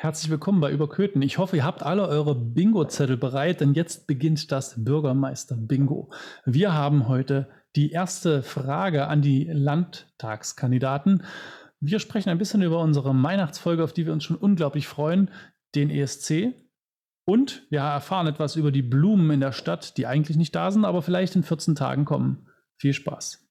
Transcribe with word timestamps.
Herzlich 0.00 0.30
willkommen 0.30 0.60
bei 0.60 0.70
Überköten. 0.70 1.22
Ich 1.22 1.38
hoffe, 1.38 1.56
ihr 1.56 1.64
habt 1.64 1.82
alle 1.82 2.06
eure 2.06 2.36
Bingo-Zettel 2.36 3.16
bereit, 3.16 3.60
denn 3.60 3.74
jetzt 3.74 4.06
beginnt 4.06 4.52
das 4.52 4.84
Bürgermeister-Bingo. 4.84 6.12
Wir 6.44 6.72
haben 6.72 7.08
heute 7.08 7.48
die 7.74 7.90
erste 7.90 8.44
Frage 8.44 9.08
an 9.08 9.22
die 9.22 9.50
Landtagskandidaten. 9.52 11.24
Wir 11.80 11.98
sprechen 11.98 12.28
ein 12.28 12.38
bisschen 12.38 12.62
über 12.62 12.78
unsere 12.80 13.10
Weihnachtsfolge, 13.10 13.82
auf 13.82 13.92
die 13.92 14.06
wir 14.06 14.12
uns 14.12 14.22
schon 14.22 14.36
unglaublich 14.36 14.86
freuen, 14.86 15.32
den 15.74 15.90
ESC. 15.90 16.54
Und 17.24 17.66
wir 17.68 17.80
erfahren 17.80 18.28
etwas 18.28 18.54
über 18.54 18.70
die 18.70 18.82
Blumen 18.82 19.32
in 19.32 19.40
der 19.40 19.50
Stadt, 19.50 19.96
die 19.96 20.06
eigentlich 20.06 20.36
nicht 20.36 20.54
da 20.54 20.70
sind, 20.70 20.84
aber 20.84 21.02
vielleicht 21.02 21.34
in 21.34 21.42
14 21.42 21.74
Tagen 21.74 22.04
kommen. 22.04 22.46
Viel 22.76 22.92
Spaß. 22.92 23.47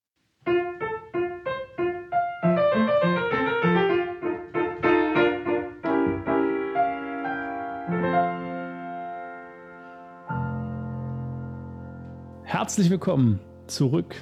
Herzlich 12.67 12.89
willkommen 12.89 13.39
zurück. 13.67 14.13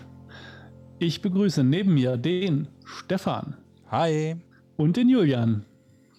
Ich 0.99 1.23
begrüße 1.23 1.63
neben 1.63 1.95
mir 1.95 2.15
den 2.15 2.67
Stefan. 2.85 3.57
Hi. 3.89 4.35
Und 4.77 4.97
den 4.97 5.09
Julian. 5.09 5.65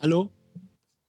Hallo. 0.00 0.32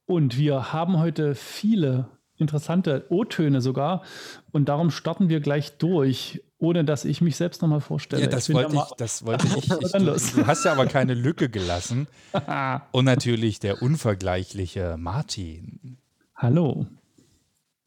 Und 0.05 0.37
wir 0.37 0.73
haben 0.73 0.99
heute 0.99 1.33
viele 1.33 2.07
interessante 2.35 3.07
O-Töne 3.09 3.61
sogar. 3.61 4.03
Und 4.51 4.69
darum 4.69 4.91
starten 4.91 5.27
wir 5.27 5.39
gleich 5.39 5.79
durch, 5.79 6.43
ohne 6.59 6.85
dass 6.85 7.03
ich 7.03 7.19
mich 7.19 7.35
selbst 7.35 7.63
nochmal 7.63 7.81
vorstelle. 7.81 8.21
Ja, 8.21 8.27
das, 8.27 8.53
wollte 8.53 8.75
ich, 8.75 8.95
das 8.97 9.25
wollte 9.25 9.47
ich. 9.47 9.71
ich 9.71 9.91
du, 9.93 9.99
du, 9.99 10.45
hast 10.45 10.65
ja 10.65 10.71
aber 10.71 10.85
keine 10.85 11.15
Lücke 11.15 11.49
gelassen. 11.49 12.05
Und 12.91 13.05
natürlich 13.05 13.59
der 13.59 13.81
unvergleichliche 13.81 14.97
Martin. 14.99 15.97
Hallo. 16.35 16.85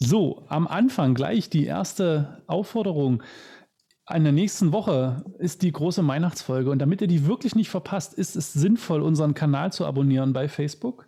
So, 0.03 0.45
am 0.49 0.67
Anfang 0.67 1.15
gleich 1.15 1.51
die 1.51 1.67
erste 1.67 2.43
Aufforderung. 2.47 3.23
In 4.13 4.25
der 4.25 4.33
nächsten 4.33 4.73
Woche 4.73 5.23
ist 5.39 5.61
die 5.61 5.71
große 5.71 6.07
Weihnachtsfolge 6.07 6.71
und 6.71 6.79
damit 6.79 7.03
ihr 7.03 7.07
die 7.07 7.27
wirklich 7.27 7.55
nicht 7.55 7.69
verpasst, 7.69 8.15
ist 8.15 8.35
es 8.35 8.55
sinnvoll, 8.55 9.03
unseren 9.03 9.35
Kanal 9.35 9.73
zu 9.73 9.85
abonnieren 9.85 10.33
bei 10.33 10.49
Facebook 10.49 11.07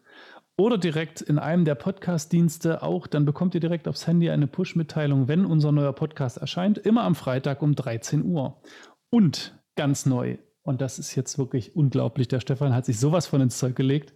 oder 0.58 0.76
direkt 0.76 1.22
in 1.22 1.38
einem 1.38 1.64
der 1.64 1.74
Podcast-Dienste 1.74 2.82
auch. 2.82 3.06
Dann 3.06 3.24
bekommt 3.24 3.54
ihr 3.54 3.60
direkt 3.60 3.88
aufs 3.88 4.06
Handy 4.06 4.28
eine 4.28 4.46
Push-Mitteilung, 4.46 5.26
wenn 5.26 5.46
unser 5.46 5.72
neuer 5.72 5.94
Podcast 5.94 6.36
erscheint, 6.36 6.76
immer 6.76 7.04
am 7.04 7.14
Freitag 7.14 7.62
um 7.62 7.74
13 7.74 8.26
Uhr. 8.26 8.60
Und 9.08 9.58
ganz 9.74 10.04
neu, 10.04 10.36
und 10.62 10.82
das 10.82 10.98
ist 10.98 11.14
jetzt 11.16 11.38
wirklich 11.38 11.74
unglaublich, 11.74 12.28
der 12.28 12.40
Stefan 12.40 12.74
hat 12.74 12.84
sich 12.84 13.00
sowas 13.00 13.26
von 13.26 13.40
ins 13.40 13.58
Zeug 13.58 13.74
gelegt. 13.74 14.12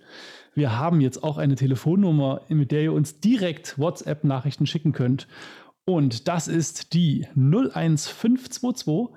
Wir 0.56 0.78
haben 0.78 1.02
jetzt 1.02 1.22
auch 1.22 1.36
eine 1.36 1.54
Telefonnummer, 1.54 2.40
mit 2.48 2.72
der 2.72 2.84
ihr 2.84 2.94
uns 2.94 3.20
direkt 3.20 3.78
WhatsApp-Nachrichten 3.78 4.66
schicken 4.66 4.92
könnt. 4.92 5.28
Und 5.84 6.28
das 6.28 6.48
ist 6.48 6.94
die 6.94 7.26
01522 7.34 9.14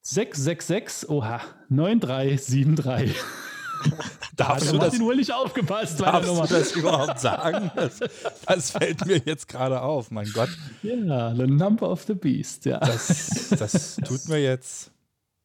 666, 0.00 1.10
oha, 1.10 1.42
9373. 1.68 3.14
darfst 4.36 4.72
du 4.72 4.78
das 4.78 4.98
wohl 4.98 5.16
nicht 5.16 5.32
aufgepasst 5.32 6.00
darfst 6.00 6.30
du 6.30 6.46
das 6.46 6.72
überhaupt 6.72 7.20
sagen? 7.20 7.70
Das, 7.76 8.00
das, 8.46 8.70
fällt 8.70 9.04
mir 9.04 9.20
jetzt 9.26 9.48
gerade 9.48 9.82
auf, 9.82 10.10
mein 10.10 10.32
Gott. 10.32 10.48
Ja, 10.82 11.34
the 11.34 11.46
number 11.46 11.90
of 11.90 12.04
the 12.04 12.14
beast, 12.14 12.64
ja. 12.64 12.78
Das, 12.78 13.50
das 13.50 13.96
tut 13.96 14.26
mir 14.28 14.42
jetzt 14.42 14.92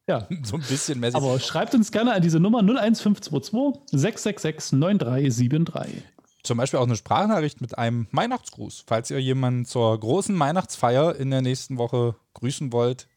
ja. 0.08 0.26
So 0.42 0.56
ein 0.56 0.62
bisschen 0.62 1.00
mäßig. 1.00 1.16
Aber 1.16 1.38
schreibt 1.40 1.74
uns 1.74 1.90
gerne 1.90 2.12
an 2.12 2.22
diese 2.22 2.40
Nummer 2.40 2.60
01522 2.60 3.82
666 3.90 4.72
9373. 4.78 6.02
Zum 6.42 6.58
Beispiel 6.58 6.78
auch 6.78 6.86
eine 6.86 6.96
Sprachnachricht 6.96 7.62
mit 7.62 7.78
einem 7.78 8.06
Weihnachtsgruß, 8.12 8.84
falls 8.86 9.10
ihr 9.10 9.18
jemanden 9.18 9.64
zur 9.64 9.98
großen 9.98 10.38
Weihnachtsfeier 10.38 11.16
in 11.16 11.30
der 11.30 11.40
nächsten 11.40 11.78
Woche 11.78 12.16
grüßen 12.34 12.70
wollt. 12.72 13.08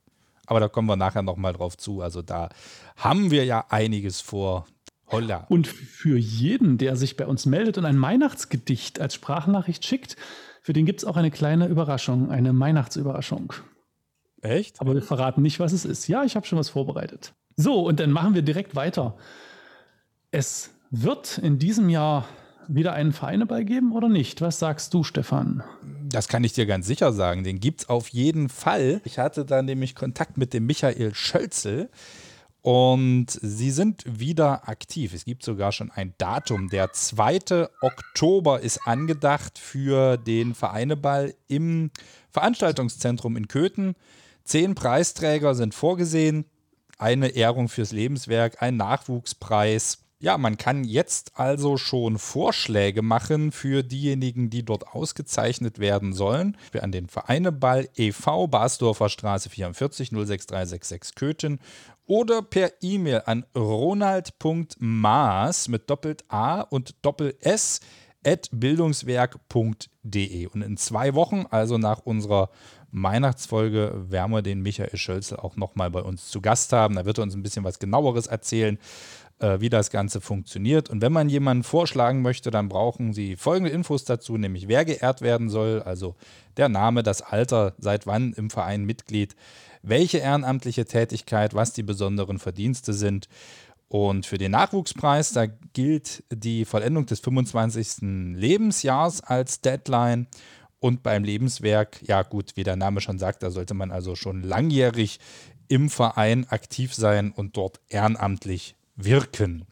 Aber 0.45 0.61
da 0.61 0.69
kommen 0.69 0.88
wir 0.88 0.95
nachher 0.95 1.23
nochmal 1.23 1.51
drauf 1.51 1.78
zu. 1.78 2.01
Also 2.01 2.22
da 2.22 2.47
haben 2.95 3.29
wir 3.31 3.44
ja 3.44 3.66
einiges 3.69 4.22
vor. 4.22 4.66
Holla. 5.09 5.45
Und 5.50 5.67
für 5.67 6.17
jeden, 6.17 6.78
der 6.78 6.95
sich 6.95 7.16
bei 7.16 7.25
uns 7.25 7.45
meldet 7.45 7.78
und 7.78 7.85
ein 7.85 8.01
Weihnachtsgedicht 8.01 9.00
als 9.00 9.13
Sprachnachricht 9.13 9.85
schickt, 9.85 10.16
für 10.62 10.73
den 10.73 10.85
gibt 10.85 11.01
es 11.01 11.06
auch 11.06 11.16
eine 11.16 11.31
kleine 11.31 11.67
Überraschung, 11.67 12.29
eine 12.29 12.57
Weihnachtsüberraschung. 12.57 13.53
Echt? 14.42 14.80
Aber 14.81 14.94
wir 14.94 15.02
verraten 15.02 15.42
nicht, 15.42 15.59
was 15.59 15.74
es 15.74 15.86
ist. 15.86 16.08
Ja, 16.08 16.24
ich 16.24 16.36
habe 16.36 16.46
schon 16.46 16.59
was 16.59 16.70
vorbereitet. 16.70 17.34
So, 17.56 17.88
und 17.88 18.00
dann 18.00 18.12
machen 18.12 18.36
wir 18.36 18.42
direkt 18.44 18.75
weiter. 18.75 19.18
Es 20.31 20.72
wird 20.92 21.38
in 21.38 21.59
diesem 21.59 21.90
Jahr 21.90 22.28
wieder 22.68 22.94
einen 22.94 23.14
Vereineball 23.14 23.66
geben 23.66 23.94
oder 23.94 24.09
nicht? 24.09 24.42
Was 24.42 24.59
sagst 24.59 24.94
du, 24.94 25.03
Stefan? 25.03 25.64
Das 26.09 26.28
kann 26.28 26.44
ich 26.44 26.53
dir 26.53 26.66
ganz 26.66 26.86
sicher 26.86 27.14
sagen. 27.14 27.44
Den 27.44 27.59
gibt 27.59 27.81
es 27.81 27.90
auf 27.90 28.09
jeden 28.09 28.50
Fall. 28.50 29.02
Ich 29.06 29.18
hatte 29.18 29.46
da 29.46 29.62
nämlich 29.62 29.96
Kontakt 29.96 30.38
mit 30.38 30.54
dem 30.54 30.66
Michael 30.66 31.14
Schölzel. 31.16 31.90
Und 32.62 33.28
sie 33.42 33.72
sind 33.72 34.04
wieder 34.06 34.68
aktiv. 34.68 35.14
Es 35.14 35.24
gibt 35.24 35.44
sogar 35.44 35.72
schon 35.72 35.90
ein 35.90 36.14
Datum. 36.18 36.69
Der 36.69 36.92
2. 36.92 37.69
Oktober 37.81 38.59
ist 38.59 38.86
angedacht 38.86 39.58
für 39.58 40.18
den 40.18 40.54
Vereineball 40.54 41.34
im 41.48 41.92
Veranstaltungszentrum 42.30 43.38
in 43.38 43.48
Köthen. 43.48 43.96
Zehn 44.47 44.74
Preisträger 44.75 45.56
sind 45.56 45.74
vorgesehen. 45.75 46.46
Eine 46.97 47.28
Ehrung 47.28 47.68
fürs 47.68 47.91
Lebenswerk, 47.91 48.62
ein 48.62 48.78
Nachwuchspreis. 48.78 50.06
Ja, 50.19 50.38
man 50.38 50.58
kann 50.58 50.85
jetzt 50.85 51.34
also 51.35 51.75
schon 51.75 52.18
Vorschläge 52.18 53.02
machen 53.02 53.52
für 53.52 53.84
diejenigen, 53.84 54.50
die 54.50 54.63
dort 54.63 54.88
ausgezeichnet 54.88 55.80
werden 55.80 56.13
sollen. 56.13 56.56
Für 56.72 56.81
an 56.81 56.94
den 56.94 57.09
Vereineball 57.09 57.90
e.V. 57.97 58.47
Basdorfer 58.47 59.09
Straße 59.09 59.50
44 59.50 60.12
06366 60.12 61.16
Köthen 61.16 61.59
oder 62.06 62.41
per 62.41 62.72
E-Mail 62.81 63.24
an 63.25 63.46
ronald.maas 63.53 65.68
mit 65.68 65.90
doppelt 65.90 66.24
A 66.30 66.62
und 66.62 66.96
doppel 67.02 67.36
S 67.41 67.81
at 68.25 68.47
bildungswerk.de. 68.52 70.47
Und 70.47 70.62
in 70.62 70.78
zwei 70.78 71.16
Wochen, 71.16 71.46
also 71.50 71.78
nach 71.78 72.00
unserer 72.00 72.50
Weihnachtsfolge 72.92 73.94
werden 74.09 74.31
wir 74.31 74.42
den 74.42 74.62
Michael 74.62 74.98
Schölzel 74.98 75.38
auch 75.38 75.56
nochmal 75.56 75.92
bei 75.92 76.02
uns 76.02 76.28
zu 76.30 76.42
Gast 76.42 76.74
haben. 76.74 76.96
Da 76.96 77.06
wird 77.06 77.20
er 77.20 77.24
uns 77.24 77.36
ein 77.36 77.44
bisschen 77.44 77.64
was 77.64 77.80
genaueres 77.80 78.28
erzählen, 78.28 78.78
äh, 79.40 79.59
wie 79.59 79.70
das 79.70 79.90
Ganze 79.90 80.22
funktioniert. 80.22 80.90
Und 80.90 81.02
wenn 81.02 81.12
man 81.12 81.30
jemanden 81.30 81.64
vorschlagen 81.64 82.22
möchte, 82.22 82.52
dann 82.52 82.70
brauchen 82.70 83.14
Sie 83.14 83.36
folgende 83.36 83.72
Infos 83.72 84.06
dazu, 84.06 84.38
nämlich 84.38 84.68
wer 84.68 84.86
geehrt 84.86 85.22
werden 85.22 85.50
soll, 85.50 85.81
also 85.84 86.16
der 86.56 86.70
Name, 86.70 87.03
das 87.03 87.22
Alter, 87.22 87.74
seit 87.78 88.08
wann 88.08 88.34
im 88.34 88.50
Verein 88.50 88.86
Mitglied, 88.86 89.36
welche 89.84 90.18
ehrenamtliche 90.18 90.86
Tätigkeit, 90.86 91.54
was 91.54 91.74
die 91.74 91.84
besonderen 91.84 92.40
Verdienste 92.40 92.94
sind. 92.94 93.28
Und 93.90 94.25
für 94.25 94.38
den 94.38 94.52
Nachwuchspreis, 94.52 95.31
da 95.31 95.46
gilt 95.46 96.24
die 96.30 96.66
Vollendung 96.66 97.06
des 97.06 97.22
25. 97.22 98.36
Lebensjahrs 98.36 99.22
als 99.22 99.62
Deadline. 99.62 100.28
Und 100.79 101.03
beim 101.03 101.23
Lebenswerk, 101.23 101.99
ja 102.03 102.21
gut, 102.21 102.51
wie 102.55 102.63
der 102.63 102.75
Name 102.75 103.01
schon 103.01 103.17
sagt, 103.17 103.41
da 103.41 103.49
sollte 103.49 103.73
man 103.73 103.91
also 103.91 104.15
schon 104.15 104.43
langjährig 104.43 105.19
im 105.67 105.89
Verein 105.89 106.47
aktiv 106.49 106.93
sein 106.93 107.31
und 107.31 107.57
dort 107.57 107.79
ehrenamtlich 107.89 108.75
wirken. 108.95 109.65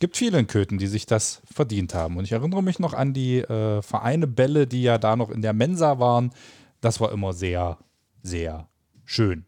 Gibt 0.00 0.16
viele 0.16 0.38
in 0.38 0.46
Köthen, 0.46 0.78
die 0.78 0.86
sich 0.86 1.06
das 1.06 1.42
verdient 1.50 1.94
haben. 1.94 2.16
Und 2.16 2.24
ich 2.24 2.32
erinnere 2.32 2.62
mich 2.62 2.78
noch 2.78 2.94
an 2.94 3.14
die 3.14 3.38
äh, 3.38 3.82
Vereine 3.82 4.26
Bälle, 4.26 4.66
die 4.66 4.82
ja 4.82 4.98
da 4.98 5.16
noch 5.16 5.30
in 5.30 5.42
der 5.42 5.52
Mensa 5.52 5.98
waren. 5.98 6.30
Das 6.80 7.00
war 7.00 7.10
immer 7.10 7.32
sehr, 7.32 7.78
sehr 8.22 8.68
schön. 9.04 9.44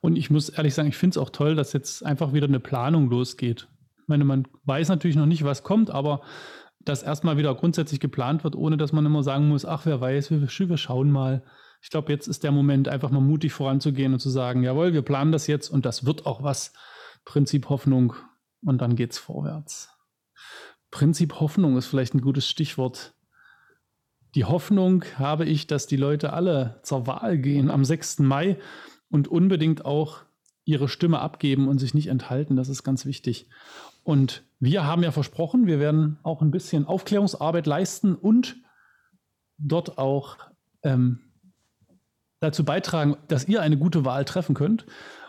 Und 0.00 0.16
ich 0.16 0.30
muss 0.30 0.48
ehrlich 0.48 0.74
sagen, 0.74 0.88
ich 0.88 0.96
finde 0.96 1.14
es 1.14 1.18
auch 1.18 1.30
toll, 1.30 1.54
dass 1.54 1.72
jetzt 1.72 2.04
einfach 2.04 2.32
wieder 2.32 2.48
eine 2.48 2.60
Planung 2.60 3.08
losgeht. 3.08 3.68
Ich 4.02 4.08
meine, 4.08 4.24
man 4.24 4.46
weiß 4.64 4.88
natürlich 4.88 5.16
noch 5.16 5.26
nicht, 5.26 5.44
was 5.44 5.62
kommt, 5.62 5.90
aber 5.90 6.22
dass 6.84 7.02
erstmal 7.02 7.36
wieder 7.36 7.54
grundsätzlich 7.54 8.00
geplant 8.00 8.44
wird, 8.44 8.56
ohne 8.56 8.76
dass 8.76 8.92
man 8.92 9.06
immer 9.06 9.22
sagen 9.22 9.48
muss, 9.48 9.64
ach, 9.64 9.86
wer 9.86 10.00
weiß, 10.00 10.30
wir, 10.30 10.40
wir 10.40 10.76
schauen 10.76 11.10
mal. 11.10 11.42
Ich 11.82 11.90
glaube, 11.90 12.12
jetzt 12.12 12.28
ist 12.28 12.44
der 12.44 12.52
Moment, 12.52 12.88
einfach 12.88 13.10
mal 13.10 13.20
mutig 13.20 13.52
voranzugehen 13.52 14.12
und 14.12 14.20
zu 14.20 14.30
sagen, 14.30 14.62
jawohl, 14.62 14.92
wir 14.92 15.02
planen 15.02 15.32
das 15.32 15.46
jetzt 15.46 15.68
und 15.68 15.84
das 15.84 16.06
wird 16.06 16.26
auch 16.26 16.42
was. 16.42 16.72
Prinzip 17.24 17.68
Hoffnung 17.68 18.14
und 18.64 18.80
dann 18.80 18.96
geht's 18.96 19.18
vorwärts. 19.18 19.90
Prinzip 20.90 21.40
Hoffnung 21.40 21.76
ist 21.76 21.86
vielleicht 21.86 22.14
ein 22.14 22.20
gutes 22.20 22.48
Stichwort. 22.48 23.14
Die 24.34 24.44
Hoffnung 24.44 25.04
habe 25.18 25.44
ich, 25.44 25.66
dass 25.66 25.86
die 25.86 25.96
Leute 25.96 26.32
alle 26.32 26.80
zur 26.82 27.06
Wahl 27.06 27.38
gehen 27.38 27.70
am 27.70 27.84
6. 27.84 28.20
Mai 28.20 28.58
und 29.08 29.28
unbedingt 29.28 29.84
auch 29.84 30.22
ihre 30.64 30.88
Stimme 30.88 31.18
abgeben 31.20 31.68
und 31.68 31.78
sich 31.78 31.94
nicht 31.94 32.06
enthalten. 32.06 32.56
Das 32.56 32.68
ist 32.68 32.82
ganz 32.82 33.04
wichtig. 33.04 33.48
Und 34.04 34.44
wir 34.58 34.84
haben 34.86 35.02
ja 35.02 35.10
versprochen, 35.10 35.66
wir 35.66 35.80
werden 35.80 36.18
auch 36.22 36.42
ein 36.42 36.50
bisschen 36.50 36.86
Aufklärungsarbeit 36.86 37.66
leisten 37.66 38.14
und 38.14 38.56
dort 39.58 39.98
auch 39.98 40.38
ähm, 40.82 41.20
dazu 42.40 42.64
beitragen, 42.64 43.16
dass 43.28 43.48
ihr 43.48 43.62
eine 43.62 43.78
gute 43.78 44.04
Wahl 44.04 44.24
treffen 44.24 44.54
könnt. 44.54 44.86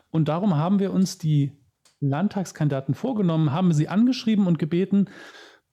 Und 0.10 0.28
darum 0.28 0.56
haben 0.56 0.80
wir 0.80 0.92
uns 0.92 1.18
die 1.18 1.58
Landtagskandidaten 2.00 2.96
vorgenommen, 2.96 3.52
haben 3.52 3.74
sie 3.74 3.88
angeschrieben 3.88 4.48
und 4.48 4.60
gebeten, 4.60 5.10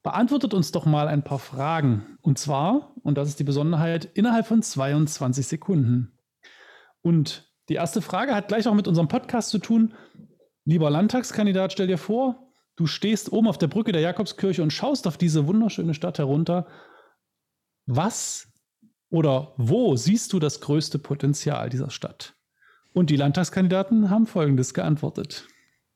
beantwortet 0.02 0.54
uns 0.54 0.72
doch 0.72 0.86
mal 0.86 1.08
ein 1.08 1.24
paar 1.24 1.38
Fragen. 1.38 2.18
Und 2.22 2.38
zwar, 2.38 2.94
und 3.02 3.18
das 3.18 3.28
ist 3.28 3.38
die 3.38 3.44
Besonderheit, 3.44 4.06
innerhalb 4.14 4.46
von 4.46 4.62
22 4.62 5.46
Sekunden. 5.46 6.18
Und 7.02 7.50
die 7.68 7.74
erste 7.74 8.00
Frage 8.00 8.34
hat 8.34 8.48
gleich 8.48 8.66
auch 8.68 8.74
mit 8.74 8.88
unserem 8.88 9.08
Podcast 9.08 9.50
zu 9.50 9.58
tun. 9.58 9.94
Lieber 10.64 10.90
Landtagskandidat, 10.90 11.72
stell 11.72 11.86
dir 11.86 11.98
vor, 11.98 12.49
du 12.80 12.86
stehst 12.86 13.30
oben 13.30 13.46
auf 13.46 13.58
der 13.58 13.66
Brücke 13.66 13.92
der 13.92 14.00
Jakobskirche 14.00 14.62
und 14.62 14.72
schaust 14.72 15.06
auf 15.06 15.18
diese 15.18 15.46
wunderschöne 15.46 15.92
Stadt 15.92 16.18
herunter. 16.18 16.66
Was 17.84 18.48
oder 19.10 19.52
wo 19.58 19.96
siehst 19.96 20.32
du 20.32 20.38
das 20.38 20.62
größte 20.62 20.98
Potenzial 20.98 21.68
dieser 21.68 21.90
Stadt? 21.90 22.34
Und 22.94 23.10
die 23.10 23.16
Landtagskandidaten 23.16 24.08
haben 24.08 24.26
Folgendes 24.26 24.72
geantwortet. 24.72 25.46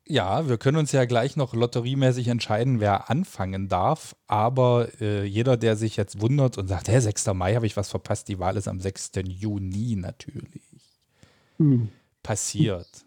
Ja, 0.07 0.47
wir 0.47 0.59
können 0.59 0.77
uns 0.77 0.93
ja 0.93 1.07
gleich 1.07 1.37
noch 1.37 1.55
lotteriemäßig 1.55 2.29
entscheiden, 2.29 2.81
wer 2.81 3.09
anfangen 3.09 3.71
darf. 3.71 4.15
Aber 4.27 4.89
äh, 5.01 5.25
jeder, 5.25 5.57
der 5.57 5.77
sich 5.77 5.97
jetzt 5.97 6.21
wundert 6.21 6.59
und 6.59 6.69
sagt, 6.69 6.89
hä, 6.89 7.01
6. 7.01 7.29
Mai 7.29 7.55
habe 7.55 7.65
ich 7.65 7.79
was 7.79 7.89
verpasst, 7.89 8.29
die 8.29 8.39
Wahl 8.39 8.59
ist 8.59 8.69
am 8.69 8.79
6. 8.79 9.13
Juni 9.25 9.97
natürlich. 9.97 10.93
Mhm. 11.57 11.89
Passiert. 12.23 13.07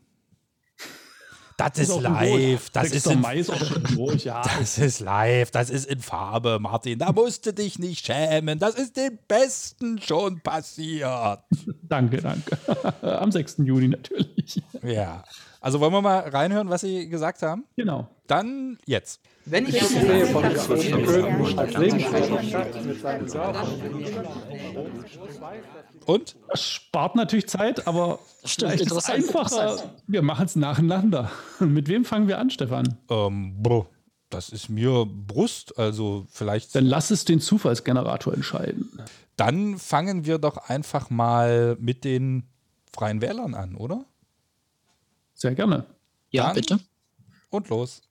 Das 1.58 1.80
ist, 1.80 1.90
ist 1.90 2.02
live. 2.02 2.70
Das 2.70 2.92
ist, 2.92 3.08
in, 3.08 3.20
Mai 3.20 3.38
ist 3.38 3.50
auch 3.50 3.66
schon 3.66 3.84
durch, 3.84 4.26
ja. 4.26 4.44
Das 4.60 4.78
ist 4.78 5.00
live. 5.00 5.50
Das 5.50 5.72
ist 5.72 5.88
in 5.88 6.00
Farbe, 6.00 6.60
Martin. 6.60 7.00
Da 7.00 7.12
musst 7.12 7.48
du 7.48 7.54
dich 7.54 7.80
nicht 7.80 8.06
schämen. 8.06 8.60
Das 8.60 8.76
ist 8.76 8.96
den 8.96 9.18
Besten 9.28 10.00
schon 10.00 10.40
passiert. 10.42 11.40
danke, 11.82 12.22
danke. 12.22 12.58
Am 13.02 13.32
6. 13.32 13.58
Juni 13.64 13.88
natürlich. 13.88 14.62
Ja. 14.84 15.24
Also 15.62 15.80
wollen 15.80 15.94
wir 15.94 16.02
mal 16.02 16.20
reinhören, 16.20 16.70
was 16.70 16.82
Sie 16.82 17.10
gesagt 17.10 17.42
haben? 17.42 17.66
Genau. 17.76 18.08
Dann 18.28 18.78
jetzt. 18.86 19.22
Wenn 19.46 19.66
ich 19.66 19.80
das 19.80 19.90
sehe 19.90 20.26
von 20.28 20.44
Und? 26.06 26.36
Das 26.50 26.64
spart 26.64 27.16
natürlich 27.16 27.48
Zeit, 27.48 27.88
aber 27.88 28.20
vielleicht 28.44 28.82
ist 28.82 28.92
es 28.92 29.10
einfacher. 29.10 29.78
Wir 30.06 30.22
machen 30.22 30.46
es 30.46 30.56
nacheinander. 30.56 31.32
Mit 31.60 31.88
wem 31.88 32.04
fangen 32.06 32.28
wir 32.28 32.40
an, 32.40 32.50
Stefan? 32.50 32.98
Ähm, 33.10 33.56
bro, 33.62 33.88
das 34.30 34.50
ist 34.50 34.70
mir 34.70 35.06
Brust, 35.06 35.78
also 35.80 36.26
vielleicht. 36.30 36.76
Dann 36.76 36.86
lass 36.86 37.12
es 37.12 37.24
den 37.24 37.40
Zufallsgenerator 37.40 38.34
entscheiden. 38.34 38.92
Dann 39.38 39.78
fangen 39.78 40.26
wir 40.26 40.40
doch 40.40 40.58
einfach 40.70 41.10
mal 41.10 41.78
mit 41.80 42.04
den 42.04 42.44
Freien 42.92 43.22
Wählern 43.22 43.54
an, 43.54 43.76
oder? 43.76 44.06
Sehr 45.38 45.54
gerne. 45.54 45.86
Ja, 46.32 46.48
Dann 46.48 46.56
bitte. 46.56 46.80
Und 47.50 47.70
los. 47.70 48.02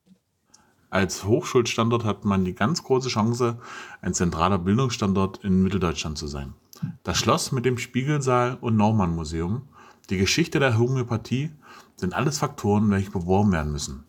Als 0.91 1.25
Hochschulstandort 1.25 2.05
hat 2.05 2.25
man 2.25 2.45
die 2.45 2.55
ganz 2.55 2.85
große 2.85 3.09
Chance, 3.09 3.59
ein 4.01 4.15
zentraler 4.15 4.59
Bildungsstandort 4.59 5.43
in 5.45 5.63
Mitteldeutschland 5.63 6.17
zu 6.17 6.29
sein. 6.29 6.55
Das 7.03 7.19
Schloss 7.19 7.51
mit 7.51 7.65
dem 7.65 7.79
Spiegelsaal 7.79 8.57
und 8.61 8.77
Naumann 8.77 9.15
Museum, 9.15 9.69
die 10.09 10.19
Geschichte 10.19 10.61
der 10.61 10.79
Homöopathie 10.79 11.51
sind 11.97 12.15
alles 12.15 12.39
Faktoren, 12.39 12.89
welche 12.91 13.11
beworben 13.11 13.51
werden 13.51 13.73
müssen. 13.73 14.05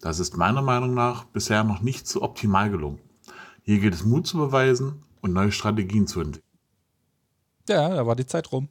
Das 0.00 0.18
ist 0.18 0.36
meiner 0.36 0.62
Meinung 0.62 0.92
nach 0.92 1.24
bisher 1.24 1.62
noch 1.62 1.82
nicht 1.82 2.08
so 2.08 2.22
optimal 2.22 2.68
gelungen. 2.68 2.98
Hier 3.62 3.78
gilt 3.78 3.94
es 3.94 4.04
Mut 4.04 4.26
zu 4.26 4.38
beweisen 4.38 5.04
und 5.20 5.32
neue 5.32 5.52
Strategien 5.52 6.08
zu 6.08 6.20
entwickeln. 6.20 6.42
Ja, 7.68 7.88
da 7.90 8.06
war 8.06 8.16
die 8.16 8.26
Zeit 8.26 8.50
rum. 8.50 8.68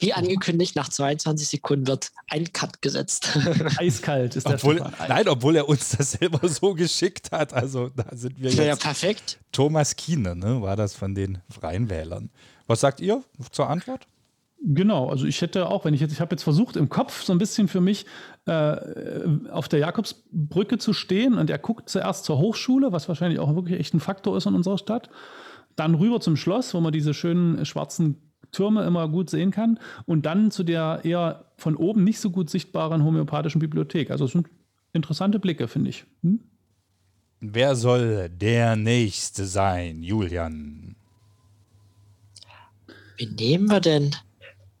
Wie 0.00 0.12
angekündigt, 0.14 0.76
nach 0.76 0.88
22 0.88 1.48
Sekunden 1.48 1.86
wird 1.86 2.10
ein 2.28 2.52
Cut 2.52 2.80
gesetzt. 2.82 3.38
Eiskalt 3.76 4.34
ist 4.34 4.46
das. 4.46 4.64
Obwohl, 4.64 4.82
nein, 5.08 5.28
obwohl 5.28 5.56
er 5.56 5.68
uns 5.68 5.90
das 5.90 6.12
selber 6.12 6.48
so 6.48 6.74
geschickt 6.74 7.32
hat. 7.32 7.52
Also 7.52 7.90
da 7.90 8.04
sind 8.12 8.40
wir 8.40 8.50
jetzt. 8.50 8.58
Ja, 8.58 8.76
perfekt. 8.76 9.38
Thomas 9.52 9.96
Kiene, 9.96 10.34
ne, 10.34 10.62
war 10.62 10.76
das 10.76 10.94
von 10.94 11.14
den 11.14 11.38
Freien 11.50 11.90
Wählern. 11.90 12.30
Was 12.66 12.80
sagt 12.80 13.00
ihr 13.00 13.22
zur 13.50 13.68
Antwort? 13.68 14.06
Genau, 14.62 15.08
also 15.08 15.26
ich 15.26 15.40
hätte 15.40 15.68
auch, 15.68 15.86
wenn 15.86 15.94
ich 15.94 16.00
jetzt, 16.00 16.12
ich 16.12 16.20
habe 16.20 16.34
jetzt 16.34 16.42
versucht, 16.42 16.76
im 16.76 16.90
Kopf 16.90 17.22
so 17.22 17.32
ein 17.32 17.38
bisschen 17.38 17.66
für 17.66 17.80
mich 17.80 18.04
äh, 18.46 18.76
auf 19.50 19.68
der 19.68 19.78
Jakobsbrücke 19.78 20.76
zu 20.76 20.92
stehen 20.92 21.34
und 21.38 21.48
er 21.48 21.58
guckt 21.58 21.88
zuerst 21.88 22.26
zur 22.26 22.38
Hochschule, 22.38 22.92
was 22.92 23.08
wahrscheinlich 23.08 23.38
auch 23.38 23.54
wirklich 23.54 23.80
echt 23.80 23.94
ein 23.94 24.00
Faktor 24.00 24.36
ist 24.36 24.44
in 24.44 24.54
unserer 24.54 24.76
Stadt, 24.76 25.08
dann 25.76 25.94
rüber 25.94 26.20
zum 26.20 26.36
Schloss, 26.36 26.74
wo 26.74 26.80
man 26.80 26.92
diese 26.92 27.14
schönen 27.14 27.64
schwarzen 27.64 28.29
Türme 28.52 28.84
immer 28.84 29.08
gut 29.08 29.30
sehen 29.30 29.50
kann. 29.50 29.78
Und 30.06 30.26
dann 30.26 30.50
zu 30.50 30.62
der 30.62 31.00
eher 31.04 31.44
von 31.56 31.76
oben 31.76 32.04
nicht 32.04 32.20
so 32.20 32.30
gut 32.30 32.50
sichtbaren 32.50 33.04
homöopathischen 33.04 33.60
Bibliothek. 33.60 34.10
Also 34.10 34.24
es 34.24 34.32
sind 34.32 34.48
interessante 34.92 35.38
Blicke, 35.38 35.68
finde 35.68 35.90
ich. 35.90 36.04
Hm? 36.22 36.40
Wer 37.40 37.74
soll 37.74 38.28
der 38.28 38.76
Nächste 38.76 39.46
sein, 39.46 40.02
Julian? 40.02 40.94
Wen 43.16 43.34
nehmen 43.34 43.70
wir 43.70 43.80
denn? 43.80 44.14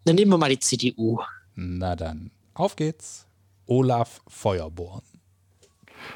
Dann 0.04 0.16
nehmen 0.16 0.30
wir 0.30 0.38
mal 0.38 0.50
die 0.50 0.58
CDU. 0.58 1.20
Na 1.54 1.96
dann, 1.96 2.30
auf 2.54 2.76
geht's. 2.76 3.26
Olaf 3.66 4.20
Feuerborn. 4.26 5.02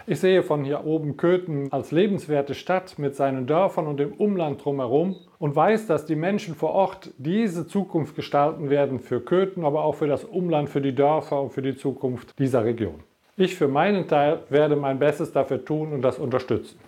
Ich 0.06 0.20
sehe 0.20 0.42
von 0.42 0.64
hier 0.64 0.84
oben 0.84 1.16
Köthen 1.16 1.72
als 1.72 1.90
lebenswerte 1.90 2.54
Stadt 2.54 2.98
mit 2.98 3.16
seinen 3.16 3.46
Dörfern 3.46 3.86
und 3.86 3.98
dem 3.98 4.12
Umland 4.12 4.64
drumherum 4.64 5.16
und 5.38 5.54
weiß, 5.54 5.86
dass 5.86 6.06
die 6.06 6.16
Menschen 6.16 6.54
vor 6.54 6.70
Ort 6.70 7.10
diese 7.18 7.66
Zukunft 7.66 8.16
gestalten 8.16 8.70
werden 8.70 9.00
für 9.00 9.20
Köthen, 9.20 9.64
aber 9.64 9.84
auch 9.84 9.96
für 9.96 10.06
das 10.06 10.24
Umland, 10.24 10.68
für 10.68 10.80
die 10.80 10.94
Dörfer 10.94 11.40
und 11.40 11.50
für 11.50 11.62
die 11.62 11.76
Zukunft 11.76 12.38
dieser 12.38 12.64
Region. 12.64 13.02
Ich 13.36 13.56
für 13.56 13.68
meinen 13.68 14.06
Teil 14.06 14.44
werde 14.48 14.76
mein 14.76 14.98
Bestes 14.98 15.32
dafür 15.32 15.64
tun 15.64 15.92
und 15.92 16.02
das 16.02 16.18
unterstützen. 16.18 16.78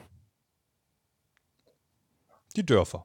Die 2.54 2.64
Dörfer. 2.64 3.04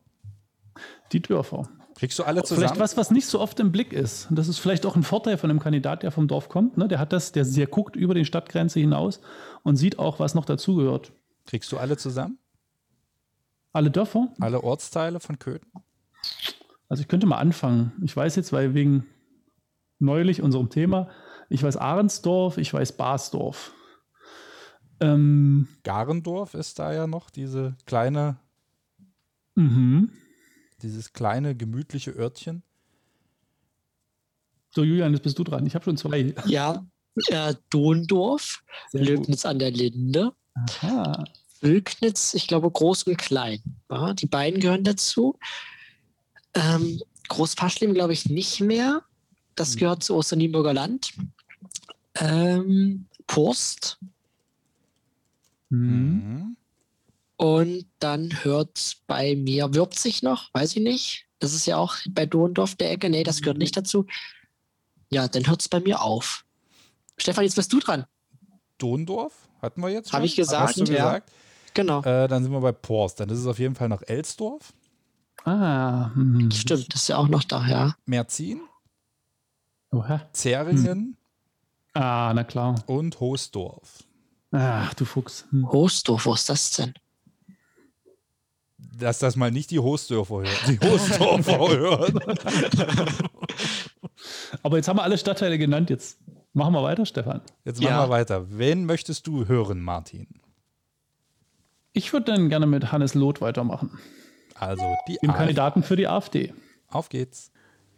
Die 1.12 1.22
Dörfer. 1.22 1.68
Kriegst 2.01 2.18
du 2.18 2.24
alle 2.24 2.42
zusammen? 2.42 2.62
Vielleicht 2.62 2.80
was, 2.80 2.98
was 2.98 3.12
nicht 3.12 3.27
so 3.27 3.39
oft 3.39 3.59
im 3.59 3.71
Blick 3.71 3.94
ist. 3.94 4.27
Und 4.31 4.36
das 4.36 4.48
ist 4.48 4.57
vielleicht 4.57 4.88
auch 4.88 4.95
ein 4.95 5.03
Vorteil 5.03 5.38
von 5.38 5.51
einem 5.51 5.59
Kandidat, 5.59 6.01
der 6.01 6.09
vom 6.09 6.27
Dorf 6.27 6.50
kommt. 6.50 6.75
Ne? 6.75 6.88
Der 6.88 6.98
hat 6.98 7.13
das, 7.13 7.31
der, 7.31 7.45
der 7.45 7.68
guckt 7.68 7.95
über 7.95 8.15
die 8.15 8.25
Stadtgrenze 8.25 8.80
hinaus 8.80 9.21
und 9.62 9.75
sieht 9.75 10.00
auch, 10.00 10.19
was 10.19 10.33
noch 10.33 10.45
dazugehört. 10.45 11.13
Kriegst 11.45 11.71
du 11.71 11.77
alle 11.77 11.98
zusammen? 11.98 12.39
Alle 13.71 13.92
Dörfer? 13.92 14.30
Alle 14.39 14.63
Ortsteile 14.63 15.19
von 15.19 15.38
Köthen? 15.38 15.71
Also 16.89 17.01
ich 17.01 17.07
könnte 17.07 17.27
mal 17.27 17.38
anfangen. 17.38 17.92
Ich 18.04 18.18
weiß 18.18 18.36
jetzt, 18.36 18.51
weil 18.51 18.74
wegen 18.74 19.06
neulich 20.00 20.42
unserem 20.42 20.71
Thema, 20.71 21.07
ich 21.50 21.62
weiß 21.62 21.77
Ahrensdorf, 21.77 22.57
ich 22.57 22.74
weiß 22.74 22.94
Basdorf. 22.94 23.74
Ähm, 25.01 25.68
Garendorf 25.83 26.56
ist 26.56 26.80
da 26.80 26.94
ja 26.94 27.06
noch, 27.06 27.30
diese 27.30 27.77
kleine 27.86 28.39
mhm 29.54 30.09
dieses 30.83 31.14
kleine, 31.14 31.56
gemütliche 31.56 32.11
Örtchen. 32.11 32.64
So, 34.69 34.83
Julian, 34.83 35.14
jetzt 35.14 35.23
bist 35.23 35.38
du 35.38 35.44
dran. 35.44 35.66
Ich 35.66 35.76
habe 35.76 35.83
schon 35.83 35.97
zwei. 35.97 36.33
Ja, 36.45 36.85
äh, 37.28 37.56
Dondorf, 37.69 38.64
Lögnitz 38.94 39.45
an 39.45 39.59
der 39.59 39.71
Linde. 39.71 40.33
Aha. 40.54 41.23
Wülknitz, 41.61 42.33
ich 42.33 42.47
glaube, 42.47 42.71
groß 42.71 43.04
und 43.04 43.18
klein. 43.18 43.61
Ja, 43.90 44.14
die 44.14 44.26
beiden 44.26 44.59
gehören 44.59 44.83
dazu. 44.83 45.38
Ähm, 46.54 47.00
Großpaschlim, 47.28 47.94
glaube 47.94 48.14
ich, 48.14 48.30
nicht 48.30 48.61
mehr. 48.61 49.04
Das 49.56 49.73
hm. 49.73 49.80
gehört 49.80 50.04
zu 50.04 50.16
Osternieburger 50.16 50.73
Land. 50.73 51.14
Ähm, 52.16 53.07
Purst. 53.28 54.00
Mhm. 55.69 56.57
Und 57.42 57.88
dann 57.98 58.44
hört 58.44 58.78
es 58.78 58.98
bei 59.07 59.36
mir, 59.36 59.74
wirbt 59.74 59.98
sich 59.98 60.21
noch, 60.21 60.54
weiß 60.54 60.76
ich 60.76 60.83
nicht. 60.83 61.26
Das 61.40 61.56
ist 61.56 61.66
ja 61.66 61.78
auch 61.78 61.95
bei 62.07 62.28
Dorndorf 62.28 62.76
der 62.76 62.92
Ecke. 62.92 63.10
Nee, 63.10 63.24
das 63.24 63.42
gehört 63.42 63.57
nicht 63.57 63.76
dazu. 63.76 64.06
Ja, 65.10 65.28
dann 65.28 65.48
hört 65.48 65.60
es 65.60 65.68
bei 65.68 65.80
mir 65.80 66.04
auf. 66.04 66.45
Stefan, 67.18 67.44
jetzt 67.44 67.56
bist 67.56 67.74
du 67.74 67.80
dran. 67.80 68.06
Dondorf 68.78 69.33
hatten 69.60 69.81
wir 69.81 69.90
jetzt 69.90 70.14
Habe 70.14 70.28
ich 70.28 70.36
gesagt, 70.36 70.78
Hast 70.78 70.88
du 70.88 70.94
ja. 70.94 71.18
Gesagt? 71.18 71.31
Genau. 71.74 72.04
Äh, 72.04 72.28
dann 72.28 72.44
sind 72.44 72.52
wir 72.52 72.60
bei 72.60 72.74
Porst. 72.74 73.19
Dann 73.19 73.30
ist 73.30 73.40
es 73.40 73.48
auf 73.48 73.57
jeden 73.57 73.74
Fall 73.74 73.90
noch 73.90 74.04
Elsdorf. 74.04 74.71
Ah, 75.44 76.14
hm. 76.14 76.52
stimmt, 76.52 76.94
das 76.94 77.02
ist 77.02 77.07
ja 77.07 77.18
auch 77.18 77.28
noch 77.28 77.44
da, 77.44 77.66
ja. 77.66 77.95
Merzin. 78.06 78.62
Oha. 79.92 80.30
Zeringen. 80.31 80.86
Hm. 80.86 81.18
Ah, 81.94 82.33
na 82.36 82.44
klar. 82.44 82.76
Und 82.86 83.19
Hoosdorf. 83.19 84.04
Ach, 84.52 84.94
du 84.94 85.06
Fuchs. 85.06 85.48
Hm. 85.50 85.71
Hoosdorf, 85.71 86.28
wo 86.28 86.36
ist 86.36 86.48
das 86.48 86.69
denn? 86.69 86.94
Dass 88.97 89.19
das 89.19 89.35
mal 89.35 89.52
nicht 89.52 89.71
die 89.71 89.80
Hostdörfer 89.80 90.38
hören. 90.38 90.47
Die 90.68 90.80
Hostdörfer 90.80 91.69
hören. 91.78 92.19
Aber 94.64 94.78
jetzt 94.78 94.88
haben 94.88 94.97
wir 94.97 95.04
alle 95.04 95.18
Stadtteile 95.18 95.57
genannt. 95.57 95.90
Jetzt 95.90 96.19
machen 96.54 96.73
wir 96.73 96.83
weiter, 96.83 97.06
Stefan. 97.06 97.42
Jetzt 97.66 97.81
machen 97.81 97.92
ja. 97.92 98.06
wir 98.06 98.09
weiter. 98.09 98.45
Wen 98.50 98.85
möchtest 98.85 99.28
du 99.28 99.47
hören, 99.47 99.81
Martin? 99.81 100.28
Ich 101.94 102.14
würde 102.14 102.31
dann 102.31 102.50
gerne 102.50 102.68
mit 102.68 102.92
Hannes 102.92 103.16
Loth 103.16 103.42
weitermachen. 103.42 103.97
Also 104.56 104.95
die 105.07 105.18
Dem 105.21 105.33
Kandidaten 105.33 105.83
für 105.83 105.95
die 105.95 106.07
AfD. 106.07 106.54
Auf 106.88 107.09
geht's. 107.09 107.52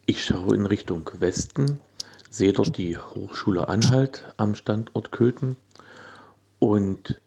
Ich 0.06 0.24
schaue 0.24 0.54
in 0.54 0.66
Richtung 0.66 1.08
Westen, 1.18 1.80
sehe 2.30 2.52
dort 2.52 2.76
die 2.76 2.98
Hochschule 2.98 3.68
Anhalt 3.68 4.24
am 4.36 4.54
Standort 4.54 5.12
Köthen 5.12 5.56
und 6.58 7.20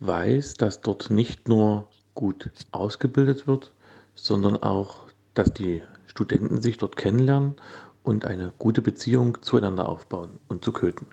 weiß, 0.00 0.54
dass 0.54 0.80
dort 0.80 1.10
nicht 1.10 1.48
nur 1.48 1.88
gut 2.16 2.50
ausgebildet 2.72 3.46
wird, 3.46 3.70
sondern 4.16 4.56
auch, 4.60 5.04
dass 5.34 5.52
die 5.54 5.82
Studenten 6.08 6.60
sich 6.60 6.78
dort 6.78 6.96
kennenlernen 6.96 7.54
und 8.02 8.24
eine 8.24 8.52
gute 8.58 8.82
Beziehung 8.82 9.38
zueinander 9.42 9.88
aufbauen 9.88 10.40
und 10.48 10.64
zu 10.64 10.72
Köthen. 10.72 11.06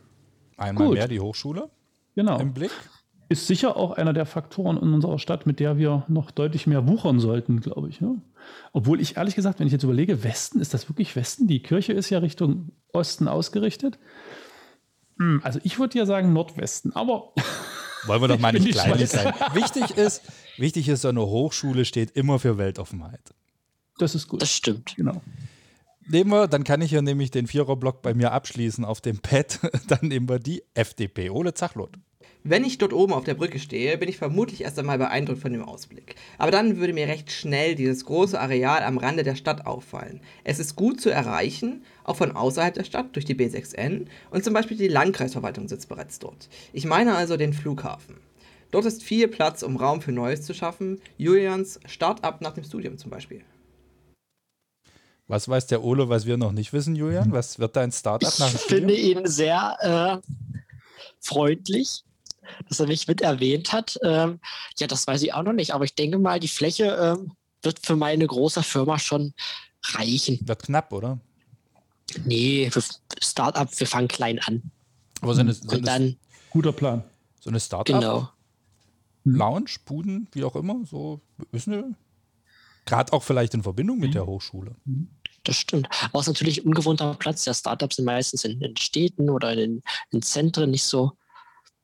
Einmal 0.57 0.88
Gut. 0.88 0.95
mehr 0.95 1.07
die 1.07 1.19
Hochschule 1.19 1.69
Genau. 2.15 2.39
im 2.39 2.53
Blick. 2.53 2.72
Ist 3.29 3.48
sicher 3.48 3.75
auch 3.77 3.91
einer 3.91 4.13
der 4.13 4.25
Faktoren 4.25 4.77
in 4.77 4.93
unserer 4.93 5.17
Stadt, 5.17 5.45
mit 5.48 5.60
der 5.60 5.77
wir 5.77 6.03
noch 6.07 6.29
deutlich 6.29 6.67
mehr 6.67 6.88
wuchern 6.88 7.19
sollten, 7.19 7.62
glaube 7.62 7.89
ich. 7.89 8.00
Ne? 8.00 8.22
Obwohl 8.74 9.01
ich 9.01 9.17
ehrlich 9.17 9.33
gesagt, 9.36 9.60
wenn 9.60 9.65
ich 9.67 9.74
jetzt 9.74 9.83
überlege, 9.83 10.24
Westen, 10.24 10.60
ist 10.60 10.74
das 10.74 10.88
wirklich 10.89 11.15
Westen? 11.15 11.48
Die 11.48 11.62
Kirche 11.63 11.93
ist 11.93 12.10
ja 12.12 12.19
Richtung 12.19 12.69
Osten 12.91 13.27
ausgerichtet. 13.27 13.98
Hm, 15.17 15.41
Also 15.43 15.60
ich 15.63 15.79
würde 15.79 15.98
ja 15.98 16.05
sagen 16.05 16.33
Nordwesten, 16.33 16.95
aber 16.95 17.33
Wollen 18.05 18.22
wir 18.22 18.27
doch 18.27 18.39
mal 18.39 18.53
nicht 18.53 18.69
kleinlich 18.69 19.10
sein. 19.10 19.33
Wichtig 19.53 19.91
ist, 19.91 20.22
wichtig 20.57 20.88
ist, 20.89 21.01
so 21.01 21.10
eine 21.10 21.22
Hochschule 21.22 21.86
steht 21.86 22.12
immer 22.12 22.39
für 22.39 22.57
Weltoffenheit. 22.57 23.33
das 23.98 24.15
ist 24.15 24.27
gut. 24.27 24.41
Das 24.41 24.51
stimmt. 24.51 24.95
genau. 24.95 25.22
Nehmen 26.07 26.31
wir, 26.31 26.48
dann 26.48 26.63
kann 26.63 26.81
ich 26.81 26.89
hier 26.89 27.01
nämlich 27.01 27.31
den 27.31 27.48
Viererblock 27.48 28.01
bei 28.01 28.13
mir 28.13 28.33
abschließen 28.33 28.83
auf 28.83 29.00
dem 29.00 29.19
Pad. 29.19 29.60
Dann 29.88 30.10
nehmen 30.10 30.27
wir 30.27 30.39
die 30.39 30.62
FDP. 30.74 31.29
Ole 31.29 31.53
Zachlot. 31.53 31.91
Wenn 32.45 32.65
ich 32.65 32.77
dort 32.77 32.91
oben 32.91 33.13
auf 33.13 33.24
der 33.24 33.36
Brücke 33.36 33.57
stehe, 33.57 33.98
bin 33.98 34.10
ich 34.10 34.17
vermutlich 34.17 34.63
erst 34.63 34.77
einmal 34.77 34.98
beeindruckt 34.98 35.39
von 35.39 35.53
dem 35.53 35.63
Ausblick. 35.63 36.15
Aber 36.38 36.51
dann 36.51 36.75
würde 36.75 36.91
mir 36.91 37.07
recht 37.07 37.31
schnell 37.31 37.75
dieses 37.75 38.03
große 38.03 38.38
Areal 38.38 38.83
am 38.83 38.98
Rande 38.98 39.24
der 39.24 39.36
Stadt 39.36 39.65
auffallen. 39.65 40.19
Es 40.43 40.60
ist 40.60 40.75
gut 40.75 41.00
zu 41.00 41.10
erreichen, 41.10 41.86
auch 42.03 42.15
von 42.15 42.36
außerhalb 42.36 42.74
der 42.74 42.83
Stadt 42.83 43.15
durch 43.15 43.25
die 43.25 43.36
B6N 43.36 44.07
und 44.31 44.43
zum 44.43 44.53
Beispiel 44.53 44.77
die 44.77 44.88
Landkreisverwaltung 44.88 45.67
sitzt 45.67 45.89
bereits 45.89 46.19
dort. 46.19 46.50
Ich 46.74 46.86
meine 46.86 47.15
also 47.15 47.38
den 47.38 47.53
Flughafen. 47.53 48.17
Dort 48.72 48.86
ist 48.86 49.03
viel 49.03 49.27
Platz, 49.27 49.62
um 49.62 49.77
Raum 49.77 50.01
für 50.01 50.12
Neues 50.12 50.41
zu 50.41 50.53
schaffen. 50.53 51.00
Julians 51.17 51.79
Start-up 51.86 52.41
nach 52.41 52.53
dem 52.53 52.63
Studium 52.63 52.98
zum 52.98 53.12
Beispiel. 53.12 53.43
Was 55.27 55.48
weiß 55.48 55.67
der 55.67 55.83
Ole, 55.83 56.10
was 56.10 56.25
wir 56.25 56.38
noch 56.38 56.51
nicht 56.51 56.74
wissen, 56.74 56.95
Julian? 56.95 57.31
Was 57.31 57.60
wird 57.60 57.75
dein 57.75 57.91
Startup 57.91 58.27
Ich 58.27 58.39
nach 58.39 58.50
dem 58.50 58.60
finde 58.60 58.93
Studium? 58.95 59.19
ihn 59.19 59.27
sehr 59.27 60.22
äh, 60.24 60.62
freundlich, 61.19 62.03
dass 62.67 62.79
er 62.79 62.88
mich 62.88 63.07
mit 63.07 63.22
erwähnt 63.22 63.72
hat. 63.72 63.98
Ähm, 64.03 64.39
ja, 64.79 64.88
das 64.88 65.07
weiß 65.07 65.22
ich 65.24 65.33
auch 65.33 65.43
noch 65.43 65.53
nicht, 65.53 65.74
aber 65.74 65.86
ich 65.86 65.95
denke 65.95 66.17
mal, 66.19 66.39
die 66.39 66.48
Fläche 66.48 67.17
ähm, 67.17 67.31
wird 67.62 67.79
für 67.86 67.95
meine 67.95 68.27
große 68.27 68.63
Firma 68.63 69.00
schon 69.00 69.33
reichen. 69.83 70.39
Wird 70.41 70.63
knapp, 70.63 70.91
oder? 70.91 71.19
Nee, 72.25 72.70
für 72.72 72.82
Startup, 73.22 73.70
wir 73.79 73.88
fangen 73.88 74.08
klein 74.08 74.39
an. 74.39 74.72
Aber 75.22 75.34
so 75.34 75.41
eine, 75.41 75.53
so 75.53 75.62
Und 75.63 75.74
eine, 75.74 75.82
dann, 75.84 76.15
Guter 76.50 76.72
Plan. 76.72 77.03
so 77.39 77.50
eine 77.50 77.60
Startup, 77.60 77.96
genau. 78.00 78.29
Lounge, 79.25 79.72
Buden, 79.86 80.27
wie 80.34 80.43
auch 80.43 80.55
immer, 80.55 80.82
so 80.86 81.22
wissen 81.51 81.72
wir. 81.74 81.96
Gerade 82.86 83.13
auch 83.13 83.24
vielleicht 83.24 83.53
in 83.53 83.63
Verbindung 83.63 84.00
mit 84.00 84.13
der 84.13 84.25
Hochschule. 84.25 84.75
Das 85.43 85.55
stimmt. 85.55 85.88
Aber 86.12 86.20
es 86.20 86.27
ist 86.27 86.34
natürlich 86.34 86.58
ein 86.60 86.67
ungewohnter 86.67 87.13
Platz. 87.15 87.46
Ja, 87.46 87.53
Startups 87.53 87.96
sind 87.96 88.05
meistens 88.05 88.43
in, 88.43 88.60
in 88.60 88.75
Städten 88.75 89.29
oder 89.29 89.53
in, 89.53 89.82
in 90.12 90.22
Zentren 90.22 90.72
nicht 90.72 90.84
so 90.84 91.13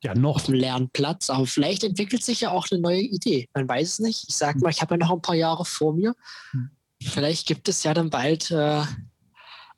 Ja, 0.04 0.12
auf 0.12 0.18
noch. 0.18 0.42
dem 0.42 0.56
leeren 0.56 0.90
Platz. 0.90 1.30
Aber 1.30 1.46
vielleicht 1.46 1.86
entwickelt 1.86 2.24
sich 2.24 2.42
ja 2.42 2.52
auch 2.52 2.68
eine 2.70 2.82
neue 2.82 3.00
Idee. 3.02 3.48
Man 3.54 3.68
weiß 3.70 3.88
es 3.94 4.00
nicht. 4.00 4.26
Ich 4.28 4.36
sag 4.36 4.60
mal, 4.60 4.70
ich 4.72 4.82
habe 4.82 4.96
ja 4.96 4.98
noch 4.98 5.12
ein 5.12 5.22
paar 5.22 5.36
Jahre 5.36 5.64
vor 5.64 5.94
mir. 5.94 6.16
Hm. 6.52 6.70
Vielleicht 7.02 7.48
gibt 7.48 7.70
es 7.70 7.84
ja 7.84 7.94
dann 7.94 8.10
bald 8.10 8.52
äh, 8.52 8.84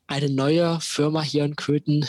eine 0.06 0.30
neue 0.30 0.78
Firma 0.80 1.22
hier 1.22 1.44
in 1.44 1.56
Köthen, 1.56 2.06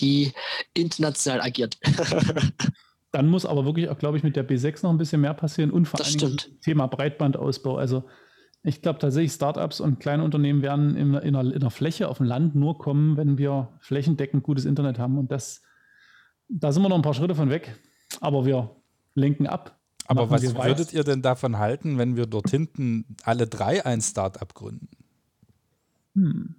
die 0.00 0.32
international 0.74 1.40
agiert. 1.40 1.78
Dann 3.12 3.28
muss 3.28 3.44
aber 3.44 3.64
wirklich 3.66 3.88
auch, 3.90 3.98
glaube 3.98 4.16
ich, 4.16 4.22
mit 4.22 4.36
der 4.36 4.48
B6 4.48 4.82
noch 4.82 4.90
ein 4.90 4.98
bisschen 4.98 5.20
mehr 5.20 5.34
passieren 5.34 5.70
und 5.70 5.86
vor 5.86 5.98
Das 5.98 6.08
allen 6.08 6.18
Dingen 6.18 6.38
stimmt. 6.38 6.62
Thema 6.62 6.86
Breitbandausbau. 6.86 7.76
Also 7.76 8.04
ich 8.62 8.80
glaube 8.80 9.00
tatsächlich, 9.00 9.32
Startups 9.32 9.80
und 9.80 10.00
kleine 10.00 10.24
Unternehmen 10.24 10.62
werden 10.62 10.96
in, 10.96 11.14
in, 11.14 11.36
einer, 11.36 11.52
in 11.52 11.60
einer 11.60 11.70
Fläche 11.70 12.08
auf 12.08 12.18
dem 12.18 12.26
Land 12.26 12.54
nur 12.54 12.78
kommen, 12.78 13.16
wenn 13.16 13.36
wir 13.36 13.68
flächendeckend 13.80 14.42
gutes 14.42 14.64
Internet 14.64 14.98
haben. 14.98 15.18
Und 15.18 15.30
das, 15.30 15.62
da 16.48 16.72
sind 16.72 16.82
wir 16.82 16.88
noch 16.88 16.96
ein 16.96 17.02
paar 17.02 17.14
Schritte 17.14 17.34
von 17.34 17.50
weg. 17.50 17.76
Aber 18.20 18.46
wir 18.46 18.76
lenken 19.14 19.46
ab. 19.46 19.78
Aber 20.06 20.30
was 20.30 20.42
würdet 20.54 20.92
ihr 20.92 21.04
denn 21.04 21.22
davon 21.22 21.58
halten, 21.58 21.98
wenn 21.98 22.16
wir 22.16 22.26
dort 22.26 22.50
hinten 22.50 23.04
alle 23.24 23.46
drei 23.46 23.84
ein 23.84 24.00
Startup 24.00 24.52
gründen? 24.54 24.88
Hm. 26.14 26.56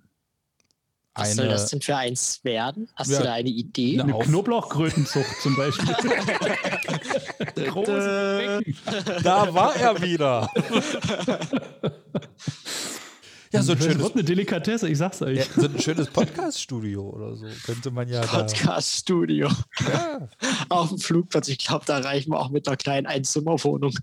Was 1.16 1.36
soll 1.36 1.48
das 1.48 1.70
denn 1.70 1.82
für 1.82 1.96
eins 1.96 2.44
werden? 2.44 2.90
Hast 2.96 3.12
Ja. 3.12 3.20
du 3.20 3.24
da 3.26 3.34
eine 3.34 3.50
Idee? 3.50 4.00
Eine 4.02 4.16
auf- 4.16 4.24
Knoblauchkrötenzucht 4.26 5.42
zum 5.42 5.56
Beispiel. 5.56 5.96
Da 9.24 9.54
war 9.54 9.76
er 9.76 10.02
wieder. 10.02 10.50
ja, 13.52 13.62
so 13.62 13.74
ein 13.74 13.78
Das 13.78 13.86
schönes, 13.88 14.04
wird 14.04 14.14
eine 14.14 14.24
Delikatesse, 14.24 14.90
ich 14.90 14.98
sag's 14.98 15.22
euch. 15.22 15.38
ja, 15.38 15.44
so 15.56 15.68
ein 15.68 15.80
schönes 15.80 16.08
Podcast-Studio 16.08 17.08
oder 17.10 17.36
so. 17.36 17.46
Könnte 17.66 17.92
man 17.92 18.08
ja. 18.10 18.22
Podcast-Studio 18.22 19.50
Ja. 19.94 20.28
auf 20.70 20.90
dem 20.90 20.98
Flugplatz. 20.98 21.48
Ich 21.50 21.60
glaube, 21.60 21.86
da 21.86 22.00
reichen 22.00 22.32
wir 22.32 22.40
auch 22.40 22.50
mit 22.50 22.68
einer 22.68 22.78
kleinen 22.78 23.06
Einzimmerwohnung. 23.08 23.94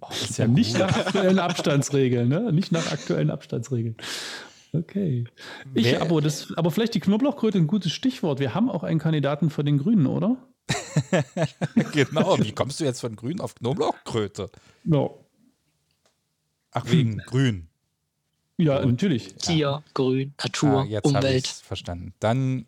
Oh, 0.00 0.06
das 0.10 0.30
ist 0.30 0.38
Ja, 0.38 0.44
ja 0.44 0.50
nicht 0.50 0.72
gut. 0.72 0.80
nach 0.80 0.96
aktuellen 0.96 1.38
Abstandsregeln, 1.40 2.28
ne? 2.28 2.52
Nicht 2.52 2.70
nach 2.70 2.92
aktuellen 2.92 3.30
Abstandsregeln. 3.30 3.96
Okay. 4.72 5.24
Ich, 5.74 5.84
Wer- 5.86 6.02
aber, 6.02 6.20
das, 6.20 6.52
aber 6.56 6.70
vielleicht 6.70 6.94
die 6.94 7.00
Knoblauchkröte 7.00 7.58
ein 7.58 7.66
gutes 7.66 7.92
Stichwort. 7.92 8.38
Wir 8.40 8.54
haben 8.54 8.70
auch 8.70 8.82
einen 8.82 8.98
Kandidaten 9.00 9.50
für 9.50 9.64
den 9.64 9.78
Grünen, 9.78 10.06
oder? 10.06 10.36
Genau. 11.92 12.38
Wie 12.38 12.52
kommst 12.52 12.80
du 12.80 12.84
jetzt 12.84 13.00
von 13.00 13.16
Grün 13.16 13.40
auf 13.40 13.54
Knoblauchkröte? 13.54 14.50
Ja. 14.84 15.08
Ach, 16.72 16.84
wegen 16.86 17.18
Grün. 17.18 17.68
Ja, 18.58 18.84
natürlich. 18.84 19.34
Tier, 19.36 19.82
Grün, 19.94 20.34
Natur, 20.42 20.80
Ah, 20.80 20.84
jetzt 20.84 21.06
habe 21.06 21.18
ich 21.18 21.24
Umwelt. 21.24 21.46
verstanden. 21.46 22.12
Dann 22.20 22.66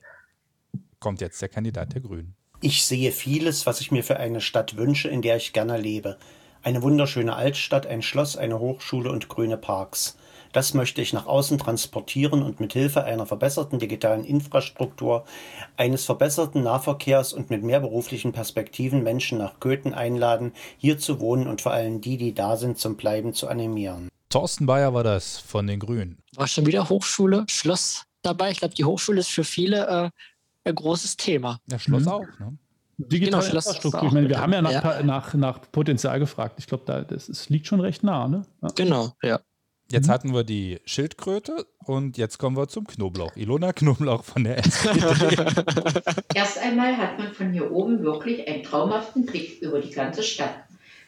kommt 1.01 1.21
jetzt 1.21 1.43
der 1.43 1.49
Kandidat 1.49 1.93
der 1.95 2.01
Grünen. 2.01 2.35
Ich 2.63 2.85
sehe 2.85 3.11
vieles, 3.13 3.67
was 3.67 3.81
ich 3.81 3.91
mir 3.91 4.05
für 4.05 4.17
eine 4.19 4.41
Stadt 4.41 4.77
wünsche, 4.77 5.09
in 5.09 5.21
der 5.23 5.37
ich 5.37 5.53
gerne 5.53 5.77
lebe. 5.79 6.17
Eine 6.63 6.83
wunderschöne 6.83 7.35
Altstadt, 7.35 7.87
ein 7.87 8.03
Schloss, 8.03 8.37
eine 8.37 8.59
Hochschule 8.59 9.11
und 9.11 9.29
grüne 9.29 9.57
Parks. 9.57 10.17
Das 10.53 10.75
möchte 10.75 11.01
ich 11.01 11.13
nach 11.13 11.27
außen 11.27 11.59
transportieren 11.59 12.43
und 12.43 12.59
mit 12.59 12.73
Hilfe 12.73 13.05
einer 13.05 13.27
verbesserten 13.27 13.79
digitalen 13.79 14.25
Infrastruktur, 14.25 15.25
eines 15.77 16.05
verbesserten 16.05 16.63
Nahverkehrs 16.63 17.33
und 17.33 17.51
mit 17.51 17.63
mehr 17.63 17.81
beruflichen 17.81 18.33
Perspektiven 18.33 19.03
Menschen 19.03 19.39
nach 19.39 19.61
Köthen 19.61 19.95
einladen, 19.95 20.53
hier 20.79 20.99
zu 20.99 21.21
wohnen 21.21 21.47
und 21.47 21.61
vor 21.61 21.73
allem 21.73 22.01
die, 22.01 22.17
die 22.17 22.35
da 22.35 22.57
sind, 22.57 22.79
zum 22.79 22.97
Bleiben 22.97 23.33
zu 23.33 23.49
animieren. 23.49 24.09
Thorsten 24.29 24.67
Bayer 24.67 24.95
war 24.95 25.05
das 25.05 25.39
von 25.39 25.67
den 25.67 25.81
Grünen. 25.81 26.19
War 26.35 26.47
schon 26.47 26.67
wieder 26.67 26.89
Hochschule, 26.89 27.45
Schloss 27.49 28.05
dabei. 28.23 28.51
Ich 28.51 28.59
glaube, 28.59 28.75
die 28.75 28.85
Hochschule 28.85 29.21
ist 29.21 29.31
für 29.31 29.45
viele 29.45 29.87
äh, 29.87 30.11
ein 30.69 30.75
großes 30.75 31.17
Thema. 31.17 31.59
Ja, 31.71 31.79
Schloss 31.79 32.03
Mhm. 32.05 32.09
auch. 32.09 32.27
Ne? 32.39 32.59
Digitale 32.99 33.43
Genau, 33.45 33.57
Infrastruktur. 33.57 34.03
Ich 34.05 34.13
meine, 34.13 34.29
wir 34.29 34.41
haben 34.41 34.53
ja 34.53 34.61
nach, 34.61 34.73
dabei, 34.83 35.03
nach, 35.03 35.35
nach 35.35 35.61
Potenzial 35.73 36.19
gefragt. 36.19 36.57
Ich 36.59 36.67
glaube, 36.67 36.85
da, 36.87 37.01
das, 37.01 37.29
es 37.29 37.49
liegt 37.49 37.67
schon 37.67 37.81
recht 37.81 38.03
nah, 38.03 38.29
ne? 38.29 38.45
Ja. 38.63 38.69
Genau, 38.77 39.13
ja. 39.23 39.41
Jetzt 39.91 40.07
Mhm. 40.07 40.13
hatten 40.13 40.35
wir 40.35 40.45
die 40.45 40.79
Schildkröte 40.85 41.67
und 41.85 42.17
jetzt 42.17 42.39
kommen 42.39 42.57
wir 42.57 42.69
zum 42.69 42.87
Knoblauch. 42.87 43.35
Ilona 43.37 43.73
Knoblauch 43.73 44.25
von 44.25 44.45
der 44.45 44.59
SPD. 44.59 45.01
Erst 46.35 46.59
einmal 46.59 46.97
hat 46.97 47.19
man 47.19 47.33
von 47.33 47.53
hier 47.53 47.71
oben 47.73 48.03
wirklich 48.03 48.47
einen 48.47 48.63
traumhaften 48.63 49.27
Blick 49.27 49.61
über 49.61 49.81
die 49.81 49.91
ganze 49.91 50.23
Stadt. 50.23 50.55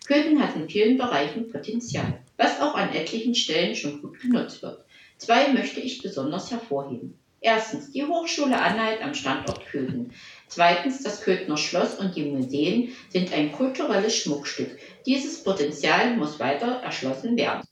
Köthen 0.06 0.42
hat 0.42 0.56
in 0.56 0.68
vielen 0.68 0.98
Bereichen 0.98 1.50
Potenzial, 1.50 2.18
was 2.36 2.60
auch 2.60 2.74
an 2.74 2.92
etlichen 2.92 3.36
Stellen 3.36 3.76
schon 3.76 4.02
gut 4.02 4.20
genutzt 4.20 4.62
wird. 4.62 4.84
Zwei 5.16 5.52
möchte 5.52 5.78
ich 5.80 6.02
besonders 6.02 6.50
hervorheben. 6.50 7.14
Erstens 7.40 7.90
die 7.92 8.04
Hochschule 8.04 8.60
Anhalt 8.60 9.00
am 9.02 9.14
Standort 9.14 9.64
Köthen. 9.66 10.12
Zweitens 10.48 11.02
das 11.02 11.22
Köthner 11.22 11.56
Schloss 11.56 11.94
und 11.94 12.14
die 12.16 12.24
Museen 12.24 12.90
sind 13.10 13.32
ein 13.32 13.52
kulturelles 13.52 14.16
Schmuckstück. 14.16 14.76
Dieses 15.06 15.42
Potenzial 15.42 16.16
muss 16.16 16.38
weiter 16.40 16.80
erschlossen 16.84 17.36
werden. 17.36 17.62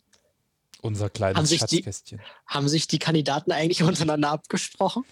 Unser 0.82 1.06
Haben 1.06 1.12
kleines 1.12 1.48
sich 1.48 1.64
die- 1.64 1.76
Schatzkästchen. 1.76 2.20
Haben 2.46 2.68
sich 2.68 2.88
die 2.88 2.98
Kandidaten 2.98 3.52
eigentlich 3.52 3.82
untereinander 3.82 4.30
abgesprochen? 4.30 5.04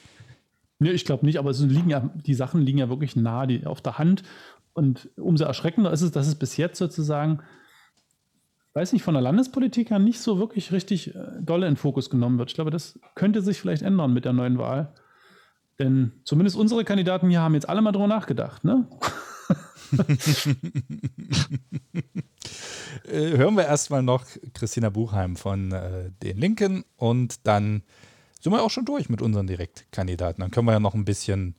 Nee, 0.78 0.90
ich 0.92 1.04
glaube 1.04 1.26
nicht, 1.26 1.38
aber 1.38 1.50
es 1.50 1.60
liegen 1.60 1.90
ja, 1.90 2.08
die 2.14 2.34
Sachen 2.34 2.62
liegen 2.62 2.78
ja 2.78 2.88
wirklich 2.88 3.16
nah 3.16 3.46
die, 3.46 3.66
auf 3.66 3.80
der 3.80 3.98
Hand. 3.98 4.22
Und 4.75 5.08
umso 5.16 5.44
erschreckender 5.44 5.92
ist 5.92 6.02
es, 6.02 6.12
dass 6.12 6.28
es 6.28 6.37
bis 6.37 6.56
jetzt 6.56 6.78
sozusagen, 6.78 7.40
weiß 8.75 8.92
nicht, 8.92 9.02
von 9.02 9.14
der 9.14 9.22
Landespolitik 9.22 9.90
her 9.90 9.98
nicht 9.98 10.20
so 10.20 10.38
wirklich 10.38 10.70
richtig 10.70 11.14
äh, 11.16 11.18
dolle 11.40 11.66
in 11.66 11.72
den 11.72 11.78
Fokus 11.78 12.10
genommen 12.10 12.38
wird. 12.38 12.50
Ich 12.50 12.54
glaube, 12.54 12.70
das 12.70 12.98
könnte 13.16 13.42
sich 13.42 13.60
vielleicht 13.60 13.82
ändern 13.82 14.12
mit 14.12 14.25
der 14.25 14.32
neuen 14.32 14.58
Wahl. 14.58 14.94
Denn 15.80 16.12
zumindest 16.25 16.56
unsere 16.56 16.84
Kandidaten 16.84 17.28
hier 17.28 17.40
haben 17.40 17.54
jetzt 17.54 17.68
alle 17.68 17.82
mal 17.82 17.92
drüber 17.92 18.06
nachgedacht, 18.06 18.64
ne? 18.64 18.87
Äh, 23.05 23.37
hören 23.37 23.55
wir 23.55 23.67
erstmal 23.67 24.02
noch 24.02 24.25
Christina 24.55 24.90
Buchheim 24.90 25.37
von 25.37 25.73
äh, 25.73 26.11
den 26.23 26.38
Linken 26.38 26.85
und 26.97 27.47
dann 27.47 27.83
sind 28.40 28.52
wir 28.52 28.62
auch 28.62 28.71
schon 28.71 28.85
durch 28.85 29.09
mit 29.09 29.23
unseren 29.23 29.47
Direktkandidaten. 29.47 30.40
Dann 30.40 30.50
können 30.50 30.67
wir 30.67 30.73
ja 30.73 30.81
noch 30.81 30.95
ein 30.95 31.05
bisschen 31.05 31.55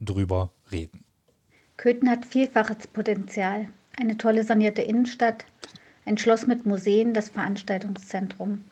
drüber 0.00 0.50
reden. 0.70 1.04
Köthen 1.76 2.10
hat 2.10 2.24
vielfaches 2.24 2.86
Potenzial. 2.88 3.68
Eine 3.98 4.16
tolle 4.16 4.44
sanierte 4.44 4.82
Innenstadt, 4.82 5.44
ein 6.04 6.18
Schloss 6.18 6.46
mit 6.46 6.66
Museen, 6.66 7.14
das 7.14 7.30
Veranstaltungszentrum. 7.30 8.64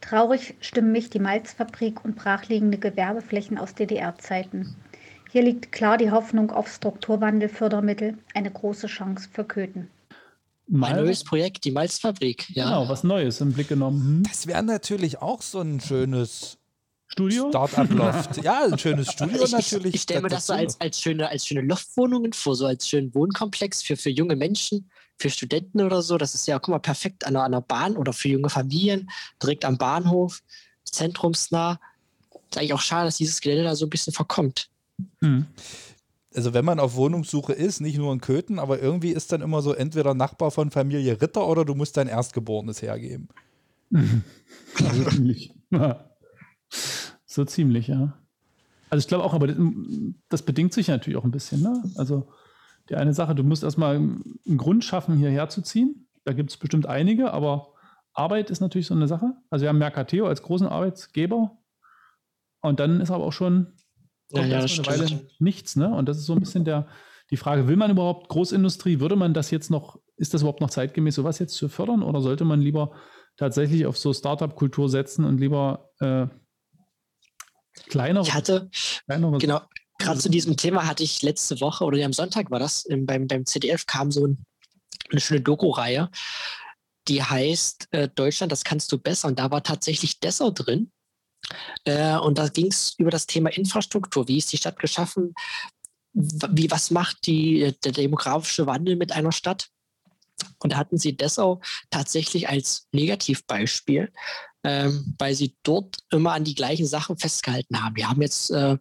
Traurig 0.00 0.54
stimmen 0.60 0.92
mich 0.92 1.10
die 1.10 1.20
Malzfabrik 1.20 2.04
und 2.04 2.16
brachliegende 2.16 2.78
Gewerbeflächen 2.78 3.58
aus 3.58 3.74
DDR-Zeiten. 3.74 4.74
Hier 5.30 5.42
liegt 5.42 5.72
klar 5.72 5.96
die 5.96 6.10
Hoffnung 6.10 6.50
auf 6.50 6.68
Strukturwandelfördermittel, 6.68 8.18
eine 8.34 8.50
große 8.50 8.86
Chance 8.86 9.28
für 9.32 9.44
Köthen. 9.44 9.88
Mein 10.68 10.96
neues 10.96 11.24
Projekt, 11.24 11.64
die 11.64 11.70
Malzfabrik. 11.72 12.48
Ja. 12.50 12.64
Genau, 12.64 12.88
was 12.88 13.04
Neues 13.04 13.40
im 13.40 13.52
Blick 13.52 13.68
genommen. 13.68 14.00
Hm? 14.00 14.22
Das 14.24 14.46
wäre 14.46 14.62
natürlich 14.62 15.18
auch 15.20 15.42
so 15.42 15.60
ein 15.60 15.80
schönes 15.80 16.58
Studio? 17.12 17.50
Start-up-Loft. 17.50 18.36
ja, 18.42 18.64
ein 18.64 18.78
schönes 18.78 19.12
Studio 19.12 19.36
Ich, 19.36 19.44
ich, 19.44 19.52
natürlich. 19.52 19.94
ich 19.94 20.02
stelle 20.02 20.22
mir 20.22 20.28
das 20.28 20.46
so 20.46 20.54
als, 20.54 20.80
als, 20.80 20.98
schöne, 20.98 21.28
als 21.28 21.46
schöne 21.46 21.60
Loftwohnungen 21.60 22.32
vor, 22.32 22.56
so 22.56 22.66
als 22.66 22.88
schönen 22.88 23.14
Wohnkomplex 23.14 23.82
für, 23.82 23.96
für 23.96 24.08
junge 24.08 24.34
Menschen, 24.34 24.90
für 25.18 25.28
Studenten 25.28 25.82
oder 25.82 26.00
so. 26.00 26.16
Das 26.16 26.34
ist 26.34 26.46
ja, 26.46 26.58
guck 26.58 26.72
mal, 26.72 26.78
perfekt 26.78 27.26
an 27.26 27.36
einer, 27.36 27.44
an 27.44 27.52
einer 27.52 27.60
Bahn 27.60 27.96
oder 27.96 28.14
für 28.14 28.28
junge 28.28 28.48
Familien, 28.48 29.10
direkt 29.42 29.64
am 29.66 29.76
Bahnhof, 29.76 30.42
zentrumsnah. 30.84 31.78
Ist 32.50 32.58
eigentlich 32.58 32.72
auch 32.72 32.80
schade, 32.80 33.06
dass 33.06 33.18
dieses 33.18 33.40
Gelände 33.40 33.64
da 33.64 33.76
so 33.76 33.84
ein 33.84 33.90
bisschen 33.90 34.14
verkommt. 34.14 34.70
Hm. 35.20 35.46
Also 36.34 36.54
wenn 36.54 36.64
man 36.64 36.80
auf 36.80 36.94
Wohnungssuche 36.94 37.52
ist, 37.52 37.80
nicht 37.80 37.98
nur 37.98 38.12
in 38.12 38.20
Köthen, 38.20 38.58
aber 38.58 38.80
irgendwie 38.80 39.10
ist 39.10 39.32
dann 39.32 39.42
immer 39.42 39.62
so 39.62 39.72
entweder 39.72 40.14
Nachbar 40.14 40.50
von 40.50 40.70
Familie 40.70 41.20
Ritter 41.20 41.46
oder 41.46 41.64
du 41.64 41.74
musst 41.74 41.96
dein 41.96 42.08
Erstgeborenes 42.08 42.82
hergeben. 42.82 43.28
So 44.74 45.04
ziemlich. 45.04 45.54
Ja. 45.70 46.04
So 47.26 47.44
ziemlich, 47.44 47.88
ja. 47.88 48.14
Also 48.88 49.00
ich 49.00 49.08
glaube 49.08 49.24
auch, 49.24 49.34
aber 49.34 49.46
das, 49.46 49.56
das 50.28 50.42
bedingt 50.42 50.72
sich 50.72 50.88
natürlich 50.88 51.18
auch 51.18 51.24
ein 51.24 51.30
bisschen. 51.30 51.60
Ne? 51.60 51.82
Also 51.96 52.28
die 52.88 52.96
eine 52.96 53.14
Sache, 53.14 53.34
du 53.34 53.42
musst 53.42 53.62
erstmal 53.62 53.96
einen 53.96 54.58
Grund 54.58 54.84
schaffen, 54.84 55.16
hierher 55.16 55.48
zu 55.48 55.62
ziehen. 55.62 56.08
Da 56.24 56.32
gibt 56.32 56.50
es 56.50 56.56
bestimmt 56.56 56.86
einige, 56.86 57.32
aber 57.32 57.72
Arbeit 58.12 58.50
ist 58.50 58.60
natürlich 58.60 58.86
so 58.86 58.94
eine 58.94 59.08
Sache. 59.08 59.34
Also 59.50 59.62
wir 59.62 59.68
haben 59.68 59.78
Mercateo 59.78 60.26
als 60.26 60.42
großen 60.42 60.66
Arbeitsgeber 60.66 61.56
und 62.60 62.80
dann 62.80 63.00
ist 63.00 63.10
aber 63.10 63.24
auch 63.24 63.32
schon 63.32 63.72
kommt 64.32 64.48
Ja, 64.48 64.56
ja, 64.56 64.60
erstmal 64.62 64.94
eine. 64.94 65.04
Weile 65.04 65.28
nichts. 65.38 65.76
Ne? 65.76 65.88
Und 65.88 66.08
das 66.08 66.18
ist 66.18 66.26
so 66.26 66.32
ein 66.32 66.40
bisschen 66.40 66.64
der, 66.64 66.88
die 67.30 67.36
Frage, 67.36 67.68
will 67.68 67.76
man 67.76 67.90
überhaupt 67.90 68.28
Großindustrie? 68.28 69.00
Würde 69.00 69.16
man 69.16 69.34
das 69.34 69.50
jetzt 69.50 69.70
noch, 69.70 69.98
ist 70.16 70.34
das 70.34 70.42
überhaupt 70.42 70.60
noch 70.60 70.70
zeitgemäß, 70.70 71.14
sowas 71.14 71.38
jetzt 71.38 71.54
zu 71.54 71.68
fördern 71.68 72.02
oder 72.02 72.20
sollte 72.20 72.44
man 72.44 72.60
lieber 72.60 72.92
tatsächlich 73.36 73.86
auf 73.86 73.96
so 73.96 74.12
Startup-Kultur 74.12 74.88
setzen 74.88 75.24
und 75.24 75.38
lieber 75.38 75.90
äh, 76.00 76.26
kleinere, 77.88 78.24
Ich 78.24 78.34
hatte, 78.34 78.68
kleinere 79.06 79.38
genau, 79.38 79.60
gerade 79.98 80.20
zu 80.20 80.28
diesem 80.28 80.56
Thema 80.56 80.86
hatte 80.86 81.02
ich 81.02 81.22
letzte 81.22 81.60
Woche 81.60 81.84
oder 81.84 82.04
am 82.04 82.12
Sonntag 82.12 82.50
war 82.50 82.58
das, 82.58 82.84
im, 82.84 83.06
beim, 83.06 83.26
beim 83.26 83.46
CDF 83.46 83.86
kam 83.86 84.10
so 84.10 84.26
ein, 84.26 84.44
eine 85.10 85.20
schöne 85.20 85.40
Doku-Reihe, 85.40 86.10
die 87.08 87.22
heißt 87.22 87.88
äh, 87.92 88.08
Deutschland, 88.08 88.52
das 88.52 88.64
kannst 88.64 88.92
du 88.92 88.98
besser. 88.98 89.28
Und 89.28 89.38
da 89.38 89.50
war 89.50 89.62
tatsächlich 89.62 90.20
Dessau 90.20 90.50
drin. 90.50 90.92
Äh, 91.84 92.16
und 92.16 92.38
da 92.38 92.48
ging 92.48 92.68
es 92.68 92.94
über 92.98 93.10
das 93.10 93.26
Thema 93.26 93.50
Infrastruktur. 93.50 94.28
Wie 94.28 94.38
ist 94.38 94.52
die 94.52 94.58
Stadt 94.58 94.78
geschaffen? 94.78 95.34
Wie, 96.14 96.70
was 96.70 96.90
macht 96.90 97.26
die, 97.26 97.74
der 97.84 97.92
demografische 97.92 98.66
Wandel 98.66 98.96
mit 98.96 99.12
einer 99.12 99.32
Stadt? 99.32 99.68
Und 100.58 100.72
da 100.72 100.76
hatten 100.76 100.98
sie 100.98 101.16
Dessau 101.16 101.60
tatsächlich 101.90 102.48
als 102.48 102.88
Negativbeispiel, 102.92 104.12
ähm, 104.64 105.14
weil 105.18 105.34
sie 105.34 105.56
dort 105.62 105.98
immer 106.10 106.32
an 106.32 106.44
die 106.44 106.54
gleichen 106.54 106.86
Sachen 106.86 107.18
festgehalten 107.18 107.82
haben. 107.82 107.96
Wir 107.96 108.08
haben 108.08 108.22
jetzt 108.22 108.50
äh, 108.50 108.76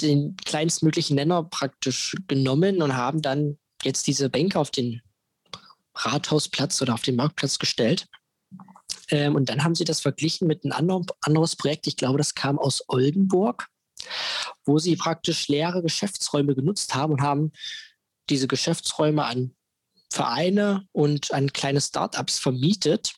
den 0.00 0.36
kleinstmöglichen 0.36 1.16
Nenner 1.16 1.44
praktisch 1.44 2.16
genommen 2.26 2.82
und 2.82 2.96
haben 2.96 3.22
dann 3.22 3.58
jetzt 3.82 4.06
diese 4.06 4.30
Bänke 4.30 4.58
auf 4.58 4.70
den 4.70 5.02
Rathausplatz 5.94 6.80
oder 6.80 6.94
auf 6.94 7.02
den 7.02 7.16
Marktplatz 7.16 7.58
gestellt. 7.58 8.08
Ähm, 9.10 9.34
und 9.34 9.48
dann 9.48 9.64
haben 9.64 9.74
sie 9.74 9.84
das 9.84 10.00
verglichen 10.00 10.46
mit 10.46 10.64
einem 10.64 10.72
anderen, 10.72 11.06
anderes 11.20 11.56
Projekt, 11.56 11.86
ich 11.86 11.96
glaube, 11.96 12.18
das 12.18 12.34
kam 12.34 12.58
aus 12.58 12.84
Oldenburg, 12.88 13.66
wo 14.64 14.78
sie 14.78 14.96
praktisch 14.96 15.48
leere 15.48 15.82
Geschäftsräume 15.82 16.54
genutzt 16.54 16.94
haben 16.94 17.12
und 17.12 17.22
haben 17.22 17.52
diese 18.28 18.48
Geschäftsräume 18.48 19.24
an 19.24 19.54
Vereine 20.12 20.86
und 20.92 21.32
an 21.32 21.52
kleine 21.52 21.80
Startups 21.80 22.38
vermietet. 22.38 23.14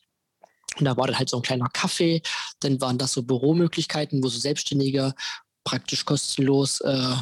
Und 0.79 0.85
da 0.85 0.97
war 0.97 1.07
dann 1.07 1.17
halt 1.17 1.29
so 1.29 1.37
ein 1.37 1.43
kleiner 1.43 1.69
Kaffee, 1.69 2.21
dann 2.59 2.81
waren 2.81 2.97
das 2.97 3.13
so 3.13 3.23
Büromöglichkeiten, 3.23 4.23
wo 4.23 4.27
so 4.27 4.39
Selbstständige 4.39 5.13
praktisch 5.63 6.05
kostenlos 6.05 6.81
äh, 6.81 7.15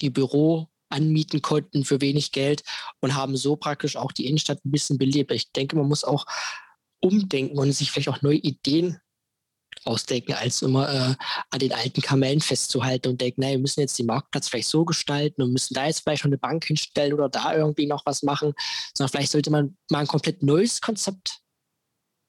die 0.00 0.10
Büro 0.10 0.68
anmieten 0.90 1.40
konnten 1.40 1.84
für 1.84 2.00
wenig 2.00 2.32
Geld 2.32 2.62
und 3.00 3.14
haben 3.14 3.36
so 3.36 3.56
praktisch 3.56 3.96
auch 3.96 4.12
die 4.12 4.26
Innenstadt 4.26 4.64
ein 4.64 4.70
bisschen 4.70 4.98
belebt. 4.98 5.32
Ich 5.32 5.52
denke, 5.52 5.76
man 5.76 5.88
muss 5.88 6.04
auch 6.04 6.26
umdenken 7.00 7.58
und 7.58 7.72
sich 7.72 7.90
vielleicht 7.90 8.08
auch 8.08 8.22
neue 8.22 8.36
Ideen 8.36 9.00
ausdenken, 9.84 10.34
als 10.34 10.62
immer 10.62 10.88
äh, 10.88 11.14
an 11.50 11.58
den 11.58 11.72
alten 11.72 12.02
Kamellen 12.02 12.40
festzuhalten 12.40 13.08
und 13.08 13.20
denken, 13.20 13.40
naja, 13.40 13.52
wir 13.52 13.60
müssen 13.60 13.80
jetzt 13.80 13.98
den 13.98 14.06
Marktplatz 14.06 14.48
vielleicht 14.48 14.68
so 14.68 14.84
gestalten 14.84 15.42
und 15.42 15.52
müssen 15.52 15.74
da 15.74 15.86
jetzt 15.86 16.00
vielleicht 16.00 16.24
noch 16.24 16.28
eine 16.28 16.38
Bank 16.38 16.64
hinstellen 16.64 17.14
oder 17.14 17.28
da 17.28 17.54
irgendwie 17.54 17.86
noch 17.86 18.04
was 18.04 18.22
machen, 18.22 18.52
sondern 18.94 19.10
vielleicht 19.10 19.32
sollte 19.32 19.50
man 19.50 19.76
mal 19.90 20.00
ein 20.00 20.06
komplett 20.06 20.42
neues 20.42 20.80
Konzept 20.80 21.40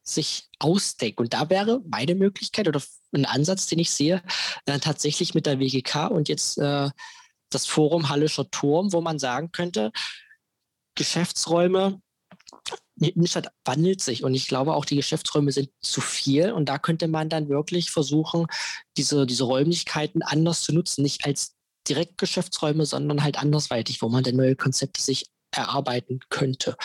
sich 0.04 0.50
ausdenken. 0.60 1.24
Und 1.24 1.34
da 1.34 1.50
wäre 1.50 1.82
meine 1.88 2.16
Möglichkeit 2.16 2.68
oder 2.68 2.82
ein 3.14 3.26
Ansatz, 3.26 3.68
den 3.68 3.80
ich 3.80 3.92
sehe, 3.92 4.24
äh, 4.66 4.80
tatsächlich 4.80 5.34
mit 5.34 5.46
der 5.46 5.60
WGK 5.60 6.10
und 6.10 6.30
jetzt 6.30 6.58
äh, 6.58 6.90
das 7.50 7.66
Forum 7.66 8.10
Hallischer 8.10 8.50
Turm, 8.50 8.94
wo 8.94 9.02
man 9.02 9.20
sagen 9.20 9.52
könnte, 9.52 9.92
Geschäftsräume, 10.96 12.02
die 13.02 13.10
Innenstadt 13.10 13.52
wandelt 13.66 14.02
sich 14.02 14.24
und 14.24 14.34
ich 14.34 14.48
glaube 14.48 14.74
auch, 14.76 14.86
die 14.86 14.96
Geschäftsräume 14.96 15.52
sind 15.52 15.70
zu 15.82 16.02
viel 16.02 16.52
und 16.52 16.70
da 16.70 16.78
könnte 16.78 17.08
man 17.08 17.30
dann 17.30 17.50
wirklich 17.50 17.92
versuchen, 17.92 18.48
diese, 18.98 19.26
diese 19.26 19.44
Räumlichkeiten 19.44 20.22
anders 20.22 20.62
zu 20.62 20.74
nutzen, 20.74 21.02
nicht 21.02 21.26
als 21.26 21.56
Direktgeschäftsräume, 21.88 22.86
sondern 22.86 23.24
halt 23.24 23.40
andersweitig, 23.40 24.02
wo 24.02 24.10
man 24.10 24.24
dann 24.24 24.36
neue 24.36 24.56
Konzepte 24.56 25.02
sich 25.02 25.26
erarbeiten 25.52 26.20
könnte. 26.30 26.78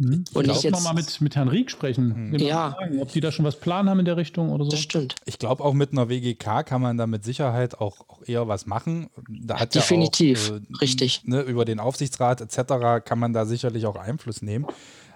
Hm. 0.00 0.24
Und 0.32 0.44
ich 0.46 0.52
ich 0.52 0.58
auch 0.58 0.62
jetzt- 0.64 0.84
mal 0.84 0.92
mit, 0.94 1.20
mit 1.20 1.34
Herrn 1.36 1.48
Rieck 1.48 1.70
sprechen. 1.70 2.32
Hm. 2.32 2.38
Ja. 2.38 2.76
Sagen, 2.78 3.00
ob 3.00 3.10
die 3.12 3.20
da 3.20 3.32
schon 3.32 3.44
was 3.44 3.58
planen 3.58 3.88
haben 3.90 3.98
in 3.98 4.04
der 4.04 4.16
Richtung 4.16 4.50
oder 4.50 4.64
so. 4.64 4.70
Das 4.70 4.80
stimmt. 4.80 5.16
Ich 5.24 5.38
glaube, 5.38 5.64
auch 5.64 5.74
mit 5.74 5.92
einer 5.92 6.08
WGK 6.08 6.62
kann 6.62 6.80
man 6.80 6.96
da 6.96 7.06
mit 7.06 7.24
Sicherheit 7.24 7.80
auch, 7.80 8.00
auch 8.08 8.22
eher 8.26 8.46
was 8.48 8.66
machen. 8.66 9.08
Da 9.28 9.58
hat 9.60 9.74
Definitiv, 9.74 10.48
ja 10.48 10.54
auch, 10.54 10.58
äh, 10.60 10.76
richtig. 10.80 11.22
Ne, 11.24 11.40
über 11.40 11.64
den 11.64 11.80
Aufsichtsrat 11.80 12.40
etc. 12.40 13.04
kann 13.04 13.18
man 13.18 13.32
da 13.32 13.44
sicherlich 13.44 13.86
auch 13.86 13.96
Einfluss 13.96 14.42
nehmen. 14.42 14.66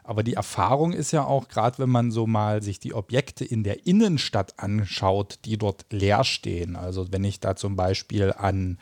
Aber 0.04 0.24
die 0.24 0.34
Erfahrung 0.34 0.92
ist 0.92 1.12
ja 1.12 1.24
auch, 1.24 1.46
gerade 1.46 1.78
wenn 1.78 1.88
man 1.88 2.10
so 2.10 2.26
mal 2.26 2.60
sich 2.60 2.80
die 2.80 2.92
Objekte 2.92 3.44
in 3.44 3.62
der 3.62 3.86
Innenstadt 3.86 4.54
anschaut, 4.58 5.38
die 5.44 5.58
dort 5.58 5.86
leer 5.90 6.24
stehen. 6.24 6.74
Also 6.74 7.06
wenn 7.12 7.22
ich 7.22 7.38
da 7.38 7.54
zum 7.54 7.76
Beispiel 7.76 8.32
an 8.36 8.78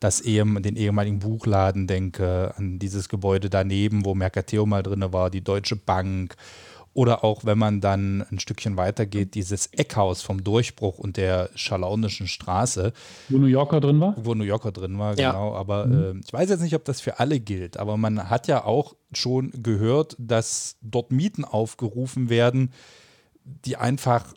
das 0.00 0.20
ehem, 0.22 0.60
den 0.62 0.76
ehemaligen 0.76 1.18
Buchladen 1.20 1.86
denke, 1.86 2.54
an 2.56 2.78
dieses 2.78 3.08
Gebäude 3.08 3.50
daneben, 3.50 4.04
wo 4.04 4.14
Mercateo 4.14 4.66
mal 4.66 4.82
drin 4.82 5.04
war, 5.12 5.30
die 5.30 5.42
Deutsche 5.44 5.76
Bank. 5.76 6.36
Oder 6.92 7.22
auch, 7.22 7.44
wenn 7.44 7.56
man 7.56 7.80
dann 7.80 8.22
ein 8.32 8.40
Stückchen 8.40 8.76
weitergeht, 8.76 9.34
dieses 9.34 9.66
Eckhaus 9.66 10.22
vom 10.22 10.42
Durchbruch 10.42 10.98
und 10.98 11.16
der 11.18 11.48
Schalaunischen 11.54 12.26
Straße, 12.26 12.92
Wo 13.28 13.38
New 13.38 13.46
Yorker 13.46 13.80
drin 13.80 14.00
war? 14.00 14.14
wo 14.16 14.34
New 14.34 14.42
Yorker 14.42 14.72
drin 14.72 14.98
war, 14.98 15.16
Ja. 15.16 15.30
genau. 15.30 15.54
Aber 15.54 15.86
äh, 15.86 16.18
ich 16.26 16.32
weiß 16.32 16.50
jetzt 16.50 16.62
nicht, 16.62 16.74
ob 16.74 16.84
das 16.84 17.00
für 17.00 17.20
alle 17.20 17.38
gilt, 17.38 17.76
aber 17.76 17.96
man 17.96 18.28
hat 18.28 18.48
ja 18.48 18.64
auch 18.64 18.96
schon 19.12 19.52
gehört, 19.62 20.16
dass 20.18 20.78
dort 20.82 21.12
Mieten 21.12 21.44
aufgerufen 21.44 22.28
werden, 22.28 22.72
die 23.44 23.76
einfach 23.76 24.34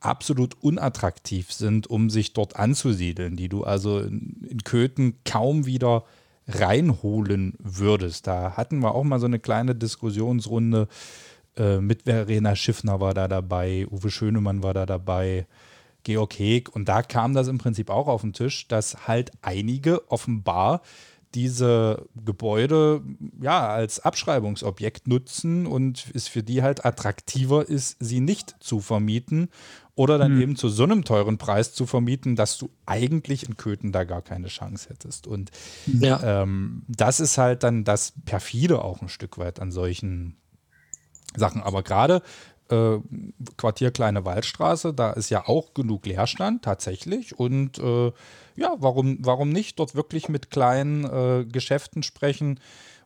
absolut 0.00 0.56
unattraktiv 0.62 1.52
sind, 1.52 1.88
um 1.88 2.10
sich 2.10 2.32
dort 2.32 2.56
anzusiedeln, 2.56 3.36
die 3.36 3.48
du 3.48 3.64
also 3.64 4.00
in, 4.00 4.46
in 4.48 4.64
Köthen 4.64 5.18
kaum 5.24 5.66
wieder 5.66 6.04
reinholen 6.48 7.54
würdest. 7.58 8.26
Da 8.26 8.56
hatten 8.56 8.80
wir 8.80 8.94
auch 8.94 9.04
mal 9.04 9.20
so 9.20 9.26
eine 9.26 9.38
kleine 9.38 9.74
Diskussionsrunde 9.74 10.88
äh, 11.56 11.78
mit 11.78 12.02
Verena 12.04 12.56
Schiffner 12.56 13.00
war 13.00 13.14
da 13.14 13.28
dabei, 13.28 13.86
Uwe 13.90 14.10
Schönemann 14.10 14.62
war 14.62 14.74
da 14.74 14.86
dabei, 14.86 15.46
Georg 16.02 16.38
Heg. 16.38 16.74
Und 16.74 16.88
da 16.88 17.02
kam 17.02 17.34
das 17.34 17.48
im 17.48 17.58
Prinzip 17.58 17.90
auch 17.90 18.08
auf 18.08 18.22
den 18.22 18.32
Tisch, 18.32 18.68
dass 18.68 19.06
halt 19.06 19.32
einige 19.42 20.10
offenbar 20.10 20.80
diese 21.34 22.08
Gebäude 22.24 23.02
ja 23.40 23.68
als 23.68 24.00
Abschreibungsobjekt 24.00 25.06
nutzen 25.06 25.66
und 25.66 26.10
es 26.12 26.26
für 26.26 26.42
die 26.42 26.62
halt 26.62 26.84
attraktiver 26.84 27.68
ist, 27.68 27.96
sie 28.00 28.20
nicht 28.20 28.56
zu 28.58 28.80
vermieten 28.80 29.48
oder 30.00 30.16
dann 30.16 30.40
eben 30.40 30.56
zu 30.56 30.70
so 30.70 30.84
einem 30.84 31.04
teuren 31.04 31.36
Preis 31.36 31.74
zu 31.74 31.84
vermieten, 31.84 32.34
dass 32.34 32.56
du 32.56 32.70
eigentlich 32.86 33.46
in 33.46 33.58
Köthen 33.58 33.92
da 33.92 34.04
gar 34.04 34.22
keine 34.22 34.48
Chance 34.48 34.88
hättest. 34.88 35.26
Und 35.26 35.50
Ja. 35.84 36.42
ähm, 36.42 36.84
das 36.88 37.20
ist 37.20 37.36
halt 37.36 37.64
dann 37.64 37.84
das 37.84 38.14
perfide 38.24 38.82
auch 38.82 39.02
ein 39.02 39.10
Stück 39.10 39.36
weit 39.36 39.60
an 39.60 39.70
solchen 39.70 40.38
Sachen. 41.36 41.60
Aber 41.62 41.82
gerade 41.82 42.22
äh, 42.70 42.96
Quartier 43.58 43.90
Kleine 43.90 44.24
Waldstraße, 44.24 44.94
da 44.94 45.10
ist 45.10 45.28
ja 45.28 45.46
auch 45.46 45.74
genug 45.74 46.06
Leerstand 46.06 46.62
tatsächlich. 46.62 47.38
Und 47.38 47.78
äh, 47.78 48.10
ja, 48.56 48.76
warum, 48.78 49.18
warum 49.20 49.50
nicht 49.50 49.78
dort 49.78 49.94
wirklich 49.94 50.30
mit 50.30 50.50
kleinen 50.50 51.04
äh, 51.04 51.44
Geschäften 51.44 52.02
sprechen 52.02 52.58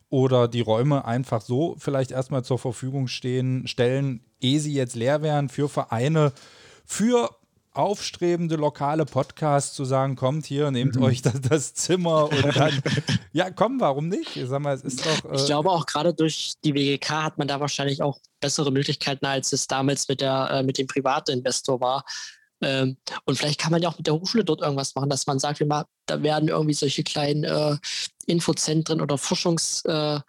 oder 0.09 0.47
die 0.47 0.61
Räume 0.61 1.03
einfach 1.03 1.41
so 1.41 1.75
vielleicht 1.77 2.11
erstmal 2.11 2.45
zur 2.45 2.57
Verfügung 2.57 3.09
stehen, 3.09 3.67
stellen, 3.67 4.21
ehe 4.39 4.61
sie 4.61 4.73
jetzt 4.73 4.95
leer 4.95 5.21
wären 5.21 5.49
für 5.49 5.67
Vereine, 5.67 6.31
für 6.85 7.29
aufstrebende 7.75 8.55
lokale 8.55 9.05
Podcasts 9.05 9.75
zu 9.75 9.83
sagen, 9.83 10.15
kommt 10.15 10.45
hier, 10.45 10.71
nehmt 10.71 10.95
mhm. 10.95 11.03
euch 11.03 11.21
das, 11.21 11.41
das, 11.41 11.73
Zimmer 11.73 12.31
und 12.31 12.55
dann, 12.55 12.81
ja, 13.33 13.51
komm, 13.51 13.81
warum 13.81 14.07
nicht? 14.07 14.37
Ich 14.37 14.47
sag 14.47 14.61
mal, 14.61 14.73
es 14.73 14.81
ist 14.81 15.05
doch. 15.05 15.31
Äh 15.31 15.35
ich 15.35 15.45
glaube 15.45 15.69
auch 15.69 15.85
gerade 15.85 16.13
durch 16.13 16.53
die 16.63 16.73
WGK 16.73 17.09
hat 17.23 17.37
man 17.37 17.47
da 17.47 17.59
wahrscheinlich 17.59 18.01
auch 18.01 18.19
bessere 18.39 18.71
Möglichkeiten, 18.71 19.25
als 19.25 19.51
es 19.51 19.67
damals 19.67 20.07
mit 20.07 20.21
der 20.21 20.49
äh, 20.51 20.63
mit 20.63 20.77
dem 20.77 20.87
Privatinvestor 20.87 21.81
war. 21.81 22.05
Ähm, 22.61 22.97
und 23.25 23.37
vielleicht 23.37 23.59
kann 23.59 23.71
man 23.71 23.81
ja 23.81 23.89
auch 23.89 23.97
mit 23.97 24.07
der 24.07 24.13
Hochschule 24.13 24.45
dort 24.45 24.61
irgendwas 24.61 24.95
machen, 24.95 25.09
dass 25.09 25.27
man 25.27 25.39
sagt, 25.39 25.59
wir 25.59 25.67
mal, 25.67 25.85
da 26.05 26.23
werden 26.23 26.47
irgendwie 26.47 26.73
solche 26.73 27.03
kleinen 27.03 27.43
äh, 27.43 27.77
Infozentren 28.25 29.01
oder 29.01 29.17
Forschungsstübchen 29.17 30.23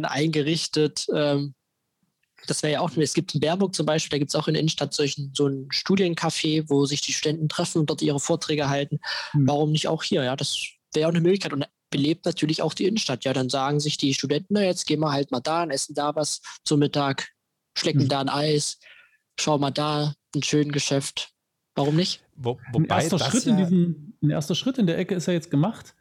äh, 0.00 0.02
ja, 0.02 0.08
eingerichtet. 0.08 1.06
Ähm, 1.14 1.54
das 2.46 2.62
wäre 2.62 2.74
ja 2.74 2.80
auch, 2.80 2.96
es 2.96 3.14
gibt 3.14 3.34
in 3.34 3.40
Bernburg 3.40 3.74
zum 3.74 3.86
Beispiel, 3.86 4.10
da 4.10 4.18
gibt 4.18 4.30
es 4.30 4.34
auch 4.34 4.48
in 4.48 4.54
der 4.54 4.60
Innenstadt 4.60 4.94
solchen, 4.94 5.32
so 5.34 5.46
ein 5.46 5.68
Studiencafé, 5.70 6.64
wo 6.68 6.86
sich 6.86 7.00
die 7.00 7.12
Studenten 7.12 7.48
treffen 7.48 7.80
und 7.80 7.90
dort 7.90 8.02
ihre 8.02 8.20
Vorträge 8.20 8.68
halten. 8.68 9.00
Mhm. 9.32 9.48
Warum 9.48 9.72
nicht 9.72 9.88
auch 9.88 10.02
hier? 10.02 10.24
Ja, 10.24 10.36
das 10.36 10.58
wäre 10.94 11.08
auch 11.08 11.12
eine 11.12 11.20
Möglichkeit 11.20 11.52
und 11.52 11.66
belebt 11.90 12.24
natürlich 12.24 12.62
auch 12.62 12.74
die 12.74 12.84
Innenstadt. 12.84 13.24
Ja, 13.24 13.32
dann 13.32 13.48
sagen 13.48 13.80
sich 13.80 13.96
die 13.96 14.14
Studenten, 14.14 14.54
na, 14.54 14.62
jetzt 14.62 14.86
gehen 14.86 15.00
wir 15.00 15.12
halt 15.12 15.30
mal 15.30 15.40
da 15.40 15.62
und 15.62 15.70
essen 15.70 15.94
da 15.94 16.14
was 16.14 16.40
zum 16.64 16.80
Mittag, 16.80 17.28
schlecken 17.76 18.04
mhm. 18.04 18.08
da 18.08 18.20
ein 18.20 18.28
Eis, 18.28 18.78
schauen 19.38 19.60
mal 19.60 19.70
da, 19.70 20.14
ein 20.34 20.42
schönes 20.42 20.72
Geschäft. 20.72 21.32
Warum 21.74 21.96
nicht? 21.96 22.22
Wo, 22.36 22.58
ein, 22.74 22.86
erster 22.86 23.18
Schritt 23.18 23.44
ja 23.44 23.52
in 23.52 23.56
diesem, 23.58 24.14
ein 24.22 24.30
erster 24.30 24.54
Schritt 24.54 24.78
in 24.78 24.86
der 24.86 24.98
Ecke 24.98 25.14
ist 25.14 25.26
ja 25.26 25.34
jetzt 25.34 25.50
gemacht. 25.50 25.94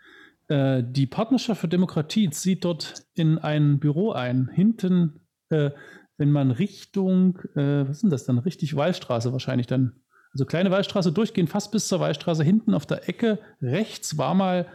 Äh, 0.48 0.84
die 0.86 1.08
Partnerschaft 1.08 1.62
für 1.62 1.68
Demokratie 1.68 2.30
zieht 2.30 2.64
dort 2.64 3.06
in 3.14 3.38
ein 3.38 3.80
Büro 3.80 4.12
ein. 4.12 4.50
Hinten 4.54 5.22
äh, 5.50 5.72
wenn 6.18 6.32
man 6.32 6.52
Richtung, 6.52 7.40
äh, 7.56 7.88
was 7.88 7.98
ist 7.98 8.04
denn 8.04 8.10
das 8.10 8.26
dann? 8.26 8.38
Richtig 8.38 8.76
Wallstraße 8.76 9.32
wahrscheinlich 9.32 9.68
dann. 9.68 10.02
Also 10.32 10.46
kleine 10.46 10.72
Wallstraße 10.72 11.12
durchgehen, 11.12 11.48
fast 11.48 11.72
bis 11.72 11.88
zur 11.88 12.00
Wallstraße. 12.00 12.44
Hinten 12.44 12.74
auf 12.74 12.86
der 12.86 13.08
Ecke 13.08 13.40
rechts 13.62 14.18
war 14.18 14.34
mal 14.34 14.68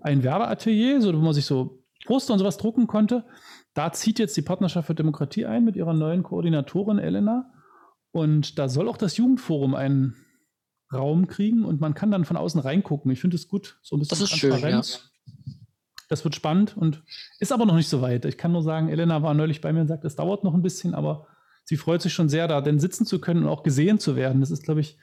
ein 0.00 0.22
Werbeatelier, 0.22 1.02
so, 1.02 1.12
wo 1.12 1.18
man 1.18 1.34
sich 1.34 1.44
so 1.44 1.84
Poster 2.06 2.32
und 2.32 2.38
sowas 2.38 2.56
drucken 2.56 2.86
konnte. 2.86 3.24
Da 3.74 3.92
zieht 3.92 4.18
jetzt 4.18 4.36
die 4.36 4.42
Partnerschaft 4.42 4.86
für 4.86 4.94
Demokratie 4.94 5.46
ein 5.46 5.64
mit 5.64 5.76
ihrer 5.76 5.94
neuen 5.94 6.22
Koordinatorin 6.22 6.98
Elena. 6.98 7.52
Und 8.10 8.58
da 8.58 8.68
soll 8.68 8.88
auch 8.88 8.96
das 8.96 9.16
Jugendforum 9.16 9.74
einen 9.74 10.16
Raum 10.92 11.26
kriegen 11.26 11.64
und 11.64 11.80
man 11.80 11.94
kann 11.94 12.10
dann 12.10 12.24
von 12.24 12.36
außen 12.36 12.60
reingucken. 12.60 13.10
Ich 13.10 13.20
finde 13.20 13.36
es 13.36 13.48
gut, 13.48 13.78
so 13.82 13.96
ein 13.96 14.00
bisschen 14.00 14.18
das 14.18 14.30
ist 14.30 14.40
Transparenz. 14.40 14.88
Schön, 14.88 15.00
ja. 15.04 15.11
Das 16.12 16.24
wird 16.24 16.34
spannend 16.34 16.76
und 16.76 17.02
ist 17.38 17.52
aber 17.52 17.64
noch 17.64 17.74
nicht 17.74 17.88
so 17.88 18.02
weit. 18.02 18.26
Ich 18.26 18.36
kann 18.36 18.52
nur 18.52 18.62
sagen, 18.62 18.90
Elena 18.90 19.22
war 19.22 19.32
neulich 19.32 19.62
bei 19.62 19.72
mir 19.72 19.80
und 19.80 19.88
sagt, 19.88 20.04
es 20.04 20.14
dauert 20.14 20.44
noch 20.44 20.52
ein 20.52 20.60
bisschen, 20.60 20.94
aber 20.94 21.26
sie 21.64 21.78
freut 21.78 22.02
sich 22.02 22.12
schon 22.12 22.28
sehr, 22.28 22.46
da 22.48 22.60
denn 22.60 22.78
sitzen 22.78 23.06
zu 23.06 23.18
können 23.18 23.44
und 23.44 23.48
auch 23.48 23.62
gesehen 23.62 23.98
zu 23.98 24.14
werden. 24.14 24.42
Das 24.42 24.50
ist, 24.50 24.62
glaube 24.62 24.82
ich, 24.82 24.98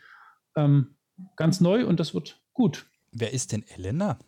ähm, 0.56 0.94
ganz 1.36 1.62
neu 1.62 1.88
und 1.88 2.00
das 2.00 2.14
wird 2.14 2.40
gut. 2.54 2.86
Wer 3.12 3.34
ist 3.34 3.54
denn 3.54 3.66
Elena? 3.76 4.20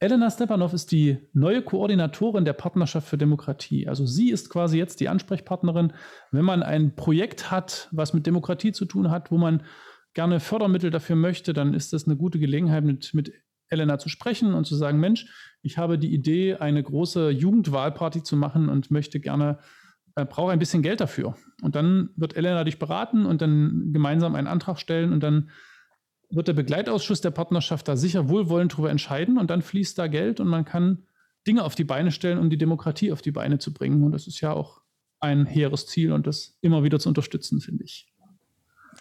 Elena 0.00 0.28
Stepanov 0.28 0.72
ist 0.72 0.90
die 0.90 1.18
neue 1.32 1.62
Koordinatorin 1.62 2.44
der 2.44 2.54
Partnerschaft 2.54 3.06
für 3.06 3.16
Demokratie. 3.16 3.86
Also 3.86 4.06
sie 4.06 4.30
ist 4.30 4.50
quasi 4.50 4.78
jetzt 4.78 4.98
die 4.98 5.08
Ansprechpartnerin, 5.08 5.92
wenn 6.32 6.44
man 6.44 6.64
ein 6.64 6.96
Projekt 6.96 7.52
hat, 7.52 7.88
was 7.92 8.12
mit 8.12 8.26
Demokratie 8.26 8.72
zu 8.72 8.86
tun 8.86 9.12
hat, 9.12 9.30
wo 9.30 9.38
man 9.38 9.62
gerne 10.14 10.40
Fördermittel 10.40 10.90
dafür 10.90 11.14
möchte, 11.14 11.52
dann 11.52 11.74
ist 11.74 11.92
das 11.92 12.06
eine 12.06 12.16
gute 12.16 12.40
Gelegenheit, 12.40 12.82
mit, 12.82 13.14
mit 13.14 13.32
Elena 13.68 13.98
zu 13.98 14.08
sprechen 14.08 14.54
und 14.54 14.66
zu 14.66 14.74
sagen, 14.76 15.00
Mensch, 15.00 15.26
ich 15.62 15.78
habe 15.78 15.98
die 15.98 16.12
Idee, 16.12 16.56
eine 16.56 16.82
große 16.82 17.30
Jugendwahlparty 17.30 18.22
zu 18.22 18.36
machen 18.36 18.68
und 18.68 18.90
möchte 18.90 19.20
gerne, 19.20 19.58
äh, 20.14 20.24
brauche 20.24 20.52
ein 20.52 20.58
bisschen 20.58 20.82
Geld 20.82 21.00
dafür. 21.00 21.36
Und 21.62 21.74
dann 21.74 22.10
wird 22.16 22.36
Elena 22.36 22.64
dich 22.64 22.78
beraten 22.78 23.26
und 23.26 23.42
dann 23.42 23.90
gemeinsam 23.92 24.34
einen 24.34 24.46
Antrag 24.46 24.78
stellen 24.78 25.12
und 25.12 25.22
dann 25.22 25.50
wird 26.30 26.48
der 26.48 26.54
Begleitausschuss 26.54 27.20
der 27.20 27.30
Partnerschaft 27.30 27.86
da 27.88 27.96
sicher 27.96 28.28
wohlwollend 28.28 28.72
darüber 28.72 28.90
entscheiden 28.90 29.38
und 29.38 29.50
dann 29.50 29.62
fließt 29.62 29.98
da 29.98 30.06
Geld 30.06 30.40
und 30.40 30.48
man 30.48 30.64
kann 30.64 31.04
Dinge 31.46 31.62
auf 31.62 31.76
die 31.76 31.84
Beine 31.84 32.10
stellen, 32.10 32.38
um 32.38 32.50
die 32.50 32.58
Demokratie 32.58 33.12
auf 33.12 33.22
die 33.22 33.30
Beine 33.30 33.58
zu 33.58 33.72
bringen. 33.72 34.02
Und 34.02 34.12
das 34.12 34.26
ist 34.26 34.40
ja 34.40 34.52
auch 34.52 34.80
ein 35.20 35.46
hehres 35.46 35.86
Ziel 35.86 36.12
und 36.12 36.26
das 36.26 36.58
immer 36.60 36.82
wieder 36.82 36.98
zu 36.98 37.08
unterstützen, 37.08 37.60
finde 37.60 37.84
ich 37.84 38.12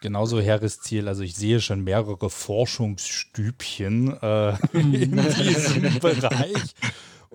genauso 0.02 0.40
hehres 0.40 0.80
Ziel. 0.82 1.08
Also 1.08 1.24
ich 1.24 1.36
sehe 1.36 1.62
schon 1.62 1.84
mehrere 1.84 2.30
Forschungsstübchen 2.30 4.22
äh, 4.22 4.56
in 4.74 5.12
diesem 5.12 6.00
Bereich. 6.00 6.76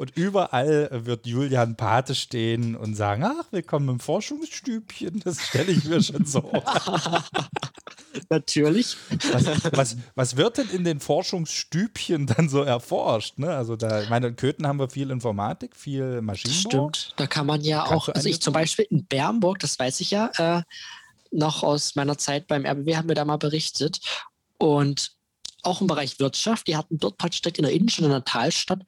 Und 0.00 0.16
überall 0.16 0.88
wird 1.04 1.26
Julian 1.26 1.76
Pate 1.76 2.14
stehen 2.14 2.74
und 2.74 2.94
sagen, 2.94 3.22
ach, 3.22 3.44
willkommen 3.50 3.88
im 3.90 4.00
Forschungsstübchen. 4.00 5.20
Das 5.22 5.42
stelle 5.42 5.72
ich 5.72 5.84
mir 5.84 6.02
schon 6.02 6.24
so. 6.24 6.50
Natürlich. 8.30 8.96
Was, 9.30 9.72
was, 9.72 9.96
was, 10.14 10.36
wird 10.38 10.56
denn 10.56 10.70
in 10.70 10.84
den 10.84 11.00
Forschungsstübchen 11.00 12.26
dann 12.26 12.48
so 12.48 12.62
erforscht? 12.62 13.38
Ne? 13.38 13.54
Also 13.54 13.76
da, 13.76 14.02
ich 14.02 14.08
meine, 14.08 14.28
in 14.28 14.36
Köthen 14.36 14.66
haben 14.66 14.78
wir 14.78 14.88
viel 14.88 15.10
Informatik, 15.10 15.76
viel 15.76 16.22
Maschinenbau. 16.22 16.90
Stimmt, 16.94 17.14
da 17.16 17.26
kann 17.26 17.44
man 17.44 17.60
ja 17.60 17.84
Kannst 17.86 17.92
auch, 17.92 18.14
also 18.14 18.28
ich 18.28 18.40
zum 18.40 18.54
Beispiel 18.54 18.86
in 18.88 19.04
Bernburg, 19.04 19.58
das 19.58 19.78
weiß 19.78 20.00
ich 20.00 20.12
ja, 20.12 20.30
äh, 20.38 20.62
noch 21.30 21.62
aus 21.62 21.94
meiner 21.94 22.18
Zeit 22.18 22.46
beim 22.46 22.64
RBW 22.64 22.96
haben 22.96 23.08
wir 23.08 23.14
da 23.14 23.24
mal 23.24 23.36
berichtet. 23.36 24.00
Und 24.58 25.12
auch 25.62 25.80
im 25.80 25.86
Bereich 25.86 26.18
Wirtschaft, 26.18 26.66
die 26.66 26.76
hatten 26.76 26.98
dort 26.98 27.18
praktisch 27.18 27.42
direkt 27.42 27.58
in 27.58 27.64
der 27.64 27.72
Innenstadt, 27.72 28.04
in 28.04 28.10
der 28.10 28.24
Talstadt, 28.24 28.82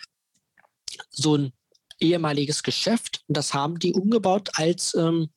so 1.11 1.37
ein 1.37 1.53
ehemaliges 2.01 2.63
Geschäft. 2.63 3.23
Und 3.29 3.37
das 3.37 3.55
haben 3.55 3.79
die 3.79 3.93
umgebaut 3.93 4.51
als 4.55 4.95
ähm, 4.95 5.31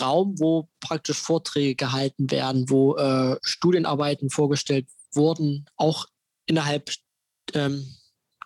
Raum, 0.00 0.38
wo 0.38 0.68
praktisch 0.80 1.18
Vorträge 1.18 1.74
gehalten 1.74 2.30
werden, 2.30 2.68
wo 2.68 2.96
äh, 2.96 3.38
Studienarbeiten 3.42 4.30
vorgestellt 4.30 4.86
wurden, 5.12 5.66
auch 5.76 6.06
innerhalb 6.46 6.92
ähm, 7.54 7.96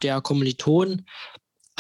der 0.03 0.21
Kommilitonen 0.21 1.07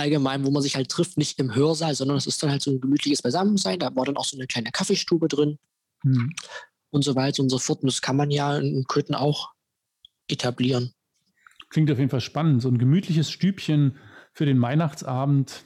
allgemein, 0.02 0.44
wo 0.44 0.50
man 0.50 0.62
sich 0.62 0.76
halt 0.76 0.90
trifft, 0.90 1.16
nicht 1.16 1.38
im 1.38 1.54
Hörsaal, 1.54 1.94
sondern 1.94 2.16
es 2.16 2.26
ist 2.26 2.42
dann 2.42 2.50
halt 2.50 2.62
so 2.62 2.70
ein 2.70 2.80
gemütliches 2.80 3.22
Beisammensein. 3.22 3.78
Da 3.78 3.94
war 3.94 4.04
dann 4.04 4.16
auch 4.16 4.24
so 4.24 4.36
eine 4.36 4.46
kleine 4.46 4.70
Kaffeestube 4.70 5.28
drin 5.28 5.58
mhm. 6.02 6.34
und 6.90 7.02
so 7.02 7.14
weiter 7.14 7.42
und 7.42 7.48
so 7.48 7.58
fort. 7.58 7.82
Und 7.82 7.90
das 7.90 8.02
kann 8.02 8.16
man 8.16 8.30
ja 8.30 8.58
in 8.58 8.84
Köthen 8.84 9.14
auch 9.14 9.52
etablieren. 10.28 10.92
Klingt 11.70 11.90
auf 11.90 11.98
jeden 11.98 12.10
Fall 12.10 12.20
spannend. 12.20 12.62
So 12.62 12.68
ein 12.68 12.78
gemütliches 12.78 13.30
Stübchen 13.30 13.96
für 14.34 14.44
den 14.44 14.60
Weihnachtsabend. 14.60 15.64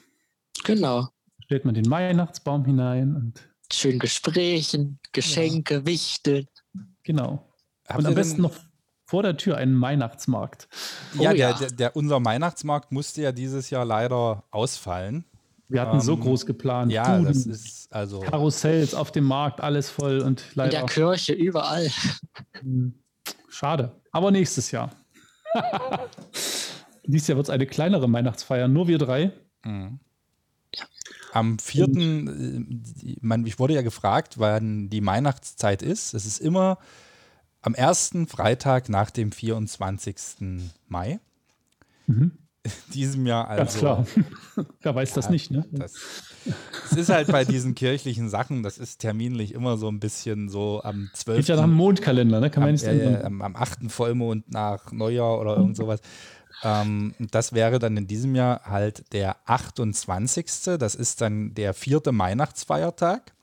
Genau. 0.65 1.09
Stellt 1.45 1.65
man 1.65 1.75
den 1.75 1.91
Weihnachtsbaum 1.91 2.65
hinein 2.65 3.15
und. 3.15 3.49
Schön 3.73 3.99
Gesprächen, 3.99 5.01
Geschenke, 5.11 5.75
ja. 5.75 5.87
Wichteln. 5.87 6.47
Genau. 7.03 7.53
Habt 7.89 7.99
und 7.99 8.07
am 8.07 8.15
besten 8.15 8.43
noch 8.43 8.55
vor 9.07 9.23
der 9.23 9.37
Tür 9.37 9.57
einen 9.57 9.81
Weihnachtsmarkt. 9.81 10.69
Ja, 11.15 11.31
oh, 11.31 11.35
der, 11.35 11.55
Der, 11.55 11.71
der, 11.71 11.97
unser 11.97 12.23
Weihnachtsmarkt 12.25 12.93
musste 12.93 13.23
ja 13.23 13.33
dieses 13.33 13.71
Jahr 13.71 13.85
leider 13.85 14.43
ausfallen. 14.51 15.25
Wir 15.69 15.81
hatten 15.81 15.97
ähm, 15.97 16.01
so 16.01 16.17
groß 16.17 16.45
geplant. 16.47 16.93
Ja, 16.93 17.17
Duden, 17.17 17.27
das 17.27 17.47
ist 17.47 17.93
also. 17.93 18.21
Karussells 18.21 18.95
auf 18.95 19.11
dem 19.13 19.25
Markt, 19.25 19.61
alles 19.61 19.91
voll 19.91 20.21
und 20.21 20.45
leider. 20.55 20.81
In 20.81 20.87
der 20.87 20.95
Kirche, 20.95 21.33
überall. 21.33 21.89
Hm, 22.61 22.95
schade. 23.49 23.93
Aber 24.11 24.31
nächstes 24.31 24.71
Jahr. 24.71 24.91
Dieses 27.05 27.29
Jahr 27.29 27.37
wird 27.37 27.47
es 27.47 27.51
eine 27.51 27.67
kleinere 27.67 28.13
Weihnachtsfeier, 28.13 28.69
nur 28.69 28.89
wir 28.89 28.99
drei. 28.99 29.33
Mhm. 29.65 30.01
Am 31.33 31.59
4. 31.59 31.85
Äh, 31.85 33.17
man, 33.21 33.47
ich 33.47 33.59
wurde 33.59 33.75
ja 33.75 33.83
gefragt, 33.83 34.39
wann 34.39 34.89
die 34.89 35.05
Weihnachtszeit 35.05 35.83
ist. 35.83 36.15
Es 36.15 36.27
ist 36.27 36.41
immer 36.41 36.79
am 37.67 37.75
ersten 37.75 38.29
Freitag 38.29 38.89
nach 38.89 39.11
dem 39.11 39.33
24. 39.33 40.17
Mai. 40.89 41.19
Mhm. 42.07 42.31
Diesem 42.95 43.27
Jahr 43.27 43.49
also. 43.49 43.59
Ganz 43.59 43.77
klar. 43.77 44.07
Wer 44.83 44.95
weiß 44.95 45.13
das 45.15 45.31
nicht, 45.31 45.51
ne? 45.51 45.65
Das, 45.73 45.95
es 46.85 46.97
ist 46.97 47.09
halt 47.09 47.27
bei 47.27 47.45
diesen 47.45 47.75
kirchlichen 47.75 48.29
Sachen, 48.29 48.63
das 48.63 48.79
ist 48.79 48.99
terminlich 48.99 49.53
immer 49.53 49.79
so 49.79 49.89
ein 49.89 49.99
bisschen 49.99 50.49
so 50.49 50.81
am 50.85 51.11
12. 51.13 51.39
Geht 51.39 51.49
ja 51.49 51.57
nach 51.57 51.65
dem 51.65 51.75
Mondkalender, 51.75 52.41
ne? 52.41 52.51
Kann 52.51 52.63
man 52.63 52.69
am, 52.69 52.73
nicht 52.73 52.85
äh, 52.85 53.23
am, 53.25 53.43
am 53.43 53.57
8. 53.57 53.91
Vollmond 53.91 54.51
nach 54.51 54.93
Neujahr 54.93 55.41
oder 55.41 55.57
irgend 55.57 55.77
sowas. 55.77 56.01
Ähm, 56.63 57.15
das 57.19 57.53
wäre 57.53 57.81
dann 57.81 57.97
in 57.97 58.07
diesem 58.07 58.37
Jahr 58.37 58.63
halt 58.65 59.13
der 59.13 59.37
28. 59.47 60.47
Das 60.79 60.95
ist 60.95 61.21
dann 61.21 61.53
der 61.55 61.75
vierte 61.75 62.17
Weihnachtsfeiertag. 62.17 63.36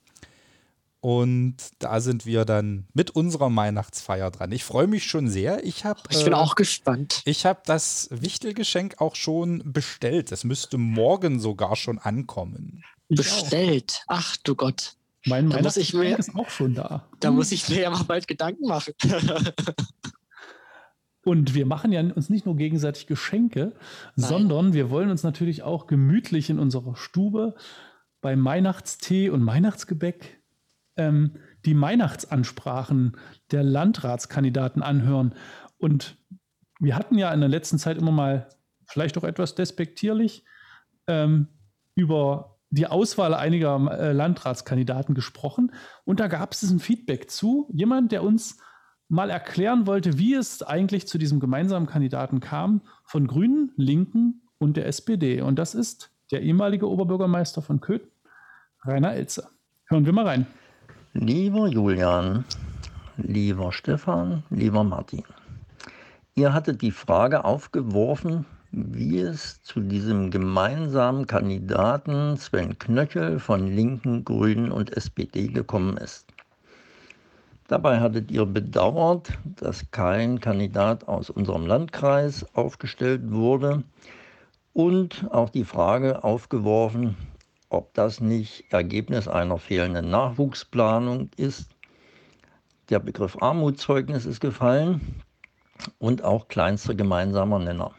Und 1.04 1.58
da 1.80 2.00
sind 2.00 2.26
wir 2.26 2.46
dann 2.46 2.88
mit 2.94 3.12
unserer 3.12 3.54
Weihnachtsfeier 3.54 4.32
dran. 4.32 4.54
Ich 4.54 4.64
freue 4.64 4.88
mich 4.88 5.04
schon 5.04 5.28
sehr. 5.28 5.62
Ich, 5.66 5.84
hab, 5.84 6.10
ich 6.10 6.24
bin 6.24 6.32
äh, 6.32 6.38
auch 6.38 6.56
gespannt. 6.56 7.22
Ich 7.26 7.46
habe 7.46 7.60
das 7.66 8.08
Wichtelgeschenk 8.10 9.02
auch 9.02 9.18
schon 9.18 9.62
bestellt. 9.66 10.32
Es 10.32 10.46
müsste 10.46 10.78
morgen 10.78 11.42
sogar 11.42 11.76
schon 11.76 12.00
ankommen. 12.00 12.86
Bestellt. 13.10 14.06
Ach 14.08 14.38
du 14.46 14.56
Gott. 14.56 14.96
Mein 15.26 15.50
da 15.50 15.62
muss 15.62 15.76
ich 15.76 15.94
mir, 15.94 16.18
ist 16.18 16.34
auch 16.36 16.50
schon 16.50 16.74
da. 16.74 17.06
Da 17.20 17.32
muss 17.32 17.52
ich 17.52 17.68
mir 17.68 17.82
ja 17.82 17.90
mal 17.90 18.06
bald 18.06 18.26
Gedanken 18.26 18.66
machen. 18.66 18.94
Und 21.26 21.54
wir 21.54 21.66
machen 21.66 21.92
ja 21.92 22.00
uns 22.00 22.30
nicht 22.30 22.46
nur 22.46 22.56
gegenseitig 22.56 23.08
Geschenke, 23.08 23.74
Nein. 24.16 24.30
sondern 24.30 24.72
wir 24.72 24.90
wollen 24.90 25.10
uns 25.10 25.24
natürlich 25.24 25.64
auch 25.64 25.86
gemütlich 25.86 26.50
in 26.50 26.60
unserer 26.60 26.96
Stube 26.96 27.56
beim 28.22 28.46
Weihnachtstee 28.46 29.30
und 29.30 29.46
Weihnachtsgebäck 29.46 30.43
ähm, 30.98 31.38
die 31.66 31.80
Weihnachtsansprachen 31.80 33.18
der 33.52 33.64
Landratskandidaten 33.64 34.82
anhören. 34.82 35.36
Und 35.78 36.18
wir 36.80 36.96
hatten 36.96 37.18
ja 37.18 37.34
in 37.34 37.40
der 37.40 37.50
letzten 37.50 37.80
Zeit 37.80 37.98
immer 37.98 38.12
mal, 38.12 38.50
vielleicht 38.86 39.18
auch 39.18 39.24
etwas 39.24 39.56
despektierlich, 39.56 40.46
ähm, 41.08 41.48
über 41.96 42.58
die 42.70 42.88
Auswahl 42.88 43.34
einiger 43.34 43.76
äh, 43.92 44.14
Landratskandidaten 44.14 45.14
gesprochen. 45.14 45.72
Und 46.06 46.20
da 46.20 46.28
gab 46.28 46.54
es 46.54 46.64
ein 46.64 46.80
Feedback 46.80 47.30
zu. 47.30 47.70
Jemand, 47.72 48.12
der 48.12 48.24
uns 48.24 48.58
mal 49.10 49.30
erklären 49.30 49.86
wollte, 49.86 50.18
wie 50.18 50.34
es 50.34 50.64
eigentlich 50.64 51.08
zu 51.08 51.20
diesem 51.20 51.40
gemeinsamen 51.40 51.86
Kandidaten 51.86 52.40
kam 52.40 52.82
von 53.04 53.28
Grünen, 53.28 53.72
Linken 53.76 54.42
und 54.58 54.76
der 54.76 54.88
SPD. 54.88 55.42
Und 55.42 55.60
das 55.60 55.76
ist 55.76 56.12
der 56.32 56.42
ehemalige 56.42 56.90
Oberbürgermeister 56.90 57.62
von 57.62 57.80
Köthen, 57.80 58.10
Rainer 58.84 59.14
Elze. 59.14 59.50
Hören 59.86 60.08
wir 60.08 60.14
mal 60.14 60.26
rein. 60.26 60.48
Lieber 61.16 61.68
Julian, 61.68 62.44
lieber 63.18 63.72
Stefan, 63.72 64.42
lieber 64.50 64.84
Martin, 64.84 65.22
ihr 66.34 66.52
hattet 66.56 66.82
die 66.82 66.90
Frage 66.90 67.46
aufgeworfen, 67.46 68.48
wie 68.72 69.20
es 69.20 69.62
zu 69.62 69.80
diesem 69.80 70.32
gemeinsamen 70.32 71.28
Kandidaten 71.28 72.36
Sven 72.38 72.80
Knöchel 72.80 73.38
von 73.38 73.68
Linken, 73.68 74.26
Grünen 74.26 74.72
und 74.72 74.98
SPD 74.98 75.50
gekommen 75.50 75.98
ist. 75.98 76.34
Dabei 77.68 78.00
hattet 78.00 78.32
ihr 78.32 78.48
bedauert, 78.48 79.38
dass 79.58 79.92
kein 79.92 80.40
Kandidat 80.40 81.08
aus 81.08 81.30
unserem 81.30 81.68
Landkreis 81.68 82.44
aufgestellt 82.56 83.22
wurde 83.30 83.84
und 84.74 85.28
auch 85.30 85.52
die 85.52 85.64
Frage 85.64 86.24
aufgeworfen, 86.24 87.16
ob 87.74 87.94
das 87.96 88.22
nicht 88.22 88.72
Ergebnis 88.72 89.28
einer 89.28 89.58
fehlenden 89.58 90.10
Nachwuchsplanung 90.10 91.30
ist. 91.38 91.70
Der 92.90 93.00
Begriff 93.00 93.42
Armutszeugnis 93.42 94.26
ist 94.26 94.40
gefallen 94.40 95.24
und 95.98 96.24
auch 96.24 96.48
kleinster 96.48 96.94
gemeinsamer 96.94 97.60
Nenner. 97.60 97.92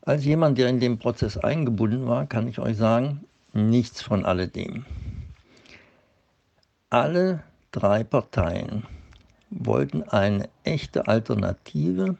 Als 0.00 0.24
jemand, 0.24 0.58
der 0.58 0.68
in 0.68 0.80
den 0.80 0.98
Prozess 0.98 1.36
eingebunden 1.36 2.06
war, 2.06 2.26
kann 2.26 2.48
ich 2.48 2.58
euch 2.58 2.76
sagen, 2.76 3.24
nichts 3.52 4.02
von 4.02 4.24
alledem. 4.24 4.84
Alle 6.90 7.42
drei 7.70 8.02
Parteien 8.04 8.84
wollten 9.50 10.02
eine 10.04 10.48
echte 10.62 11.06
Alternative 11.06 12.16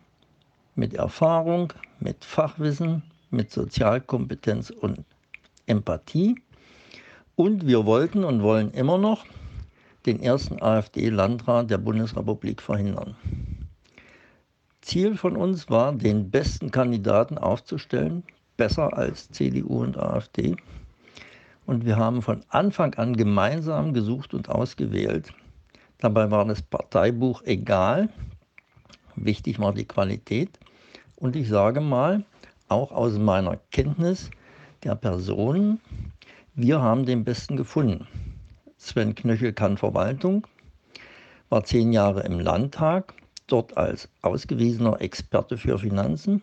mit 0.75 0.95
Erfahrung, 0.95 1.73
mit 2.01 2.25
Fachwissen, 2.25 3.03
mit 3.31 3.51
Sozialkompetenz 3.51 4.71
und 4.71 5.05
Empathie. 5.67 6.37
Und 7.37 7.67
wir 7.67 7.85
wollten 7.85 8.25
und 8.25 8.43
wollen 8.43 8.71
immer 8.73 8.99
noch 8.99 9.25
den 10.07 10.21
ersten 10.23 10.63
AfD-Landrat 10.63 11.71
der 11.71 11.79
Bundesrepublik 11.79 12.61
verhindern. 12.61 13.17
Ziel 14.83 15.17
von 15.17 15.37
uns 15.37 15.71
war, 15.71 15.93
den 15.95 16.31
besten 16.31 16.71
Kandidaten 16.71 17.39
aufzustellen, 17.39 18.23
besser 18.57 18.97
als 18.97 19.31
CDU 19.31 19.83
und 19.83 19.97
AfD. 19.97 20.57
Und 21.67 21.87
wir 21.87 21.97
haben 21.97 22.21
von 22.21 22.43
Anfang 22.51 22.95
an 22.95 23.17
gemeinsam 23.17 23.95
gesucht 23.95 24.35
und 24.35 24.51
ausgewählt. 24.51 25.33
Dabei 25.99 26.31
war 26.31 26.45
das 26.45 26.61
Parteibuch 26.61 27.43
egal. 27.45 28.11
Wichtig 29.17 29.59
war 29.59 29.73
die 29.73 29.87
Qualität. 29.87 30.59
Und 31.17 31.35
ich 31.35 31.49
sage 31.49 31.81
mal, 31.81 32.25
auch 32.69 32.93
aus 32.93 33.19
meiner 33.19 33.59
Kenntnis 33.71 34.31
der 34.85 34.95
Personen, 34.95 35.81
wir 36.55 36.81
haben 36.81 37.07
den 37.07 37.25
Besten 37.25 37.57
gefunden. 37.57 38.07
Sven 38.77 39.15
Knöchel 39.15 39.55
kann 39.55 39.79
Verwaltung, 39.79 40.47
war 41.49 41.65
zehn 41.65 41.93
Jahre 41.93 42.23
im 42.25 42.39
Landtag, 42.39 43.15
dort 43.47 43.77
als 43.79 44.09
ausgewiesener 44.21 45.01
Experte 45.01 45.57
für 45.57 45.79
Finanzen, 45.79 46.43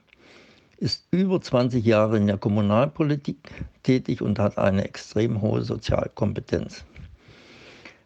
ist 0.78 1.06
über 1.12 1.40
20 1.40 1.86
Jahre 1.86 2.18
in 2.18 2.26
der 2.26 2.40
Kommunalpolitik 2.40 3.38
tätig 3.84 4.24
und 4.24 4.40
hat 4.40 4.58
eine 4.58 4.84
extrem 4.86 5.42
hohe 5.42 5.62
Sozialkompetenz. 5.62 6.84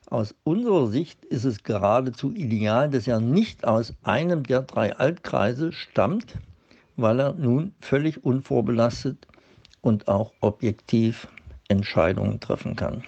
Aus 0.07 0.35
unserer 0.43 0.87
Sicht 0.87 1.23
ist 1.25 1.45
es 1.45 1.63
geradezu 1.63 2.33
ideal, 2.33 2.89
dass 2.89 3.07
er 3.07 3.21
nicht 3.21 3.65
aus 3.65 3.93
einem 4.03 4.43
der 4.43 4.61
drei 4.61 4.95
Altkreise 4.95 5.71
stammt, 5.71 6.35
weil 6.97 7.19
er 7.21 7.33
nun 7.33 7.73
völlig 7.79 8.23
unvorbelastet 8.25 9.25
und 9.85 10.07
auch 10.07 10.33
objektiv 10.41 11.27
Entscheidungen 11.67 12.39
treffen 12.39 12.75
kann. 12.75 13.03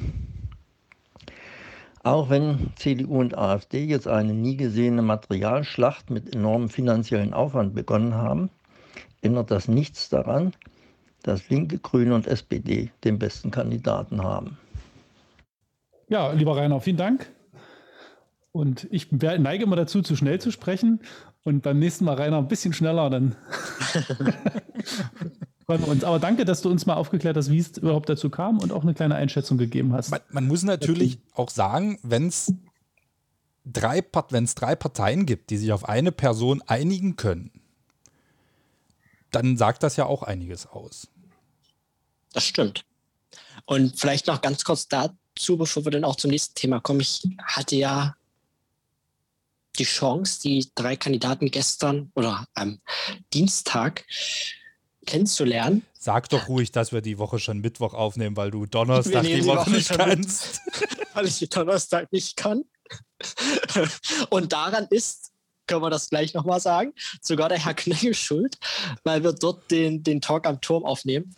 Auch 2.04 2.30
wenn 2.30 2.70
CDU 2.76 3.20
und 3.20 3.36
AfD 3.36 3.84
jetzt 3.84 4.08
eine 4.08 4.34
nie 4.34 4.56
gesehene 4.56 5.02
Materialschlacht 5.02 6.12
mit 6.12 6.36
enormem 6.36 6.70
finanziellen 6.70 7.34
Aufwand 7.34 7.74
begonnen 7.74 8.13
haben, 8.13 8.52
ändert 9.22 9.50
das 9.50 9.68
nichts 9.68 10.10
daran, 10.10 10.54
dass 11.24 11.50
Linke, 11.50 11.80
Grüne 11.80 12.13
und 12.13 12.28
SPD 12.28 12.92
den 13.04 13.18
besten 13.18 13.50
Kandidaten 13.50 14.24
haben. 14.24 14.58
Ja, 16.10 16.32
lieber 16.32 16.56
Rainer, 16.56 16.80
vielen 16.80 16.98
Dank. 16.98 17.30
Und 18.52 18.88
ich 18.92 19.12
neige 19.12 19.63
immer 19.63 19.76
dazu, 19.76 20.04
zu 20.04 20.16
schnell 20.16 20.40
zu 20.40 20.52
sprechen. 20.52 21.02
Und 21.44 21.63
beim 21.63 21.80
nächsten 21.80 22.06
Mal, 22.06 22.13
Rainer, 22.13 22.38
ein 22.38 22.48
bisschen 22.48 22.74
schneller, 22.74 23.10
dann 23.10 23.36
freuen 25.67 25.82
wir 25.82 25.89
uns. 25.89 26.03
Aber 26.03 26.19
danke, 26.19 26.45
dass 26.45 26.62
du 26.62 26.69
uns 26.69 26.86
mal 26.86 26.95
aufgeklärt 26.95 27.38
hast, 27.38 27.51
wie 27.51 27.60
es 27.60 27.77
überhaupt 27.77 28.10
dazu 28.10 28.30
kam 28.30 28.60
und 28.60 28.71
auch 28.71 28.84
eine 28.84 28.93
kleine 28.93 29.15
Einschätzung 29.15 29.58
gegeben 29.58 29.93
hast. 29.93 30.10
Man, 30.10 30.21
man 30.30 30.47
muss 30.47 30.63
natürlich 30.63 31.19
auch 31.34 31.49
sagen, 31.49 31.99
wenn 32.01 32.27
es 32.27 32.53
drei, 33.65 34.01
drei 34.01 34.75
Parteien 34.75 35.25
gibt, 35.25 35.49
die 35.49 35.58
sich 35.58 35.71
auf 35.73 35.88
eine 35.88 36.12
Person 36.12 36.63
einigen 36.65 37.17
können, 37.17 37.51
dann 39.32 39.58
sagt 39.58 39.84
das 39.84 39.97
ja 39.97 40.06
auch 40.06 40.23
einiges 40.23 40.65
aus. 40.65 41.10
Das 42.34 42.45
stimmt. 42.45 42.86
Und 43.65 43.99
vielleicht 43.99 44.27
noch 44.27 44.41
ganz 44.41 44.63
kurz 44.63 44.88
dazu 44.88 45.15
zu, 45.38 45.58
bevor 45.58 45.86
wir 45.86 45.91
dann 45.91 46.03
auch 46.03 46.15
zum 46.15 46.32
nächsten 46.32 46.56
Thema 46.56 46.80
kommen. 46.80 47.01
Ich 47.01 47.27
hatte 47.43 47.75
ja 47.75 48.15
die 49.77 49.84
Chance, 49.84 50.41
die 50.41 50.71
drei 50.75 50.95
Kandidaten 50.95 51.51
gestern 51.51 52.12
oder 52.15 52.47
am 52.56 52.80
Dienstag 53.34 54.06
kennenzulernen. 55.08 55.84
Sag 55.98 56.30
doch 56.30 56.48
ruhig, 56.48 56.72
dass 56.72 56.91
wir 56.91 57.02
die 57.02 57.17
Woche 57.17 57.39
schon 57.39 57.60
Mittwoch 57.60 57.96
aufnehmen, 57.96 58.38
weil 58.38 58.52
du 58.52 58.67
Donnerstag 58.67 59.24
die, 59.24 59.36
die, 59.36 59.46
Woche, 59.46 59.62
Woche 59.62 59.72
nicht 59.72 59.89
kannst. 59.89 60.62
weil 61.15 61.26
ich 61.26 61.50
Donnerstag 61.50 62.12
nicht 62.12 62.38
kann. 62.38 62.63
Und 64.30 64.54
daran 64.54 64.88
ist, 64.91 65.32
können 65.65 65.82
wir 65.82 65.89
das 65.89 66.10
gleich 66.10 66.34
nochmal 66.34 66.60
sagen, 66.60 66.93
sogar 67.22 67.50
der 67.50 67.63
Herr 67.63 67.74
Knöchel 67.74 68.13
schuld, 68.13 68.58
weil 69.04 69.24
wir 69.24 69.34
dort 69.34 69.70
den, 69.72 70.04
den 70.04 70.22
Talk 70.22 70.46
am 70.46 70.62
Turm 70.62 70.86
aufnehmen. 70.86 71.36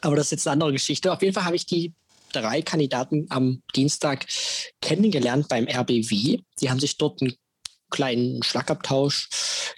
Aber 0.00 0.16
das 0.16 0.26
ist 0.26 0.32
jetzt 0.32 0.48
eine 0.48 0.54
andere 0.54 0.72
Geschichte. 0.72 1.12
Auf 1.12 1.22
jeden 1.22 1.34
Fall 1.34 1.44
habe 1.44 1.56
ich 1.56 1.66
die 1.66 1.94
drei 2.32 2.62
Kandidaten 2.62 3.26
am 3.30 3.62
Dienstag 3.74 4.26
kennengelernt 4.80 5.48
beim 5.48 5.66
RBW. 5.66 6.40
Sie 6.56 6.70
haben 6.70 6.80
sich 6.80 6.98
dort 6.98 7.22
einen 7.22 7.34
kleinen 7.90 8.42
Schlagabtausch 8.42 9.28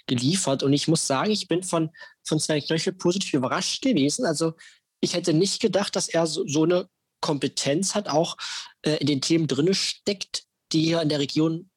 geliefert 0.07 0.63
und 0.63 0.73
ich 0.73 0.87
muss 0.87 1.05
sagen, 1.05 1.31
ich 1.31 1.47
bin 1.47 1.61
von, 1.61 1.91
von 2.27 2.39
Sven 2.39 2.61
Knöchel 2.61 2.93
positiv 2.93 3.33
überrascht 3.33 3.81
gewesen. 3.81 4.25
Also 4.25 4.53
ich 4.99 5.13
hätte 5.13 5.33
nicht 5.33 5.61
gedacht, 5.61 5.95
dass 5.95 6.09
er 6.09 6.27
so, 6.27 6.47
so 6.47 6.63
eine 6.63 6.89
Kompetenz 7.21 7.95
hat, 7.95 8.09
auch 8.09 8.37
äh, 8.83 8.97
in 8.97 9.07
den 9.07 9.21
Themen 9.21 9.47
drinne 9.47 9.73
steckt, 9.73 10.43
die 10.71 10.81
hier 10.81 11.01
in 11.01 11.09
der 11.09 11.19
Region 11.19 11.69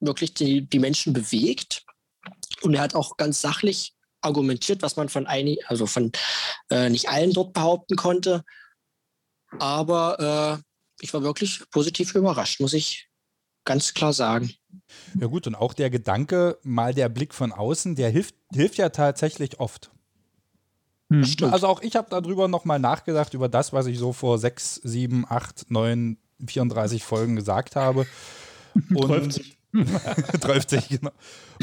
wirklich 0.00 0.34
die, 0.34 0.68
die 0.68 0.78
Menschen 0.78 1.12
bewegt. 1.12 1.84
Und 2.62 2.74
er 2.74 2.82
hat 2.82 2.94
auch 2.94 3.16
ganz 3.16 3.40
sachlich 3.40 3.94
argumentiert, 4.20 4.82
was 4.82 4.96
man 4.96 5.08
von 5.08 5.26
einigen, 5.26 5.64
also 5.66 5.86
von 5.86 6.12
äh, 6.70 6.88
nicht 6.88 7.08
allen 7.08 7.32
dort 7.32 7.52
behaupten 7.52 7.96
konnte. 7.96 8.44
Aber 9.58 10.60
äh, 10.60 11.02
ich 11.02 11.12
war 11.12 11.22
wirklich 11.22 11.62
positiv 11.70 12.14
überrascht, 12.14 12.60
muss 12.60 12.72
ich 12.72 13.08
ganz 13.64 13.94
klar 13.94 14.12
sagen. 14.12 14.54
Ja 15.18 15.26
gut, 15.26 15.46
und 15.46 15.54
auch 15.54 15.74
der 15.74 15.90
Gedanke, 15.90 16.58
mal 16.62 16.94
der 16.94 17.08
Blick 17.08 17.34
von 17.34 17.52
außen, 17.52 17.94
der 17.94 18.10
hilft, 18.10 18.34
hilft 18.52 18.76
ja 18.76 18.88
tatsächlich 18.88 19.60
oft. 19.60 19.90
Hm. 21.10 21.24
Also 21.50 21.66
auch 21.66 21.82
ich 21.82 21.96
habe 21.96 22.08
darüber 22.10 22.48
nochmal 22.48 22.78
nachgedacht, 22.78 23.34
über 23.34 23.48
das, 23.48 23.72
was 23.72 23.86
ich 23.86 23.98
so 23.98 24.12
vor 24.12 24.38
sechs, 24.38 24.76
sieben, 24.76 25.26
acht, 25.28 25.70
neun, 25.70 26.16
34 26.46 27.04
Folgen 27.04 27.36
gesagt 27.36 27.76
habe. 27.76 28.06
Und 28.94 29.40
30, 29.72 30.88
genau. 31.00 31.10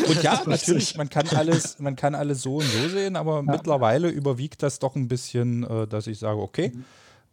Und 0.08 0.24
ja, 0.24 0.42
natürlich, 0.48 0.98
man 0.98 1.10
kann 1.10 1.28
alles, 1.30 1.80
man 1.80 1.96
kann 1.96 2.16
alles 2.16 2.42
so 2.42 2.58
und 2.58 2.66
so 2.66 2.90
sehen, 2.90 3.16
aber 3.16 3.38
ja. 3.38 3.42
mittlerweile 3.44 4.10
überwiegt 4.10 4.64
das 4.64 4.80
doch 4.80 4.96
ein 4.96 5.08
bisschen, 5.08 5.64
äh, 5.64 5.88
dass 5.88 6.08
ich 6.08 6.18
sage, 6.20 6.40
okay, 6.40 6.72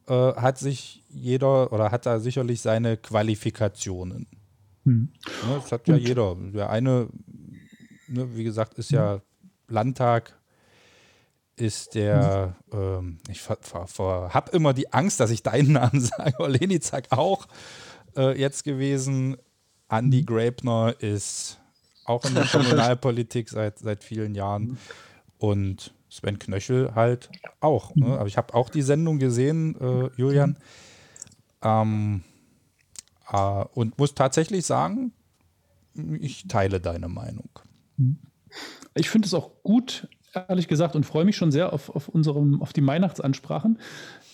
äh, 0.07 0.13
hat 0.13 0.59
sich 0.59 1.03
jeder 1.09 1.73
oder 1.73 1.91
hat 1.91 2.05
da 2.07 2.21
sicherlich 2.21 2.61
seine 2.61 2.97
Qualifikationen. 2.97 4.27
Hm. 4.87 5.09
Ne, 5.49 5.55
das 5.57 5.73
hat 5.73 5.89
ja 5.89 5.97
jeder. 5.97 6.37
Der 6.55 6.71
eine, 6.71 7.09
ne, 8.07 8.37
wie 8.37 8.45
gesagt, 8.45 8.75
ist 8.75 8.93
ja 8.93 9.21
Landtag, 9.69 10.39
ist 11.57 11.95
der, 11.95 12.55
ähm, 12.73 13.19
ich 13.29 13.49
habe 13.49 14.51
immer 14.53 14.75
die 14.75 14.93
Angst, 14.93 15.19
dass 15.21 15.31
ich 15.31 15.43
deinen 15.43 15.73
Namen 15.73 16.01
sage, 16.01 16.39
Olenizak 16.39 17.11
auch 17.11 17.47
äh, 18.17 18.39
jetzt 18.39 18.63
gewesen. 18.65 19.37
Andy 19.89 20.23
Grabner 20.25 20.95
ist 21.01 21.59
auch 22.05 22.25
in 22.25 22.35
der 22.35 22.45
Kommunalpolitik 22.53 23.49
seit, 23.49 23.79
seit 23.79 24.05
vielen 24.05 24.35
Jahren 24.35 24.79
und 25.39 25.95
Sven 26.09 26.39
Knöchel 26.39 26.95
halt 26.95 27.31
auch. 27.61 27.95
Ne? 27.97 28.19
Aber 28.19 28.27
ich 28.29 28.37
habe 28.37 28.55
auch 28.55 28.71
die 28.71 28.83
Sendung 28.83 29.19
gesehen, 29.19 29.77
äh, 29.81 30.11
Julian. 30.17 30.57
Ähm, 31.63 32.23
äh, 33.31 33.65
und 33.75 33.99
muss 33.99 34.15
tatsächlich 34.15 34.67
sagen, 34.67 35.13
ich 36.21 36.47
teile 36.49 36.81
deine 36.81 37.09
Meinung. 37.09 37.49
Ich 38.95 39.09
finde 39.09 39.27
es 39.27 39.35
auch 39.35 39.63
gut, 39.63 40.09
ehrlich 40.35 40.69
gesagt, 40.69 40.97
und 40.97 41.05
freue 41.05 41.25
mich 41.25 41.37
schon 41.37 41.51
sehr 41.51 41.73
auf, 41.73 41.95
auf, 41.95 42.09
unserem, 42.09 42.61
auf 42.61 42.73
die 42.73 42.87
Weihnachtsansprachen. 42.87 43.79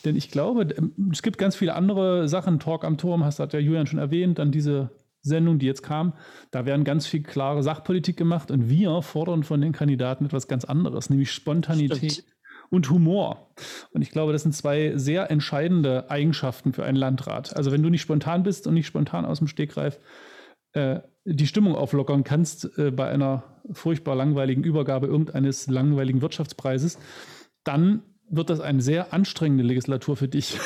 Denn 0.04 0.16
ich 0.16 0.30
glaube, 0.30 0.74
ähm, 0.76 1.10
es 1.12 1.22
gibt 1.22 1.38
ganz 1.38 1.56
viele 1.56 1.74
andere 1.74 2.28
Sachen. 2.28 2.58
Talk 2.58 2.84
am 2.84 2.98
Turm, 2.98 3.24
hast 3.24 3.38
hat 3.38 3.52
der 3.52 3.62
Julian 3.62 3.86
schon 3.86 3.98
erwähnt, 3.98 4.38
dann 4.38 4.50
diese 4.50 4.90
Sendung, 5.22 5.60
die 5.60 5.66
jetzt 5.66 5.82
kam, 5.82 6.14
da 6.50 6.66
werden 6.66 6.84
ganz 6.84 7.06
viel 7.06 7.22
klare 7.22 7.62
Sachpolitik 7.62 8.16
gemacht 8.16 8.50
und 8.50 8.68
wir 8.68 9.02
fordern 9.02 9.44
von 9.44 9.60
den 9.60 9.72
Kandidaten 9.72 10.24
etwas 10.26 10.48
ganz 10.48 10.64
anderes, 10.64 11.10
nämlich 11.10 11.30
Spontanität 11.30 12.12
Stimmt. 12.12 12.31
Und 12.72 12.88
Humor. 12.88 13.52
Und 13.92 14.00
ich 14.00 14.10
glaube, 14.10 14.32
das 14.32 14.42
sind 14.42 14.54
zwei 14.54 14.96
sehr 14.96 15.30
entscheidende 15.30 16.10
Eigenschaften 16.10 16.72
für 16.72 16.84
einen 16.84 16.96
Landrat. 16.96 17.54
Also 17.54 17.70
wenn 17.70 17.82
du 17.82 17.90
nicht 17.90 18.00
spontan 18.00 18.42
bist 18.42 18.66
und 18.66 18.74
nicht 18.74 18.86
spontan 18.86 19.26
aus 19.26 19.38
dem 19.38 19.46
Stegreif 19.46 20.00
äh, 20.72 21.00
die 21.24 21.46
Stimmung 21.46 21.76
auflockern 21.76 22.24
kannst 22.24 22.78
äh, 22.78 22.90
bei 22.90 23.08
einer 23.08 23.44
furchtbar 23.72 24.16
langweiligen 24.16 24.64
Übergabe 24.64 25.06
irgendeines 25.06 25.66
langweiligen 25.66 26.22
Wirtschaftspreises, 26.22 26.98
dann 27.62 28.02
wird 28.30 28.48
das 28.48 28.60
eine 28.60 28.80
sehr 28.80 29.12
anstrengende 29.12 29.64
Legislatur 29.64 30.16
für 30.16 30.28
dich. 30.28 30.56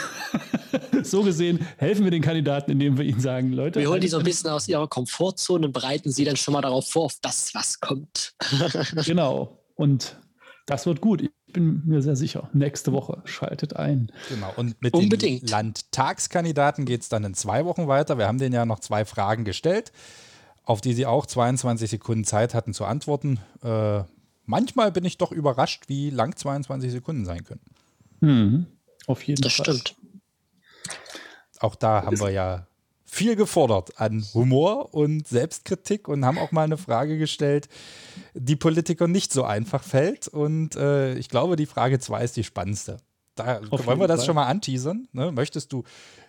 so 1.02 1.24
gesehen 1.24 1.66
helfen 1.76 2.04
wir 2.04 2.12
den 2.12 2.22
Kandidaten, 2.22 2.70
indem 2.70 2.96
wir 2.98 3.04
ihnen 3.04 3.20
sagen, 3.20 3.52
Leute. 3.52 3.80
Wir 3.80 3.90
holen 3.90 4.00
die 4.00 4.08
so 4.08 4.18
ein 4.18 4.24
bisschen 4.24 4.50
aus 4.50 4.68
ihrer 4.68 4.86
Komfortzone 4.86 5.66
und 5.66 5.72
bereiten 5.72 6.12
sie 6.12 6.24
dann 6.24 6.36
schon 6.36 6.54
mal 6.54 6.62
darauf 6.62 6.88
vor, 6.88 7.06
auf 7.06 7.18
das, 7.20 7.52
was 7.52 7.80
kommt. 7.80 8.34
genau. 9.04 9.58
Und 9.74 10.16
das 10.66 10.86
wird 10.86 11.00
gut. 11.00 11.28
Ich 11.56 11.62
bin 11.62 11.80
mir 11.86 12.02
sehr 12.02 12.16
sicher. 12.16 12.50
Nächste 12.52 12.92
Woche 12.92 13.22
schaltet 13.24 13.76
ein. 13.76 14.12
Genau. 14.28 14.52
Und 14.56 14.82
mit 14.82 14.92
Unbedingt. 14.92 15.40
den 15.40 15.48
Landtagskandidaten 15.48 16.84
geht 16.84 17.00
es 17.00 17.08
dann 17.08 17.24
in 17.24 17.32
zwei 17.32 17.64
Wochen 17.64 17.88
weiter. 17.88 18.18
Wir 18.18 18.28
haben 18.28 18.36
denen 18.36 18.54
ja 18.54 18.66
noch 18.66 18.80
zwei 18.80 19.06
Fragen 19.06 19.46
gestellt, 19.46 19.90
auf 20.64 20.82
die 20.82 20.92
sie 20.92 21.06
auch 21.06 21.24
22 21.24 21.88
Sekunden 21.88 22.24
Zeit 22.24 22.52
hatten 22.52 22.74
zu 22.74 22.84
antworten. 22.84 23.40
Äh, 23.64 24.02
manchmal 24.44 24.92
bin 24.92 25.06
ich 25.06 25.16
doch 25.16 25.32
überrascht, 25.32 25.84
wie 25.86 26.10
lang 26.10 26.36
22 26.36 26.92
Sekunden 26.92 27.24
sein 27.24 27.42
können. 27.42 27.62
Mhm. 28.20 28.66
Auf 29.06 29.22
jeden 29.22 29.40
das 29.40 29.54
Fall. 29.54 29.64
Das 29.64 29.78
stimmt. 29.78 29.96
Auch 31.60 31.74
da 31.74 32.02
haben 32.04 32.20
wir 32.20 32.30
ja 32.32 32.66
viel 33.06 33.34
gefordert 33.34 33.98
an 33.98 34.26
Humor 34.34 34.92
und 34.92 35.26
Selbstkritik 35.26 36.06
und 36.06 36.26
haben 36.26 36.36
auch 36.36 36.52
mal 36.52 36.64
eine 36.64 36.76
Frage 36.76 37.16
gestellt, 37.16 37.70
die 38.38 38.56
Politikern 38.56 39.10
nicht 39.10 39.32
so 39.32 39.44
einfach 39.44 39.82
fällt. 39.82 40.28
Und 40.28 40.76
äh, 40.76 41.14
ich 41.14 41.28
glaube, 41.28 41.56
die 41.56 41.66
Frage 41.66 41.98
2 41.98 42.24
ist 42.24 42.36
die 42.36 42.44
spannendste. 42.44 42.98
Da 43.34 43.60
Auf 43.70 43.86
wollen 43.86 44.00
wir 44.00 44.08
das 44.08 44.20
Fall. 44.20 44.26
schon 44.26 44.34
mal 44.36 44.46
anteasern. 44.46 45.08
Ne? 45.12 45.32
Möchtest 45.32 45.72
du. 45.72 45.84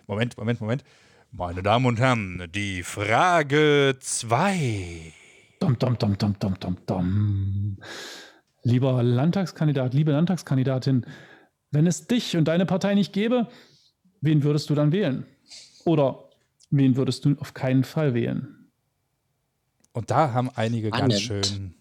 Moment, 0.08 0.38
Moment, 0.38 0.62
Moment. 0.62 0.84
Meine 1.32 1.62
Damen 1.62 1.86
und 1.86 2.00
Herren, 2.00 2.48
die 2.56 2.84
Frage 2.84 3.98
2. 4.00 5.14
Dum, 5.60 5.78
dum, 5.78 5.98
dum, 5.98 6.18
dum, 6.18 6.40
dum, 6.40 6.60
dum, 6.60 6.78
dum. 6.86 7.78
Lieber 8.64 9.04
Landtagskandidat, 9.04 9.94
liebe 9.94 10.12
Landtagskandidatin, 10.12 11.06
wenn 11.72 11.86
es 11.88 12.08
dich 12.08 12.38
und 12.38 12.46
deine 12.48 12.66
Partei 12.66 12.96
nicht 12.96 13.12
gäbe, 13.12 13.48
wen 14.22 14.44
würdest 14.44 14.70
du 14.70 14.76
dann 14.76 14.92
wählen? 14.92 15.26
Oder 15.84 16.30
wen 16.70 16.96
würdest 16.96 17.26
du 17.26 17.36
auf 17.40 17.54
keinen 17.54 17.84
Fall 17.84 18.14
wählen? 18.14 18.70
Und 19.92 20.12
da 20.12 20.34
haben 20.34 20.50
einige 20.56 20.94
Annett. 20.94 21.10
ganz 21.10 21.22
schön 21.22 21.74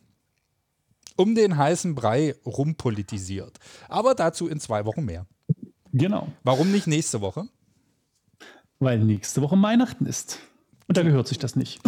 um 1.16 1.34
den 1.34 1.56
heißen 1.56 1.94
Brei 1.94 2.34
rumpolitisiert. 2.44 3.58
Aber 3.88 4.14
dazu 4.14 4.48
in 4.48 4.60
zwei 4.60 4.84
Wochen 4.84 5.04
mehr. 5.04 5.26
Genau. 5.92 6.28
Warum 6.42 6.72
nicht 6.72 6.86
nächste 6.86 7.20
Woche? 7.20 7.48
Weil 8.78 8.98
nächste 8.98 9.40
Woche 9.42 9.60
Weihnachten 9.60 10.06
ist. 10.06 10.38
Und 10.86 10.96
da 10.96 11.02
gehört 11.02 11.26
sich 11.26 11.38
das 11.38 11.56
nicht. 11.56 11.80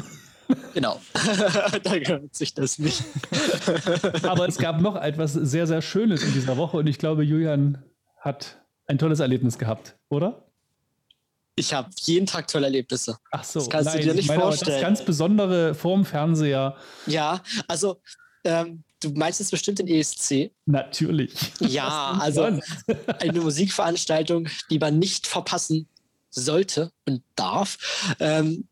Genau. 0.74 1.00
da 1.82 1.98
gehört 1.98 2.34
sich 2.34 2.54
das 2.54 2.78
nicht. 2.78 3.04
Aber 4.22 4.48
es 4.48 4.58
gab 4.58 4.80
noch 4.80 4.96
etwas 4.96 5.34
sehr, 5.34 5.66
sehr 5.66 5.82
Schönes 5.82 6.22
in 6.22 6.32
dieser 6.32 6.56
Woche 6.56 6.78
und 6.78 6.86
ich 6.86 6.98
glaube, 6.98 7.22
Julian 7.22 7.84
hat 8.18 8.58
ein 8.86 8.98
tolles 8.98 9.20
Erlebnis 9.20 9.58
gehabt, 9.58 9.96
oder? 10.08 10.48
Ich 11.56 11.74
habe 11.74 11.90
jeden 12.00 12.26
Tag 12.26 12.46
tolle 12.46 12.66
Erlebnisse. 12.66 13.18
Ach 13.30 13.44
so, 13.44 13.58
das 13.58 13.68
kannst 13.68 13.86
nein, 13.86 13.98
du 13.98 14.04
dir 14.04 14.14
nicht 14.14 14.28
meine, 14.28 14.40
vorstellen. 14.40 14.72
Das 14.72 14.80
ganz 14.80 15.04
besondere 15.04 15.74
vorm 15.74 16.04
Fernseher. 16.04 16.76
Ja, 17.06 17.42
also 17.66 18.00
ähm, 18.44 18.84
du 19.00 19.10
meinst 19.10 19.40
es 19.40 19.50
bestimmt 19.50 19.78
den 19.78 19.88
ESC? 19.88 20.50
Natürlich. 20.66 21.32
Ja, 21.60 22.12
also 22.20 22.42
eine 23.20 23.40
Musikveranstaltung, 23.40 24.48
die 24.70 24.78
man 24.78 24.98
nicht 24.98 25.26
verpassen 25.26 25.88
sollte 26.30 26.92
und 27.06 27.22
darf. 27.36 28.16
Ähm, 28.20 28.68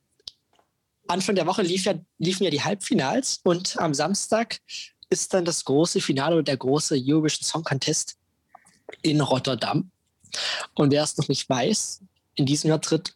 Anfang 1.09 1.37
der 1.37 1.47
Woche 1.47 1.63
lief 1.63 1.85
ja, 1.85 1.95
liefen 2.19 2.45
ja 2.45 2.51
die 2.51 2.63
Halbfinals 2.63 3.41
und 3.45 3.79
am 3.79 3.95
Samstag 3.95 4.59
ist 5.09 5.33
dann 5.35 5.45
das 5.45 5.65
große 5.65 6.01
Finale 6.01 6.37
und 6.37 6.49
der 6.49 6.57
große 6.57 6.97
Eurovision 6.97 7.45
Song 7.45 7.63
Contest 7.63 8.17
in 9.03 9.21
Rotterdam. 9.21 9.91
Und 10.75 10.91
wer 10.91 11.05
es 11.05 11.17
noch 11.17 11.29
nicht 11.29 11.49
weiß, 11.49 12.03
in 12.35 12.47
diesem 12.47 12.69
Jahr 12.69 12.81
tritt 12.81 13.15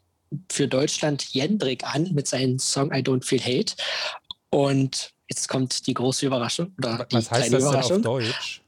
für 0.50 0.68
Deutschland 0.68 1.24
Jendrik 1.32 1.84
an 1.84 2.14
mit 2.14 2.28
seinem 2.28 2.58
Song 2.58 2.92
I 2.92 3.02
Don't 3.02 3.24
Feel 3.24 3.40
Hate. 3.40 3.74
Und 4.50 5.12
jetzt 5.30 5.48
kommt 5.48 5.86
die 5.86 5.94
große 5.94 6.26
Überraschung. 6.26 6.74
Oder 6.78 7.06
die 7.06 7.16
Was 7.16 7.30
heißt 7.30 7.52
das 7.52 7.62
Überraschung. 7.62 7.98
auf 7.98 8.02
Deutsch? 8.02 8.62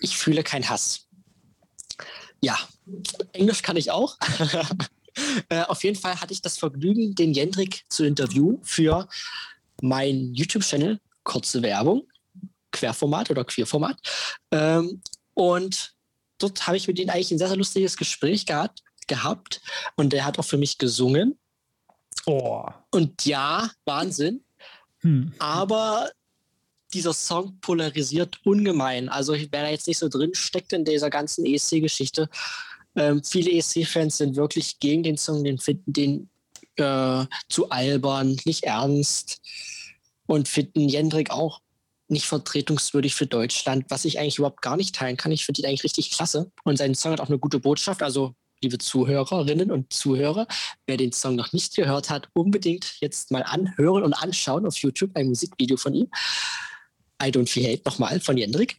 Ich 0.00 0.16
fühle 0.16 0.42
keinen 0.42 0.68
Hass. 0.68 1.06
Ja, 2.42 2.58
Englisch 3.32 3.62
kann 3.62 3.76
ich 3.76 3.90
auch. 3.90 4.18
äh, 5.48 5.62
auf 5.62 5.82
jeden 5.84 5.98
Fall 5.98 6.20
hatte 6.20 6.34
ich 6.34 6.42
das 6.42 6.58
Vergnügen, 6.58 7.14
den 7.14 7.32
Jendrik 7.32 7.84
zu 7.88 8.04
interviewen 8.04 8.58
für 8.62 9.08
meinen 9.80 10.34
YouTube-Channel. 10.34 11.00
Kurze 11.22 11.62
Werbung, 11.62 12.06
Querformat 12.70 13.30
oder 13.30 13.44
Queerformat. 13.44 13.98
Ähm, 14.50 15.00
und 15.32 15.94
dort 16.36 16.66
habe 16.66 16.76
ich 16.76 16.86
mit 16.86 16.98
ihm 16.98 17.08
eigentlich 17.08 17.30
ein 17.30 17.38
sehr, 17.38 17.48
sehr 17.48 17.56
lustiges 17.56 17.96
Gespräch 17.96 18.44
gehabt, 18.44 18.82
gehabt. 19.06 19.62
Und 19.96 20.12
der 20.12 20.26
hat 20.26 20.38
auch 20.38 20.44
für 20.44 20.58
mich 20.58 20.76
gesungen. 20.76 21.38
Oh. 22.26 22.66
Und 22.90 23.24
ja, 23.24 23.70
Wahnsinn. 23.86 24.43
Hm. 25.04 25.32
Aber 25.38 26.10
dieser 26.92 27.12
Song 27.12 27.58
polarisiert 27.60 28.40
ungemein. 28.44 29.08
Also 29.08 29.34
wer 29.34 29.46
da 29.62 29.68
jetzt 29.68 29.86
nicht 29.86 29.98
so 29.98 30.08
drin 30.08 30.34
steckt 30.34 30.72
in 30.72 30.84
dieser 30.84 31.10
ganzen 31.10 31.44
ESC-Geschichte, 31.44 32.28
ähm, 32.96 33.22
viele 33.22 33.50
ESC-Fans 33.50 34.16
sind 34.16 34.36
wirklich 34.36 34.78
gegen 34.80 35.02
den 35.02 35.16
Song, 35.16 35.44
den 35.44 35.58
finden 35.58 35.92
den 35.92 36.28
äh, 36.76 37.26
zu 37.48 37.70
albern, 37.70 38.38
nicht 38.44 38.64
ernst 38.64 39.40
und 40.26 40.48
finden 40.48 40.88
Jendrik 40.88 41.30
auch 41.30 41.60
nicht 42.08 42.26
vertretungswürdig 42.26 43.14
für 43.14 43.26
Deutschland, 43.26 43.86
was 43.88 44.04
ich 44.04 44.18
eigentlich 44.18 44.38
überhaupt 44.38 44.62
gar 44.62 44.76
nicht 44.76 44.94
teilen 44.94 45.16
kann. 45.16 45.32
Ich 45.32 45.44
finde 45.44 45.62
ihn 45.62 45.66
eigentlich 45.66 45.84
richtig 45.84 46.10
klasse. 46.10 46.50
Und 46.62 46.76
sein 46.76 46.94
Song 46.94 47.12
hat 47.12 47.20
auch 47.20 47.28
eine 47.28 47.38
gute 47.38 47.58
Botschaft. 47.58 48.02
Also, 48.02 48.34
liebe 48.64 48.78
Zuhörerinnen 48.78 49.70
und 49.70 49.92
Zuhörer, 49.92 50.46
wer 50.86 50.96
den 50.96 51.12
Song 51.12 51.36
noch 51.36 51.52
nicht 51.52 51.76
gehört 51.76 52.08
hat, 52.08 52.28
unbedingt 52.32 53.00
jetzt 53.00 53.30
mal 53.30 53.42
anhören 53.42 54.02
und 54.02 54.14
anschauen 54.14 54.66
auf 54.66 54.76
YouTube 54.78 55.10
ein 55.14 55.28
Musikvideo 55.28 55.76
von 55.76 55.94
ihm. 55.94 56.08
I 57.22 57.26
Don't 57.26 57.48
Feel 57.48 57.70
Hate 57.70 57.82
nochmal 57.84 58.20
von 58.20 58.38
Jendrik. 58.38 58.78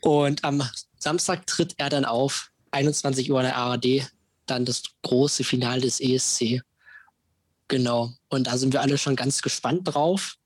Und 0.00 0.44
am 0.44 0.68
Samstag 0.98 1.46
tritt 1.46 1.74
er 1.78 1.88
dann 1.88 2.04
auf, 2.04 2.50
21 2.72 3.30
Uhr 3.30 3.40
in 3.40 3.46
der 3.46 3.56
ARD, 3.56 4.10
dann 4.46 4.64
das 4.64 4.82
große 5.02 5.44
Finale 5.44 5.82
des 5.82 6.00
ESC. 6.00 6.62
Genau. 7.68 8.12
Und 8.28 8.48
da 8.48 8.58
sind 8.58 8.72
wir 8.72 8.80
alle 8.80 8.98
schon 8.98 9.16
ganz 9.16 9.40
gespannt 9.40 9.82
drauf 9.84 10.36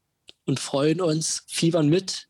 und 0.45 0.61
freuen 0.61 1.01
uns, 1.01 1.45
fiebern 1.49 1.89
mit 1.89 2.29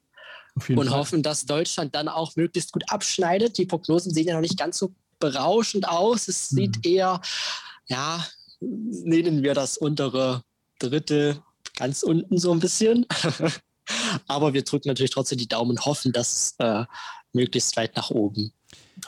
und 0.68 0.88
Fall. 0.88 0.90
hoffen, 0.90 1.22
dass 1.22 1.46
Deutschland 1.46 1.94
dann 1.94 2.08
auch 2.08 2.36
möglichst 2.36 2.72
gut 2.72 2.84
abschneidet. 2.88 3.58
Die 3.58 3.66
Prognosen 3.66 4.12
sehen 4.12 4.28
ja 4.28 4.34
noch 4.34 4.40
nicht 4.40 4.58
ganz 4.58 4.78
so 4.78 4.92
berauschend 5.20 5.88
aus. 5.88 6.28
Es 6.28 6.50
mhm. 6.50 6.56
sieht 6.56 6.86
eher, 6.86 7.20
ja, 7.86 8.26
nehmen 8.60 9.42
wir 9.42 9.54
das 9.54 9.78
untere 9.78 10.42
Drittel 10.78 11.42
ganz 11.76 12.02
unten 12.02 12.38
so 12.38 12.52
ein 12.52 12.60
bisschen. 12.60 13.06
Aber 14.26 14.52
wir 14.54 14.62
drücken 14.62 14.88
natürlich 14.88 15.10
trotzdem 15.10 15.38
die 15.38 15.48
Daumen 15.48 15.72
und 15.72 15.84
hoffen, 15.84 16.12
dass 16.12 16.54
äh, 16.58 16.84
möglichst 17.32 17.76
weit 17.76 17.96
nach 17.96 18.10
oben 18.10 18.52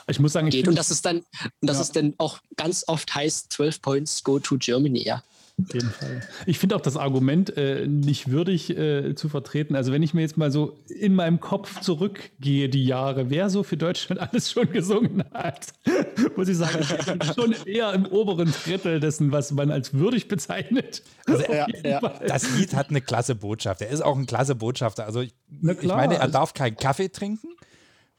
Ich 0.07 0.19
muss 0.19 0.33
sagen, 0.33 0.47
ich 0.47 0.55
geht. 0.55 0.67
Und 0.67 0.75
das 0.75 0.91
ist 0.91 1.05
dann, 1.05 1.17
und 1.17 1.25
das 1.61 1.77
Ja. 1.77 1.83
ist 1.83 1.95
dann 1.95 2.13
auch 2.17 2.39
ganz 2.55 2.83
oft 2.87 3.13
heißt 3.13 3.51
12 3.53 3.81
Points 3.81 4.23
go 4.23 4.39
to 4.39 4.57
Germany, 4.57 5.03
ja. 5.03 5.23
Auf 5.61 5.73
jeden 5.73 5.89
Fall. 5.91 6.21
Ich 6.47 6.57
finde 6.57 6.75
auch 6.75 6.81
das 6.81 6.97
Argument 6.97 7.55
äh, 7.57 7.87
nicht 7.87 8.31
würdig 8.31 8.75
äh, 8.75 9.13
zu 9.13 9.29
vertreten. 9.29 9.75
Also 9.75 9.91
wenn 9.91 10.01
ich 10.01 10.15
mir 10.15 10.21
jetzt 10.21 10.35
mal 10.35 10.51
so 10.51 10.79
in 10.87 11.13
meinem 11.13 11.39
Kopf 11.39 11.79
zurückgehe, 11.81 12.69
die 12.69 12.85
Jahre, 12.85 13.29
wer 13.29 13.51
so 13.51 13.61
für 13.61 13.77
Deutschland 13.77 14.19
alles 14.33 14.51
schon 14.51 14.71
gesungen 14.71 15.23
hat, 15.31 15.67
muss 16.35 16.47
ich 16.47 16.57
sagen, 16.57 16.79
ich 16.81 17.05
bin 17.05 17.21
schon 17.35 17.55
eher 17.65 17.93
im 17.93 18.05
oberen 18.07 18.51
Drittel 18.65 18.99
dessen, 18.99 19.31
was 19.31 19.51
man 19.51 19.69
als 19.69 19.93
würdig 19.93 20.27
bezeichnet. 20.27 21.03
Also, 21.27 21.43
ja. 21.51 21.99
Fall. 21.99 22.25
Das 22.27 22.57
Lied 22.57 22.73
hat 22.73 22.89
eine 22.89 23.01
klasse 23.01 23.35
Botschaft. 23.35 23.81
Er 23.81 23.89
ist 23.89 24.01
auch 24.01 24.17
ein 24.17 24.25
klasse 24.25 24.55
Botschafter. 24.55 25.05
Also 25.05 25.21
ich, 25.21 25.33
ich 25.51 25.83
meine, 25.83 26.15
er 26.15 26.27
darf 26.29 26.55
keinen 26.55 26.77
Kaffee 26.77 27.09
trinken, 27.09 27.49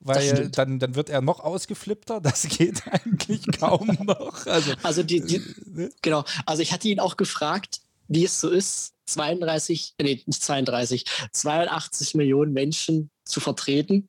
weil 0.05 0.51
dann, 0.51 0.79
dann 0.79 0.95
wird 0.95 1.09
er 1.09 1.23
noch 1.23 1.41
ausgeflippter. 1.41 2.21
Das 2.21 2.47
geht 2.47 2.83
eigentlich 2.91 3.47
kaum 3.59 3.99
noch. 4.05 4.47
Also 4.47 4.73
Also 4.83 5.03
die, 5.03 5.21
die 5.21 5.43
ne? 5.67 5.91
genau, 6.03 6.25
also 6.47 6.63
ich 6.63 6.73
hatte 6.73 6.89
ihn 6.89 7.01
auch 7.01 7.17
gefragt, 7.17 7.81
wie 8.07 8.25
es 8.25 8.39
so 8.39 8.51
ist, 8.51 8.93
32, 9.07 9.95
nee, 10.01 10.23
nicht 10.27 10.43
32, 10.43 11.05
82 11.33 12.15
Millionen 12.15 12.53
Menschen 12.53 13.11
zu 13.25 13.41
vertreten. 13.41 14.09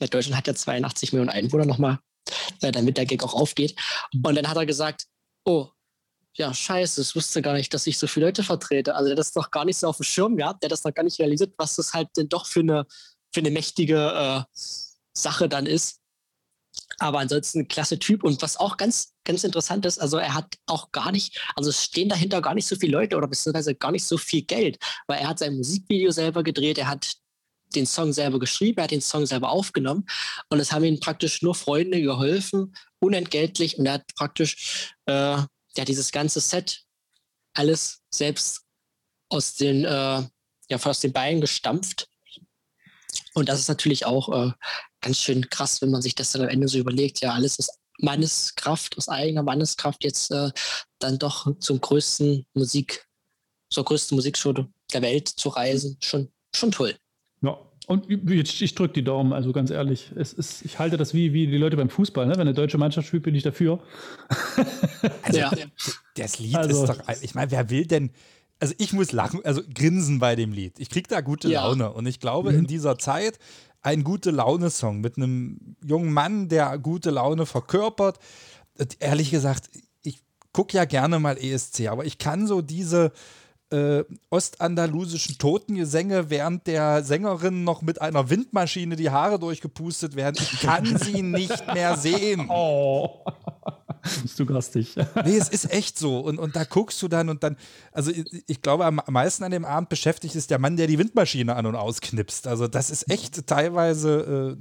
Ja, 0.00 0.08
Deutschland 0.08 0.36
hat 0.36 0.46
ja 0.46 0.54
82 0.54 1.12
Millionen 1.12 1.30
Einwohner 1.30 1.66
nochmal, 1.66 1.98
äh, 2.60 2.72
damit 2.72 2.96
der 2.96 3.06
Gag 3.06 3.22
auch 3.22 3.34
aufgeht. 3.34 3.76
Und 4.12 4.34
dann 4.34 4.48
hat 4.48 4.56
er 4.56 4.66
gesagt, 4.66 5.06
oh, 5.44 5.68
ja, 6.34 6.54
scheiße, 6.54 7.00
ich 7.00 7.16
wusste 7.16 7.42
gar 7.42 7.54
nicht, 7.54 7.72
dass 7.74 7.86
ich 7.86 7.98
so 7.98 8.06
viele 8.06 8.26
Leute 8.26 8.42
vertrete. 8.42 8.94
Also 8.94 9.06
der 9.06 9.12
hat 9.12 9.18
das 9.18 9.32
doch 9.32 9.50
gar 9.50 9.64
nicht 9.64 9.76
so 9.76 9.88
auf 9.88 9.96
dem 9.96 10.04
Schirm 10.04 10.36
gehabt, 10.36 10.62
der 10.62 10.68
hat 10.68 10.72
das 10.72 10.84
noch 10.84 10.94
gar 10.94 11.02
nicht 11.02 11.18
realisiert, 11.18 11.54
was 11.58 11.76
das 11.76 11.94
halt 11.94 12.08
denn 12.16 12.28
doch 12.28 12.46
für 12.46 12.60
eine, 12.60 12.86
für 13.32 13.40
eine 13.40 13.50
mächtige 13.50 13.96
äh, 13.96 14.58
Sache 15.22 15.48
dann 15.48 15.66
ist. 15.66 16.00
Aber 16.98 17.18
ansonsten 17.18 17.68
klasse 17.68 17.98
Typ. 17.98 18.22
Und 18.22 18.40
was 18.42 18.56
auch 18.56 18.76
ganz, 18.76 19.14
ganz 19.24 19.44
interessant 19.44 19.86
ist, 19.86 19.98
also 19.98 20.18
er 20.18 20.34
hat 20.34 20.56
auch 20.66 20.92
gar 20.92 21.12
nicht, 21.12 21.40
also 21.56 21.70
es 21.70 21.82
stehen 21.84 22.08
dahinter 22.08 22.40
gar 22.40 22.54
nicht 22.54 22.66
so 22.66 22.76
viele 22.76 22.92
Leute 22.92 23.16
oder 23.16 23.28
beziehungsweise 23.28 23.74
gar 23.74 23.92
nicht 23.92 24.04
so 24.04 24.18
viel 24.18 24.42
Geld, 24.42 24.78
weil 25.06 25.20
er 25.20 25.28
hat 25.28 25.38
sein 25.38 25.56
Musikvideo 25.56 26.10
selber 26.10 26.42
gedreht, 26.42 26.78
er 26.78 26.88
hat 26.88 27.16
den 27.74 27.86
Song 27.86 28.12
selber 28.12 28.38
geschrieben, 28.38 28.78
er 28.78 28.84
hat 28.84 28.90
den 28.90 29.00
Song 29.00 29.26
selber 29.26 29.50
aufgenommen 29.50 30.06
und 30.48 30.58
es 30.60 30.72
haben 30.72 30.84
ihm 30.84 31.00
praktisch 31.00 31.42
nur 31.42 31.54
Freunde 31.54 32.00
geholfen, 32.00 32.74
unentgeltlich 32.98 33.78
und 33.78 33.86
er 33.86 33.94
hat 33.94 34.06
praktisch 34.14 34.94
äh, 35.06 35.12
ja, 35.12 35.84
dieses 35.84 36.12
ganze 36.12 36.40
Set 36.40 36.82
alles 37.54 38.00
selbst 38.10 38.62
aus 39.28 39.54
den, 39.54 39.84
äh, 39.84 39.88
ja, 40.70 40.78
aus 40.82 41.00
den 41.00 41.12
Beinen 41.12 41.40
gestampft. 41.40 42.08
Und 43.34 43.48
das 43.48 43.60
ist 43.60 43.68
natürlich 43.68 44.06
auch 44.06 44.28
äh, 44.48 44.52
ganz 45.00 45.18
schön 45.18 45.48
krass, 45.48 45.80
wenn 45.82 45.90
man 45.90 46.02
sich 46.02 46.14
das 46.14 46.32
dann 46.32 46.42
am 46.42 46.48
Ende 46.48 46.68
so 46.68 46.78
überlegt. 46.78 47.20
Ja, 47.20 47.32
alles 47.32 47.58
ist 47.58 47.70
Manneskraft, 48.00 48.96
aus 48.96 49.08
eigener 49.08 49.42
Manneskraft 49.42 50.04
jetzt 50.04 50.30
äh, 50.30 50.50
dann 50.98 51.18
doch 51.18 51.58
zum 51.58 51.80
größten 51.80 52.46
Musik, 52.54 53.04
zur 53.70 53.84
größten 53.84 54.14
Musikshow 54.16 54.52
der 54.92 55.02
Welt 55.02 55.28
zu 55.28 55.48
reisen. 55.48 55.96
Schon, 56.00 56.28
schon 56.54 56.70
toll. 56.70 56.94
Ja. 57.42 57.58
Und 57.86 58.06
jetzt, 58.30 58.60
ich 58.60 58.74
drücke 58.74 58.92
die 58.94 59.02
Daumen, 59.04 59.32
also 59.32 59.50
ganz 59.52 59.70
ehrlich. 59.70 60.12
Es 60.14 60.34
ist, 60.34 60.62
ich 60.64 60.78
halte 60.78 60.96
das 60.98 61.14
wie, 61.14 61.32
wie 61.32 61.46
die 61.46 61.56
Leute 61.56 61.76
beim 61.76 61.88
Fußball. 61.88 62.26
Ne? 62.26 62.32
Wenn 62.34 62.42
eine 62.42 62.52
deutsche 62.54 62.76
Mannschaft 62.76 63.08
spielt, 63.08 63.22
bin 63.22 63.34
ich 63.34 63.42
dafür. 63.42 63.82
Also, 65.22 65.38
Ja. 65.38 65.52
das 66.16 66.38
Lied 66.38 66.56
Also- 66.56 66.82
ist 66.84 66.88
doch, 66.90 66.98
ich 67.22 67.34
meine, 67.34 67.50
wer 67.50 67.70
will 67.70 67.86
denn, 67.86 68.10
also 68.60 68.74
ich 68.78 68.92
muss 68.92 69.12
lachen, 69.12 69.40
also 69.44 69.62
grinsen 69.72 70.18
bei 70.18 70.34
dem 70.36 70.52
Lied. 70.52 70.78
Ich 70.80 70.90
krieg 70.90 71.06
da 71.08 71.20
gute 71.20 71.48
Ja. 71.48 71.64
Laune 71.66 71.92
und 71.92 72.06
ich 72.06 72.18
glaube, 72.20 72.52
Mhm. 72.52 72.58
in 72.60 72.66
dieser 72.66 72.98
Zeit 72.98 73.38
ein 73.82 74.04
gute 74.04 74.30
Laune-Song 74.30 75.00
mit 75.00 75.16
einem 75.16 75.76
jungen 75.84 76.12
Mann, 76.12 76.48
der 76.48 76.78
gute 76.78 77.10
Laune 77.10 77.46
verkörpert. 77.46 78.18
äh, 78.78 78.86
Ehrlich 78.98 79.30
gesagt, 79.30 79.70
ich 80.02 80.20
gucke 80.52 80.76
ja 80.76 80.84
gerne 80.84 81.18
mal 81.18 81.38
ESC, 81.38 81.88
aber 81.88 82.04
ich 82.04 82.18
kann 82.18 82.46
so 82.46 82.60
diese 82.62 83.12
äh, 83.70 84.02
ostandalusischen 84.30 85.36
Totengesänge, 85.38 86.30
während 86.30 86.66
der 86.66 87.04
Sängerin 87.04 87.64
noch 87.64 87.82
mit 87.82 88.00
einer 88.00 88.30
Windmaschine 88.30 88.96
die 88.96 89.10
Haare 89.10 89.38
durchgepustet 89.38 90.16
werden. 90.16 90.36
Ich 90.40 90.60
kann 90.60 90.96
sie 90.98 91.22
nicht 91.22 91.66
mehr 91.72 91.96
sehen. 91.96 92.48
Oh. 92.50 93.24
Bist 94.22 94.38
du 94.38 94.46
garstig. 94.46 94.94
Nee, 95.24 95.36
es 95.36 95.48
ist 95.48 95.70
echt 95.72 95.98
so. 95.98 96.20
Und, 96.20 96.38
und 96.38 96.56
da 96.56 96.64
guckst 96.64 97.00
du 97.02 97.08
dann 97.08 97.28
und 97.28 97.42
dann, 97.42 97.56
also 97.92 98.10
ich, 98.10 98.24
ich 98.46 98.62
glaube, 98.62 98.84
am 98.84 99.00
meisten 99.08 99.44
an 99.44 99.50
dem 99.50 99.64
Abend 99.64 99.88
beschäftigt 99.88 100.34
ist 100.34 100.50
der 100.50 100.58
Mann, 100.58 100.76
der 100.76 100.86
die 100.86 100.98
Windmaschine 100.98 101.54
an- 101.56 101.66
und 101.66 101.74
ausknipst. 101.74 102.46
Also 102.46 102.68
das 102.68 102.90
ist 102.90 103.10
echt 103.10 103.46
teilweise 103.46 104.56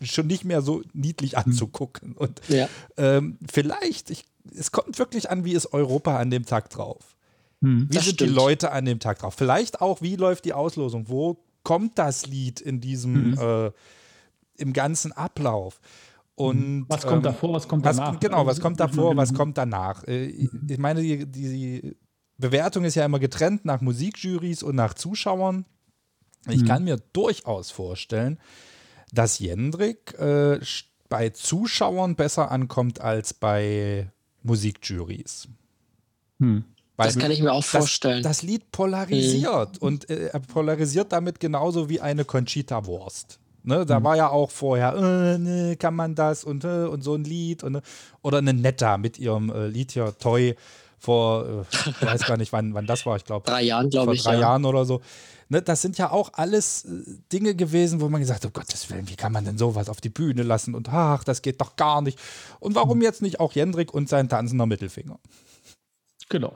äh, 0.00 0.04
schon 0.06 0.26
nicht 0.26 0.44
mehr 0.44 0.62
so 0.62 0.82
niedlich 0.92 1.38
anzugucken. 1.38 2.12
Und 2.14 2.40
Ja. 2.48 2.68
ähm, 2.96 3.38
vielleicht, 3.50 4.10
ich, 4.10 4.24
es 4.56 4.72
kommt 4.72 4.98
wirklich 4.98 5.30
an, 5.30 5.44
wie 5.44 5.52
ist 5.52 5.72
Europa 5.72 6.16
an 6.18 6.30
dem 6.30 6.44
Tag 6.46 6.70
drauf. 6.70 7.16
Hm. 7.62 7.86
Wie 7.88 7.94
sind 7.98 8.04
die 8.20 8.24
stimmt. 8.24 8.32
Leute 8.34 8.72
an 8.72 8.84
dem 8.84 8.98
Tag 8.98 9.20
drauf? 9.20 9.34
Vielleicht 9.36 9.80
auch, 9.80 10.02
wie 10.02 10.16
läuft 10.16 10.44
die 10.44 10.52
Auslosung? 10.52 11.08
Wo 11.08 11.38
kommt 11.62 11.96
das 11.98 12.26
Lied 12.26 12.60
in 12.60 12.80
diesem, 12.80 13.38
äh, 13.38 13.70
im 14.56 14.72
ganzen 14.72 15.12
Ablauf? 15.12 15.80
Und, 16.34 16.86
Was 16.88 17.02
kommt 17.02 17.18
ähm, 17.18 17.22
davor, 17.32 17.52
was 17.52 17.68
kommt 17.68 17.84
was, 17.84 17.96
danach? 17.96 18.20
Genau, 18.20 18.46
was 18.46 18.60
kommt 18.60 18.80
davor, 18.80 19.16
was 19.16 19.34
kommt 19.34 19.58
danach? 19.58 20.04
Äh, 20.04 20.26
Ich 20.26 20.78
meine, 20.78 21.02
die, 21.02 21.26
die 21.26 21.96
Bewertung 22.38 22.84
ist 22.84 22.94
ja 22.94 23.04
immer 23.04 23.18
getrennt 23.18 23.64
nach 23.64 23.80
Musikjurys 23.80 24.62
und 24.62 24.74
nach 24.74 24.94
Zuschauern. 24.94 25.66
Ich 26.48 26.62
Mhm. 26.62 26.66
kann 26.66 26.84
mir 26.84 26.96
durchaus 27.12 27.70
vorstellen, 27.70 28.38
dass 29.12 29.38
Jendrik 29.38 30.14
äh, 30.18 30.58
bei 31.08 31.28
Zuschauern 31.30 32.16
besser 32.16 32.50
ankommt 32.50 33.00
als 33.00 33.34
bei 33.34 34.10
Musikjurys. 34.42 35.48
Hm. 36.40 36.64
Das 36.96 37.18
kann 37.18 37.30
ich 37.30 37.42
mir 37.42 37.52
auch 37.52 37.64
vorstellen. 37.64 38.22
Das, 38.22 38.38
das 38.38 38.42
Lied 38.42 38.70
polarisiert 38.70 39.78
und 39.78 40.08
äh, 40.08 40.28
er 40.28 40.40
polarisiert 40.40 41.12
damit 41.12 41.40
genauso 41.40 41.88
wie 41.88 42.00
eine 42.00 42.24
Conchita 42.24 42.86
Wurst. 42.86 43.38
Ne, 43.64 43.86
da 43.86 44.02
war 44.02 44.16
ja 44.16 44.28
auch 44.28 44.50
vorher, 44.50 44.94
äh, 44.96 45.38
ne, 45.38 45.76
kann 45.76 45.94
man 45.94 46.16
das 46.16 46.42
und, 46.42 46.64
äh, 46.64 46.84
und 46.84 47.02
so 47.02 47.14
ein 47.14 47.22
Lied 47.22 47.62
und, 47.62 47.76
äh, 47.76 47.80
oder 48.20 48.38
eine 48.38 48.52
Netta 48.52 48.98
mit 48.98 49.18
ihrem 49.18 49.50
äh, 49.50 49.68
Lied 49.68 49.92
hier 49.92 50.16
Toy 50.18 50.56
vor, 50.98 51.46
äh, 51.46 51.90
ich 51.90 52.02
weiß 52.02 52.26
gar 52.26 52.36
nicht, 52.36 52.52
wann, 52.52 52.74
wann 52.74 52.86
das 52.86 53.06
war, 53.06 53.16
ich 53.16 53.24
glaube 53.24 53.48
Drei 53.48 53.62
Jahren, 53.62 53.88
glaube 53.90 54.06
vor 54.06 54.14
ich. 54.14 54.22
drei 54.22 54.34
ja. 54.34 54.40
Jahren 54.40 54.64
oder 54.64 54.84
so. 54.84 55.00
Ne, 55.48 55.62
das 55.62 55.82
sind 55.82 55.98
ja 55.98 56.10
auch 56.10 56.30
alles 56.32 56.84
äh, 56.86 57.02
Dinge 57.32 57.54
gewesen, 57.54 58.00
wo 58.00 58.08
man 58.08 58.20
gesagt 58.20 58.44
hat, 58.44 58.50
oh 58.50 58.58
Gottes 58.58 58.88
Willen, 58.90 59.08
wie 59.08 59.16
kann 59.16 59.32
man 59.32 59.44
denn 59.44 59.58
sowas 59.58 59.88
auf 59.88 60.00
die 60.00 60.08
Bühne 60.08 60.42
lassen 60.42 60.74
und 60.74 60.88
ach, 60.88 61.22
das 61.22 61.42
geht 61.42 61.60
doch 61.60 61.76
gar 61.76 62.02
nicht. 62.02 62.18
Und 62.58 62.74
warum 62.74 63.00
jetzt 63.02 63.22
nicht 63.22 63.38
auch 63.38 63.52
Jendrik 63.52 63.94
und 63.94 64.08
sein 64.08 64.28
tanzender 64.28 64.66
Mittelfinger? 64.66 65.18
Genau. 66.32 66.54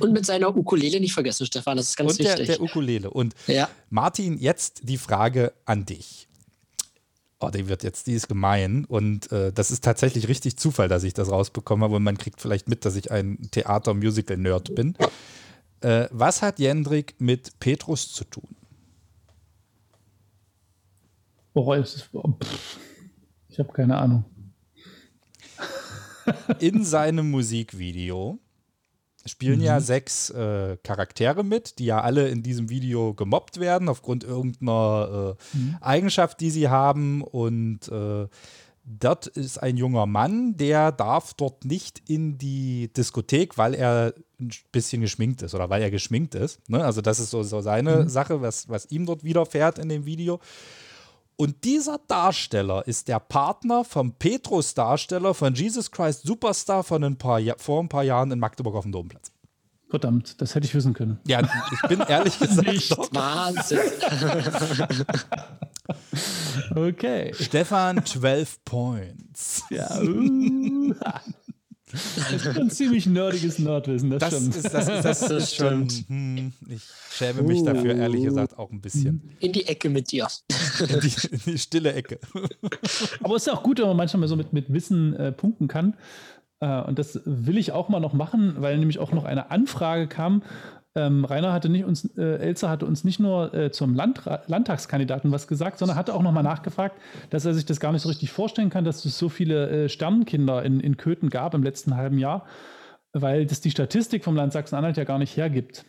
Und 0.00 0.14
mit 0.14 0.24
seiner 0.24 0.56
Ukulele 0.56 0.98
nicht 0.98 1.12
vergessen, 1.12 1.44
Stefan, 1.44 1.76
das 1.76 1.90
ist 1.90 1.96
ganz 1.98 2.12
und 2.12 2.20
der, 2.20 2.38
wichtig. 2.38 2.56
der 2.56 2.62
Ukulele. 2.62 3.10
Und 3.10 3.34
ja, 3.46 3.68
Martin, 3.90 4.38
jetzt 4.38 4.88
die 4.88 4.96
Frage 4.96 5.52
an 5.66 5.84
dich. 5.84 6.26
Oh, 7.38 7.50
die 7.50 7.68
wird 7.68 7.82
jetzt, 7.82 8.06
die 8.06 8.14
ist 8.14 8.28
gemein. 8.28 8.86
Und 8.86 9.30
äh, 9.30 9.52
das 9.52 9.70
ist 9.70 9.84
tatsächlich 9.84 10.26
richtig 10.28 10.56
Zufall, 10.56 10.88
dass 10.88 11.04
ich 11.04 11.12
das 11.12 11.30
rausbekomme, 11.30 11.84
aber 11.84 12.00
man 12.00 12.16
kriegt 12.16 12.40
vielleicht 12.40 12.66
mit, 12.66 12.86
dass 12.86 12.96
ich 12.96 13.10
ein 13.10 13.50
Theater-Musical-Nerd 13.50 14.74
bin. 14.74 14.96
Äh, 15.82 16.08
was 16.10 16.40
hat 16.40 16.58
Jendrik 16.58 17.14
mit 17.18 17.58
Petrus 17.60 18.10
zu 18.10 18.24
tun? 18.24 18.56
Boah, 21.52 21.76
ist, 21.76 22.08
oh, 22.14 22.32
ich 23.50 23.58
habe 23.58 23.70
keine 23.70 23.98
Ahnung. 23.98 24.24
In 26.58 26.84
seinem 26.84 27.30
Musikvideo 27.30 28.38
spielen 29.26 29.60
ja 29.60 29.80
sechs 29.80 30.30
äh, 30.30 30.76
Charaktere 30.82 31.44
mit, 31.44 31.78
die 31.78 31.86
ja 31.86 32.00
alle 32.00 32.28
in 32.28 32.42
diesem 32.42 32.68
Video 32.68 33.14
gemobbt 33.14 33.60
werden 33.60 33.88
aufgrund 33.88 34.24
irgendeiner 34.24 35.36
äh, 35.54 35.84
Eigenschaft, 35.84 36.40
die 36.40 36.50
sie 36.50 36.68
haben. 36.68 37.22
Und 37.22 37.88
äh, 37.88 38.26
dort 38.84 39.26
ist 39.26 39.58
ein 39.58 39.76
junger 39.76 40.06
Mann, 40.06 40.56
der 40.56 40.92
darf 40.92 41.34
dort 41.34 41.64
nicht 41.64 42.02
in 42.08 42.38
die 42.38 42.92
Diskothek, 42.94 43.56
weil 43.56 43.74
er 43.74 44.14
ein 44.40 44.50
bisschen 44.72 45.00
geschminkt 45.00 45.42
ist 45.42 45.54
oder 45.54 45.70
weil 45.70 45.82
er 45.82 45.90
geschminkt 45.90 46.34
ist. 46.34 46.68
Ne? 46.68 46.84
Also 46.84 47.00
das 47.00 47.18
ist 47.18 47.30
so, 47.30 47.42
so 47.42 47.60
seine 47.60 48.08
Sache, 48.08 48.42
was, 48.42 48.68
was 48.68 48.90
ihm 48.90 49.06
dort 49.06 49.24
widerfährt 49.24 49.78
in 49.78 49.88
dem 49.88 50.04
Video. 50.04 50.40
Und 51.36 51.64
dieser 51.64 51.98
Darsteller 52.06 52.86
ist 52.86 53.08
der 53.08 53.18
Partner 53.18 53.84
vom 53.84 54.12
Petrus-Darsteller 54.12 55.34
von 55.34 55.54
Jesus 55.54 55.90
Christ 55.90 56.22
Superstar 56.22 56.84
von 56.84 57.02
ein 57.02 57.16
paar 57.16 57.40
vor 57.58 57.82
ein 57.82 57.88
paar 57.88 58.04
Jahren 58.04 58.30
in 58.30 58.38
Magdeburg 58.38 58.76
auf 58.76 58.84
dem 58.84 58.92
Domplatz. 58.92 59.32
Verdammt, 59.90 60.40
das 60.40 60.54
hätte 60.54 60.66
ich 60.66 60.74
wissen 60.74 60.92
können. 60.92 61.20
Ja, 61.26 61.40
ich 61.72 61.88
bin 61.88 62.00
ehrlich 62.00 62.38
gesagt 62.40 62.66
Nicht. 62.66 62.90
doch. 62.90 63.12
Wahnsinn. 63.12 63.78
Okay. 66.74 67.32
Stefan 67.34 68.04
12 68.04 68.64
Points. 68.64 69.62
Ja, 69.70 70.00
uh. 70.00 70.94
Das 72.16 72.32
ist 72.32 72.58
ein 72.58 72.70
ziemlich 72.70 73.06
nerdiges 73.06 73.58
Nerdwissen, 73.58 74.10
das, 74.10 74.20
Das 74.20 74.34
stimmt. 74.34 74.56
ist, 74.56 74.74
das, 74.74 74.88
ist, 74.88 75.04
das 75.04 75.20
Das 75.28 75.54
stimmt. 75.54 76.04
Hm, 76.08 76.52
ich 76.68 76.82
schäme 77.10 77.42
mich 77.42 77.62
dafür, 77.62 77.94
ehrlich 77.94 78.24
gesagt, 78.24 78.58
auch 78.58 78.70
ein 78.70 78.80
bisschen. 78.80 79.22
In 79.40 79.52
die 79.52 79.66
Ecke 79.66 79.88
mit 79.90 80.10
dir. 80.10 80.26
In 80.80 81.00
die, 81.00 81.12
in 81.30 81.40
die 81.46 81.58
stille 81.58 81.92
Ecke. 81.92 82.18
Aber 83.22 83.36
es 83.36 83.42
ist 83.42 83.46
ja 83.46 83.54
auch 83.54 83.62
gut, 83.62 83.78
wenn 83.78 83.86
man 83.86 83.96
manchmal 83.96 84.28
so 84.28 84.36
mit, 84.36 84.52
mit 84.52 84.72
Wissen 84.72 85.14
äh, 85.14 85.32
punkten 85.32 85.68
kann. 85.68 85.94
Äh, 86.60 86.82
und 86.82 86.98
das 86.98 87.20
will 87.24 87.58
ich 87.58 87.72
auch 87.72 87.88
mal 87.88 88.00
noch 88.00 88.12
machen, 88.12 88.56
weil 88.58 88.78
nämlich 88.78 88.98
auch 88.98 89.12
noch 89.12 89.24
eine 89.24 89.50
Anfrage 89.50 90.06
kam. 90.08 90.42
Ähm, 90.96 91.24
Rainer 91.24 91.52
hatte 91.52 91.68
nicht 91.68 91.84
uns, 91.84 92.04
äh, 92.16 92.36
Elzer 92.38 92.70
hatte 92.70 92.86
uns 92.86 93.02
nicht 93.02 93.18
nur 93.18 93.52
äh, 93.52 93.72
zum 93.72 93.94
Landra 93.94 94.42
Landtagskandidaten 94.46 95.32
was 95.32 95.48
gesagt, 95.48 95.78
sondern 95.78 95.96
hatte 95.96 96.14
auch 96.14 96.22
noch 96.22 96.30
mal 96.30 96.44
nachgefragt, 96.44 96.96
dass 97.30 97.44
er 97.44 97.54
sich 97.54 97.66
das 97.66 97.80
gar 97.80 97.90
nicht 97.90 98.02
so 98.02 98.08
richtig 98.08 98.30
vorstellen 98.30 98.70
kann, 98.70 98.84
dass 98.84 99.04
es 99.04 99.18
so 99.18 99.28
viele 99.28 99.68
äh, 99.68 99.88
Sternenkinder 99.88 100.62
in, 100.62 100.78
in 100.78 100.96
Köthen 100.96 101.30
gab 101.30 101.54
im 101.54 101.64
letzten 101.64 101.96
halben 101.96 102.18
Jahr, 102.18 102.46
weil 103.12 103.44
das 103.44 103.60
die 103.60 103.72
Statistik 103.72 104.22
vom 104.22 104.36
Land 104.36 104.52
Sachsen-Anhalt 104.52 104.96
ja 104.96 105.04
gar 105.04 105.18
nicht 105.18 105.36
hergibt. 105.36 105.84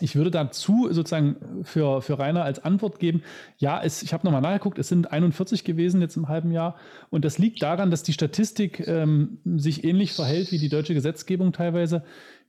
Ich 0.00 0.16
würde 0.16 0.30
dazu 0.30 0.88
sozusagen 0.90 1.62
für, 1.62 2.02
für 2.02 2.18
Rainer 2.18 2.42
als 2.44 2.64
Antwort 2.64 2.98
geben, 2.98 3.22
ja, 3.58 3.80
es, 3.80 4.02
ich 4.02 4.12
habe 4.12 4.26
nochmal 4.26 4.40
nachgeguckt, 4.40 4.78
es 4.78 4.88
sind 4.88 5.12
41 5.12 5.64
gewesen 5.64 6.00
jetzt 6.00 6.16
im 6.16 6.28
halben 6.28 6.50
Jahr. 6.50 6.76
Und 7.10 7.24
das 7.24 7.38
liegt 7.38 7.62
daran, 7.62 7.90
dass 7.90 8.02
die 8.02 8.12
Statistik 8.12 8.88
ähm, 8.88 9.38
sich 9.44 9.84
ähnlich 9.84 10.12
verhält 10.12 10.50
wie 10.50 10.58
die 10.58 10.68
deutsche 10.68 10.94
Gesetzgebung 10.94 11.52
teilweise. 11.52 12.02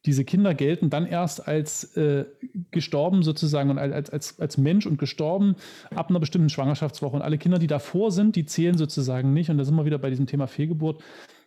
Diese 0.05 0.23
Kinder 0.23 0.53
gelten 0.53 0.89
dann 0.89 1.05
erst 1.05 1.47
als 1.47 1.95
äh, 1.97 2.25
gestorben 2.71 3.23
sozusagen 3.23 3.69
und 3.71 3.79
als, 3.79 4.09
als, 4.09 4.39
als 4.39 4.57
Mensch 4.57 4.85
und 4.85 4.97
gestorben 4.97 5.55
ab 5.93 6.09
einer 6.09 6.19
bestimmten 6.19 6.49
Schwangerschaftswoche. 6.49 7.15
Und 7.15 7.21
alle 7.21 7.37
Kinder, 7.37 7.57
die 7.57 7.67
davor 7.67 8.11
sind, 8.11 8.35
die 8.35 8.45
zählen 8.45 8.77
sozusagen 8.77 9.33
nicht. 9.33 9.49
Und 9.49 9.57
da 9.57 9.63
sind 9.63 9.75
wir 9.75 9.85
wieder 9.85 9.97
bei 9.97 10.09
diesem 10.09 10.27
Thema 10.27 10.47
Fehlgeburt. 10.47 11.01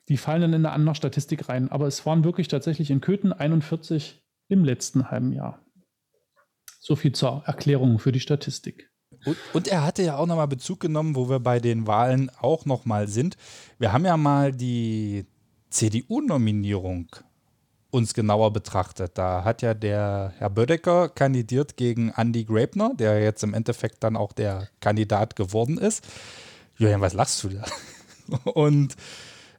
Die 0.09 0.17
fallen 0.17 0.43
dann 0.43 0.53
in 0.53 0.67
eine 0.67 0.73
andere 0.73 0.95
Statistik 0.95 1.49
rein. 1.49 1.71
Aber 1.71 1.87
es 1.87 2.05
waren 2.05 2.25
wirklich 2.25 2.49
tatsächlich 2.49 2.91
in 2.91 3.01
Köthen 3.01 3.33
41 3.33 4.21
im 4.49 4.65
letzten 4.65 5.11
halben 5.11 5.33
Jahr. 5.33 5.65
So 6.81 6.97
viel 6.97 7.13
zur 7.13 7.43
Erklärung 7.47 7.99
für 7.99 8.13
die 8.13 8.21
Statistik. 8.21 8.91
Und, 9.25 9.37
und 9.53 9.69
er 9.69 9.85
hatte 9.85 10.03
ja 10.03 10.17
auch 10.17 10.27
nochmal 10.27 10.49
Bezug 10.49 10.81
genommen, 10.81 11.15
wo 11.15 11.29
wir 11.29 11.41
bei 11.41 11.61
den 11.61 11.87
Wahlen 11.87 12.31
auch 12.41 12.65
nochmal 12.65 13.09
sind. 13.09 13.37
Wir 13.79 13.93
haben 13.93 14.05
ja 14.05 14.17
mal 14.17 14.53
die 14.53 15.27
CDU-Nominierung 15.71 17.09
uns 17.91 18.15
genauer 18.15 18.53
betrachtet. 18.53 19.13
Da 19.17 19.45
hat 19.45 19.63
ja 19.63 19.75
der 19.75 20.33
Herr 20.39 20.51
Bödecker 20.51 21.09
kandidiert 21.09 21.77
gegen 21.77 22.13
Andy 22.17 22.45
Grabner, 22.45 22.93
der 22.95 23.23
jetzt 23.23 23.43
im 23.43 23.55
Endeffekt 23.55 24.05
dann 24.05 24.17
auch 24.17 24.33
der 24.33 24.69
Kandidat 24.81 25.37
geworden 25.37 25.79
ist. 25.79 26.07
Julian, 26.77 27.01
was 27.01 27.15
lachst 27.15 27.43
du 27.43 27.49
da? 27.49 27.65
Und 28.51 28.97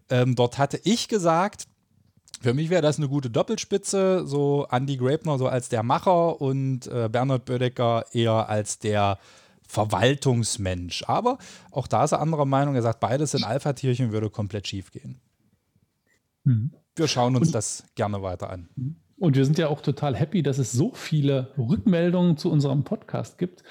ähm, 0.09 0.36
dort 0.36 0.57
hatte 0.57 0.80
ich 0.84 1.07
gesagt, 1.07 1.67
für 2.41 2.53
mich 2.53 2.69
wäre 2.69 2.82
das 2.82 2.97
eine 2.97 3.09
gute 3.09 3.30
Doppelspitze, 3.30 4.25
so 4.25 4.67
Andy 4.71 4.97
Grabner 4.97 5.38
so 5.38 5.47
als 5.47 5.69
der 5.69 5.84
Macher 5.84 6.39
und 6.39 6.88
äh, 6.88 7.09
Bernhard 7.11 7.43
Bödecker 7.45 8.05
eher 8.13 8.47
als 8.47 8.80
der 8.80 9.19
Verwaltungsmensch. 9.67 11.03
Aber 11.07 11.38
auch 11.71 11.88
da 11.88 12.05
ist 12.05 12.13
er 12.13 12.21
anderer 12.21 12.45
Meinung. 12.45 12.75
Er 12.75 12.82
sagt, 12.82 13.01
beides 13.01 13.32
sind 13.32 13.43
Alpha-Tierchen 13.43 14.11
würde 14.11 14.30
komplett 14.30 14.67
schief 14.67 14.91
gehen. 14.91 15.19
Mhm. 16.45 16.71
Wir 16.99 17.07
schauen 17.07 17.35
uns 17.35 17.51
das 17.51 17.85
gerne 17.95 18.21
weiter 18.21 18.49
an. 18.49 18.69
Und 19.17 19.35
wir 19.35 19.45
sind 19.45 19.57
ja 19.57 19.67
auch 19.67 19.81
total 19.81 20.15
happy, 20.15 20.43
dass 20.43 20.57
es 20.57 20.71
so 20.71 20.93
viele 20.93 21.53
Rückmeldungen 21.57 22.37
zu 22.37 22.51
unserem 22.51 22.83
Podcast 22.83 23.37
gibt. 23.37 23.63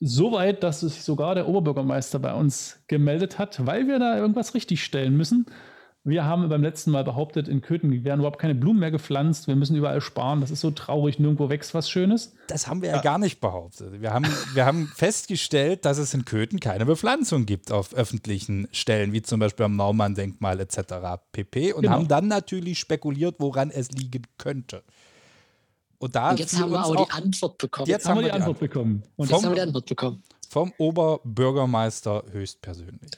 Soweit, 0.00 0.62
dass 0.62 0.80
sich 0.80 1.02
sogar 1.02 1.34
der 1.34 1.48
Oberbürgermeister 1.48 2.18
bei 2.18 2.32
uns 2.32 2.82
gemeldet 2.86 3.38
hat, 3.38 3.66
weil 3.66 3.86
wir 3.86 3.98
da 3.98 4.16
irgendwas 4.16 4.54
richtigstellen 4.54 5.16
müssen. 5.16 5.46
Wir 6.02 6.24
haben 6.24 6.48
beim 6.48 6.62
letzten 6.62 6.92
Mal 6.92 7.04
behauptet, 7.04 7.46
in 7.46 7.60
Köthen 7.60 8.04
werden 8.04 8.20
überhaupt 8.20 8.38
keine 8.40 8.54
Blumen 8.54 8.80
mehr 8.80 8.90
gepflanzt. 8.90 9.48
Wir 9.48 9.54
müssen 9.56 9.76
überall 9.76 10.00
sparen. 10.00 10.40
Das 10.40 10.50
ist 10.50 10.60
so 10.62 10.70
traurig. 10.70 11.18
Nirgendwo 11.18 11.50
wächst 11.50 11.74
was 11.74 11.90
Schönes. 11.90 12.34
Das 12.46 12.66
haben 12.66 12.80
wir 12.80 12.88
ja, 12.88 13.02
gar 13.02 13.18
nicht 13.18 13.38
behauptet. 13.42 14.00
Wir 14.00 14.10
haben, 14.14 14.24
wir 14.54 14.64
haben 14.64 14.86
festgestellt, 14.96 15.84
dass 15.84 15.98
es 15.98 16.14
in 16.14 16.24
Köthen 16.24 16.58
keine 16.58 16.86
Bepflanzung 16.86 17.44
gibt 17.44 17.70
auf 17.70 17.92
öffentlichen 17.92 18.66
Stellen, 18.72 19.12
wie 19.12 19.20
zum 19.20 19.40
Beispiel 19.40 19.66
am 19.66 19.76
Naumann-Denkmal 19.76 20.58
etc. 20.60 20.78
pp. 21.32 21.74
Und 21.74 21.82
Genau. 21.82 21.94
haben 21.96 22.08
dann 22.08 22.28
natürlich 22.28 22.78
spekuliert, 22.78 23.34
woran 23.38 23.70
es 23.70 23.90
liegen 23.90 24.22
könnte. 24.38 24.82
Und 25.98 26.14
da 26.16 26.30
Und 26.30 26.40
jetzt 26.40 26.58
haben 26.58 26.70
wir 26.72 26.82
auch 26.82 26.96
die 26.96 27.12
Antwort 27.12 27.58
bekommen. 27.58 27.88
Jetzt 27.90 28.08
haben 28.08 28.16
wir 28.16 28.24
die 28.24 28.32
Antwort 28.32 28.58
bekommen. 28.58 29.02
Und 29.16 29.28
jetzt 29.30 29.44
haben 29.44 29.50
wir 29.50 29.54
die 29.56 29.60
Antwort 29.60 29.84
bekommen. 29.86 30.22
vom 30.48 30.72
Oberbürgermeister 30.78 32.24
höchstpersönlich. 32.32 33.10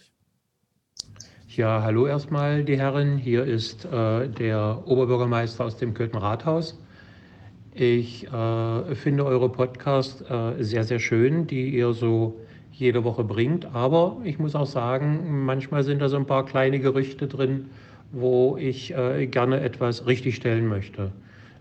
Ja, 1.56 1.82
hallo 1.82 2.06
erstmal, 2.06 2.64
die 2.64 2.78
Herren. 2.78 3.18
Hier 3.18 3.44
ist 3.44 3.84
äh, 3.84 4.26
der 4.26 4.84
Oberbürgermeister 4.86 5.66
aus 5.66 5.76
dem 5.76 5.92
Köthen 5.92 6.16
Rathaus. 6.16 6.78
Ich 7.74 8.26
äh, 8.26 8.94
finde 8.94 9.26
eure 9.26 9.50
Podcasts 9.50 10.22
äh, 10.30 10.64
sehr, 10.64 10.84
sehr 10.84 10.98
schön, 10.98 11.46
die 11.46 11.68
ihr 11.68 11.92
so 11.92 12.40
jede 12.72 13.04
Woche 13.04 13.22
bringt. 13.22 13.66
Aber 13.74 14.16
ich 14.24 14.38
muss 14.38 14.54
auch 14.54 14.66
sagen, 14.66 15.44
manchmal 15.44 15.82
sind 15.82 16.00
da 16.00 16.08
so 16.08 16.16
ein 16.16 16.24
paar 16.24 16.46
kleine 16.46 16.80
Gerüchte 16.80 17.26
drin, 17.28 17.66
wo 18.12 18.56
ich 18.56 18.94
äh, 18.94 19.26
gerne 19.26 19.60
etwas 19.60 20.06
richtigstellen 20.06 20.66
möchte. 20.66 21.12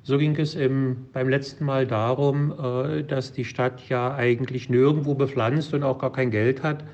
So 0.03 0.17
ging 0.17 0.37
es 0.37 0.55
im, 0.55 1.07
beim 1.11 1.27
letzten 1.27 1.65
Mal 1.65 1.85
darum, 1.85 2.53
äh, 2.53 3.03
dass 3.03 3.33
die 3.33 3.43
Stadt 3.43 3.89
ja 3.89 4.15
eigentlich 4.15 4.69
nirgendwo 4.69 5.15
bepflanzt 5.15 5.73
und 5.73 5.83
auch 5.83 5.99
gar 5.99 6.13
kein 6.13 6.31
Geld 6.31 6.63
hat. 6.63 6.85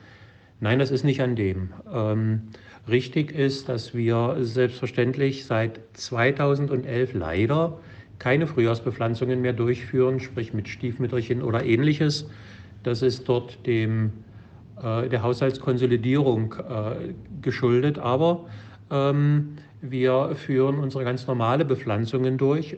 Nein, 0.59 0.79
das 0.79 0.89
ist 0.89 1.03
nicht 1.03 1.21
an 1.21 1.35
dem. 1.35 1.69
Ähm, 1.93 2.41
richtig 2.87 3.31
ist, 3.31 3.69
dass 3.69 3.93
wir 3.93 4.37
selbstverständlich 4.41 5.45
seit 5.45 5.79
2011 5.93 7.13
leider 7.13 7.77
keine 8.19 8.47
Frühjahrsbepflanzungen 8.47 9.41
mehr 9.41 9.53
durchführen, 9.53 10.19
sprich 10.19 10.53
mit 10.53 10.67
Stiefmütterchen 10.67 11.41
oder 11.43 11.63
ähnliches. 11.63 12.27
Das 12.83 13.01
ist 13.01 13.29
dort 13.29 13.65
dem, 13.67 14.11
äh, 14.81 15.07
der 15.09 15.23
Haushaltskonsolidierung 15.23 16.53
äh, 16.53 17.13
geschuldet. 17.41 17.99
Aber 17.99 18.45
ähm, 18.89 19.57
wir 19.81 20.31
führen 20.35 20.79
unsere 20.79 21.03
ganz 21.03 21.27
normale 21.27 21.65
Bepflanzungen 21.65 22.37
durch, 22.37 22.77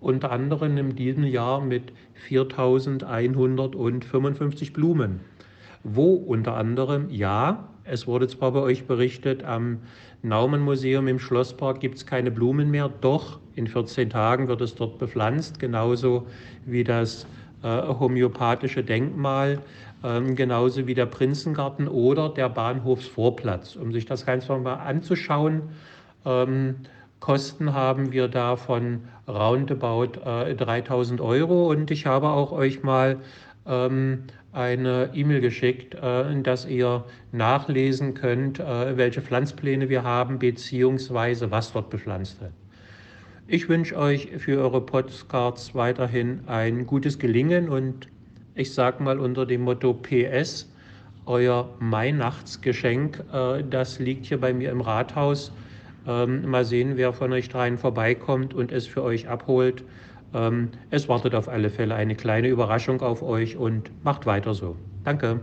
unter 0.00 0.32
anderem 0.32 0.76
in 0.76 0.96
diesem 0.96 1.22
Jahr 1.24 1.60
mit 1.62 1.92
4.155 2.28 4.72
Blumen 4.72 5.20
wo 5.84 6.14
unter 6.14 6.56
anderem, 6.56 7.10
ja, 7.10 7.68
es 7.84 8.06
wurde 8.06 8.28
zwar 8.28 8.52
bei 8.52 8.60
euch 8.60 8.86
berichtet, 8.86 9.44
am 9.44 9.80
Naumann-Museum 10.22 11.06
im 11.06 11.18
Schlosspark 11.18 11.80
gibt 11.80 11.96
es 11.96 12.06
keine 12.06 12.30
Blumen 12.30 12.70
mehr, 12.70 12.90
doch 13.00 13.40
in 13.54 13.66
14 13.66 14.10
Tagen 14.10 14.48
wird 14.48 14.60
es 14.62 14.74
dort 14.74 14.98
bepflanzt, 14.98 15.58
genauso 15.58 16.26
wie 16.64 16.82
das 16.82 17.26
äh, 17.62 17.82
homöopathische 17.82 18.82
Denkmal, 18.82 19.60
ähm, 20.02 20.34
genauso 20.34 20.86
wie 20.86 20.94
der 20.94 21.06
Prinzengarten 21.06 21.88
oder 21.88 22.30
der 22.30 22.48
Bahnhofsvorplatz. 22.48 23.76
Um 23.76 23.92
sich 23.92 24.06
das 24.06 24.24
Ganze 24.24 24.56
mal 24.56 24.74
anzuschauen, 24.74 25.62
ähm, 26.24 26.76
Kosten 27.20 27.72
haben 27.72 28.12
wir 28.12 28.28
da 28.28 28.56
von 28.56 29.04
roundabout 29.26 30.20
äh, 30.26 30.54
3000 30.54 31.22
Euro 31.22 31.70
und 31.70 31.90
ich 31.90 32.04
habe 32.04 32.28
auch 32.28 32.52
euch 32.52 32.82
mal 32.82 33.18
ähm, 33.66 34.24
eine 34.54 35.10
E-Mail 35.12 35.40
geschickt, 35.40 35.94
äh, 35.94 36.40
dass 36.42 36.64
ihr 36.64 37.04
nachlesen 37.32 38.14
könnt, 38.14 38.60
äh, 38.60 38.96
welche 38.96 39.20
Pflanzpläne 39.20 39.88
wir 39.88 40.04
haben, 40.04 40.38
beziehungsweise 40.38 41.50
was 41.50 41.72
dort 41.72 41.90
bepflanzt 41.90 42.40
wird. 42.40 42.52
Ich 43.46 43.68
wünsche 43.68 43.96
euch 43.98 44.28
für 44.38 44.58
eure 44.60 44.80
Podcasts 44.80 45.74
weiterhin 45.74 46.40
ein 46.46 46.86
gutes 46.86 47.18
Gelingen 47.18 47.68
und 47.68 48.08
ich 48.54 48.72
sage 48.72 49.02
mal 49.02 49.18
unter 49.18 49.44
dem 49.44 49.62
Motto 49.62 49.92
PS, 49.92 50.72
euer 51.26 51.68
Weihnachtsgeschenk, 51.80 53.22
äh, 53.32 53.64
das 53.68 53.98
liegt 53.98 54.26
hier 54.26 54.40
bei 54.40 54.54
mir 54.54 54.70
im 54.70 54.80
Rathaus. 54.80 55.52
Ähm, 56.06 56.48
mal 56.48 56.64
sehen, 56.64 56.96
wer 56.96 57.12
von 57.12 57.32
euch 57.32 57.48
dreien 57.48 57.78
vorbeikommt 57.78 58.54
und 58.54 58.72
es 58.72 58.86
für 58.86 59.02
euch 59.02 59.26
abholt. 59.26 59.84
Ähm, 60.34 60.70
es 60.90 61.08
wartet 61.08 61.34
auf 61.34 61.48
alle 61.48 61.70
Fälle 61.70 61.94
eine 61.94 62.16
kleine 62.16 62.48
Überraschung 62.48 63.00
auf 63.02 63.22
euch 63.22 63.56
und 63.56 63.90
macht 64.04 64.26
weiter 64.26 64.52
so. 64.54 64.76
Danke. 65.04 65.40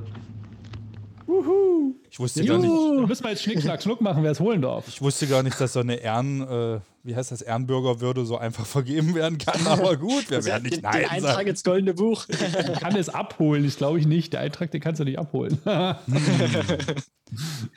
Ich 2.10 2.20
wusste 2.20 2.44
gar 2.46 2.58
nicht. 2.58 2.68
Juhu, 2.68 3.08
müssen 3.08 3.24
wir 3.24 3.30
jetzt 3.32 3.42
Schnick, 3.44 3.62
Schnack, 3.62 3.82
Schnuck 3.82 4.02
machen, 4.02 4.22
wer 4.22 4.32
es 4.32 4.40
holen 4.42 4.62
darf. 4.62 4.86
Ich 4.90 5.02
wusste 5.02 5.28
gar 5.28 5.44
nicht, 5.44 5.60
dass 5.62 5.72
so 5.74 5.80
eine 5.80 5.96
Ehren, 5.96 6.42
äh, 6.42 6.80
wie 7.04 7.16
heißt 7.16 7.32
das, 7.32 7.42
Ehrenbürgerwürde 7.42 8.26
so 8.26 8.38
einfach 8.38 8.66
vergeben 8.66 9.16
werden 9.16 9.38
kann. 9.38 9.66
Aber 9.66 9.96
gut, 9.96 10.30
wir 10.30 10.44
werden 10.44 10.64
nicht 10.64 10.76
den, 10.78 10.84
Nein 10.84 11.04
den 11.04 11.10
Eintrag 11.10 11.34
sagen. 11.36 11.48
ins 11.48 11.64
Goldene 11.64 11.94
Buch. 11.94 12.26
Man 12.68 12.74
kann 12.76 12.96
es 12.98 13.08
abholen, 13.08 13.64
das 13.64 13.78
glaube 13.78 13.98
ich 14.00 14.08
nicht. 14.08 14.34
Der 14.34 14.42
Eintrag, 14.42 14.72
den 14.72 14.82
kannst 14.82 15.00
du 15.00 15.06
nicht 15.06 15.20
abholen. 15.20 15.58
Wer, 15.64 15.98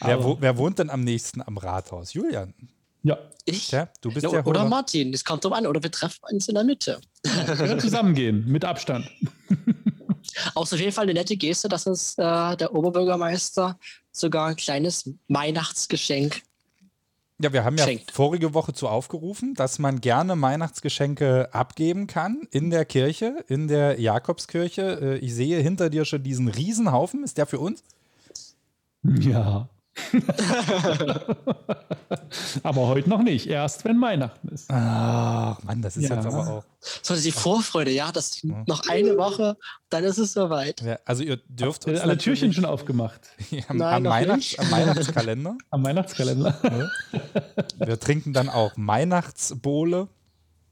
Aber- 0.00 0.24
wo, 0.24 0.36
wer 0.40 0.58
wohnt 0.58 0.80
denn 0.80 0.90
am 0.90 1.02
nächsten 1.04 1.40
am 1.40 1.56
Rathaus? 1.56 2.12
Julian. 2.12 2.54
Ja, 3.04 3.16
Ich? 3.44 3.68
Tja, 3.68 3.88
du 4.00 4.10
bist 4.10 4.24
Ja, 4.24 4.30
der 4.30 4.46
oder 4.46 4.60
Holer. 4.62 4.68
Martin, 4.70 5.12
das 5.12 5.24
kommt 5.24 5.44
drauf 5.44 5.52
an. 5.52 5.66
Oder 5.66 5.80
wir 5.82 5.90
treffen 5.92 6.18
uns 6.32 6.48
in 6.48 6.54
der 6.56 6.64
Mitte. 6.64 7.00
wir 7.22 7.54
können 7.54 7.78
zusammengehen, 7.78 8.44
mit 8.48 8.64
Abstand. 8.64 9.08
Auch 10.54 10.62
auf 10.72 10.72
jeden 10.78 10.90
Fall 10.92 11.04
eine 11.04 11.14
nette 11.14 11.36
Geste, 11.36 11.68
dass 11.68 11.86
uns 11.86 12.14
äh, 12.18 12.56
der 12.56 12.74
Oberbürgermeister 12.74 13.78
sogar 14.10 14.48
ein 14.48 14.56
kleines 14.56 15.10
Weihnachtsgeschenk 15.28 16.42
Ja, 17.40 17.52
wir 17.52 17.64
haben 17.64 17.76
ja 17.76 17.84
Schenkt. 17.84 18.10
vorige 18.12 18.54
Woche 18.54 18.72
zu 18.72 18.88
aufgerufen, 18.88 19.54
dass 19.54 19.78
man 19.78 20.00
gerne 20.00 20.40
Weihnachtsgeschenke 20.40 21.52
abgeben 21.52 22.06
kann 22.06 22.46
in 22.50 22.70
der 22.70 22.84
Kirche, 22.84 23.44
in 23.48 23.68
der 23.68 24.00
Jakobskirche. 24.00 25.00
Äh, 25.02 25.18
Ich 25.18 25.34
sehe 25.34 25.60
hinter 25.60 25.90
dir 25.90 26.04
schon 26.04 26.22
diesen 26.22 26.48
Riesenhaufen. 26.48 27.22
Ist 27.24 27.36
der 27.38 27.46
für 27.46 27.58
uns? 27.58 27.82
Ja. 29.02 29.68
aber 32.62 32.86
heute 32.88 33.08
noch 33.08 33.22
nicht. 33.22 33.46
Erst 33.46 33.84
wenn 33.84 34.00
Weihnachten 34.00 34.48
ist. 34.48 34.70
Ach, 34.70 35.62
Mann, 35.62 35.82
das 35.82 35.96
ist 35.96 36.08
Ja. 36.08 36.16
jetzt 36.16 36.26
aber 36.26 36.48
auch. 36.48 36.64
So 37.02 37.14
die 37.16 37.32
Vorfreude, 37.32 37.90
ja, 37.90 38.12
das 38.12 38.42
noch 38.42 38.88
eine 38.88 39.16
Woche, 39.16 39.56
dann 39.90 40.04
ist 40.04 40.18
es 40.18 40.32
soweit. 40.32 40.80
Ja, 40.82 40.98
also 41.04 41.22
ihr 41.22 41.38
dürft 41.48 41.86
uns 41.86 42.00
Alle 42.00 42.18
Türchen 42.18 42.52
schon 42.52 42.64
aufgemacht. 42.64 43.20
Ja, 43.50 43.62
am, 43.68 43.76
Nein, 43.78 44.06
am, 44.06 44.12
Weihnachts-, 44.12 44.58
am 44.58 44.70
Weihnachtskalender. 44.70 45.56
Am 45.70 45.84
Weihnachtskalender. 45.84 46.90
Wir 47.78 48.00
trinken 48.00 48.32
dann 48.32 48.48
auch 48.48 48.72
Weihnachtsbowle 48.76 50.08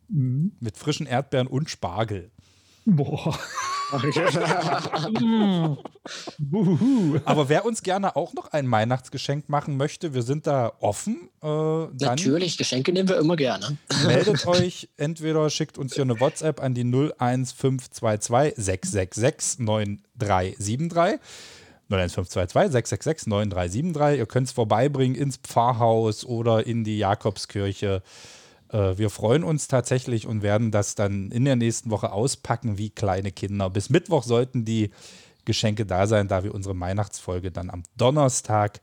Mhm. 0.09 0.53
mit 0.61 0.77
frischen 0.77 1.07
Erdbeeren 1.07 1.47
und 1.47 1.71
Spargel. 1.71 2.31
Boah. 2.85 3.39
Aber 7.25 7.49
wer 7.49 7.67
uns 7.67 7.83
gerne 7.83 8.17
auch 8.17 8.33
noch 8.33 8.53
ein 8.53 8.71
Weihnachtsgeschenk 8.71 9.49
machen 9.49 9.77
möchte, 9.77 10.15
wir 10.15 10.23
sind 10.23 10.47
da 10.47 10.73
offen. 10.81 11.29
Äh, 11.43 11.87
Natürlich, 12.01 12.57
Geschenke 12.57 12.93
nehmen 12.93 13.09
wir 13.09 13.19
immer 13.19 13.37
gerne. 13.37 13.77
meldet 14.07 14.47
euch, 14.53 14.89
entweder 14.97 15.51
schickt 15.51 15.79
uns 15.79 15.95
hier 15.95 16.03
eine 16.03 16.21
WhatsApp 16.21 16.63
an 16.63 16.75
die 16.75 16.85
01522 16.85 18.55
666 18.57 19.59
9373. 19.59 21.21
01522 21.91 22.73
666 22.73 23.27
9373. 23.27 24.19
Ihr 24.19 24.27
könnt 24.27 24.47
es 24.47 24.53
vorbeibringen 24.53 25.17
ins 25.17 25.37
Pfarrhaus 25.37 26.25
oder 26.25 26.67
in 26.67 26.85
die 26.85 26.99
Jakobskirche. 26.99 28.03
Äh, 28.73 28.99
Wir 28.99 29.11
freuen 29.11 29.45
uns 29.45 29.69
tatsächlich 29.69 30.27
und 30.27 30.43
werden 30.43 30.71
das 30.71 30.95
dann 30.95 31.31
in 31.31 31.45
der 31.45 31.57
nächsten 31.57 31.91
Woche 31.91 32.13
auspacken 32.13 32.79
wie 32.79 32.91
kleine 32.91 33.33
Kinder. 33.33 33.71
Bis 33.71 33.91
Mittwoch 33.91 34.25
sollten 34.25 34.65
die 34.65 34.91
Geschenke 35.45 35.87
da 35.87 36.07
sein, 36.07 36.29
da 36.29 36.45
wir 36.45 36.55
unsere 36.55 36.79
Weihnachtsfolge 36.79 37.51
dann 37.51 37.71
am 37.71 37.83
Donnerstag 37.97 38.81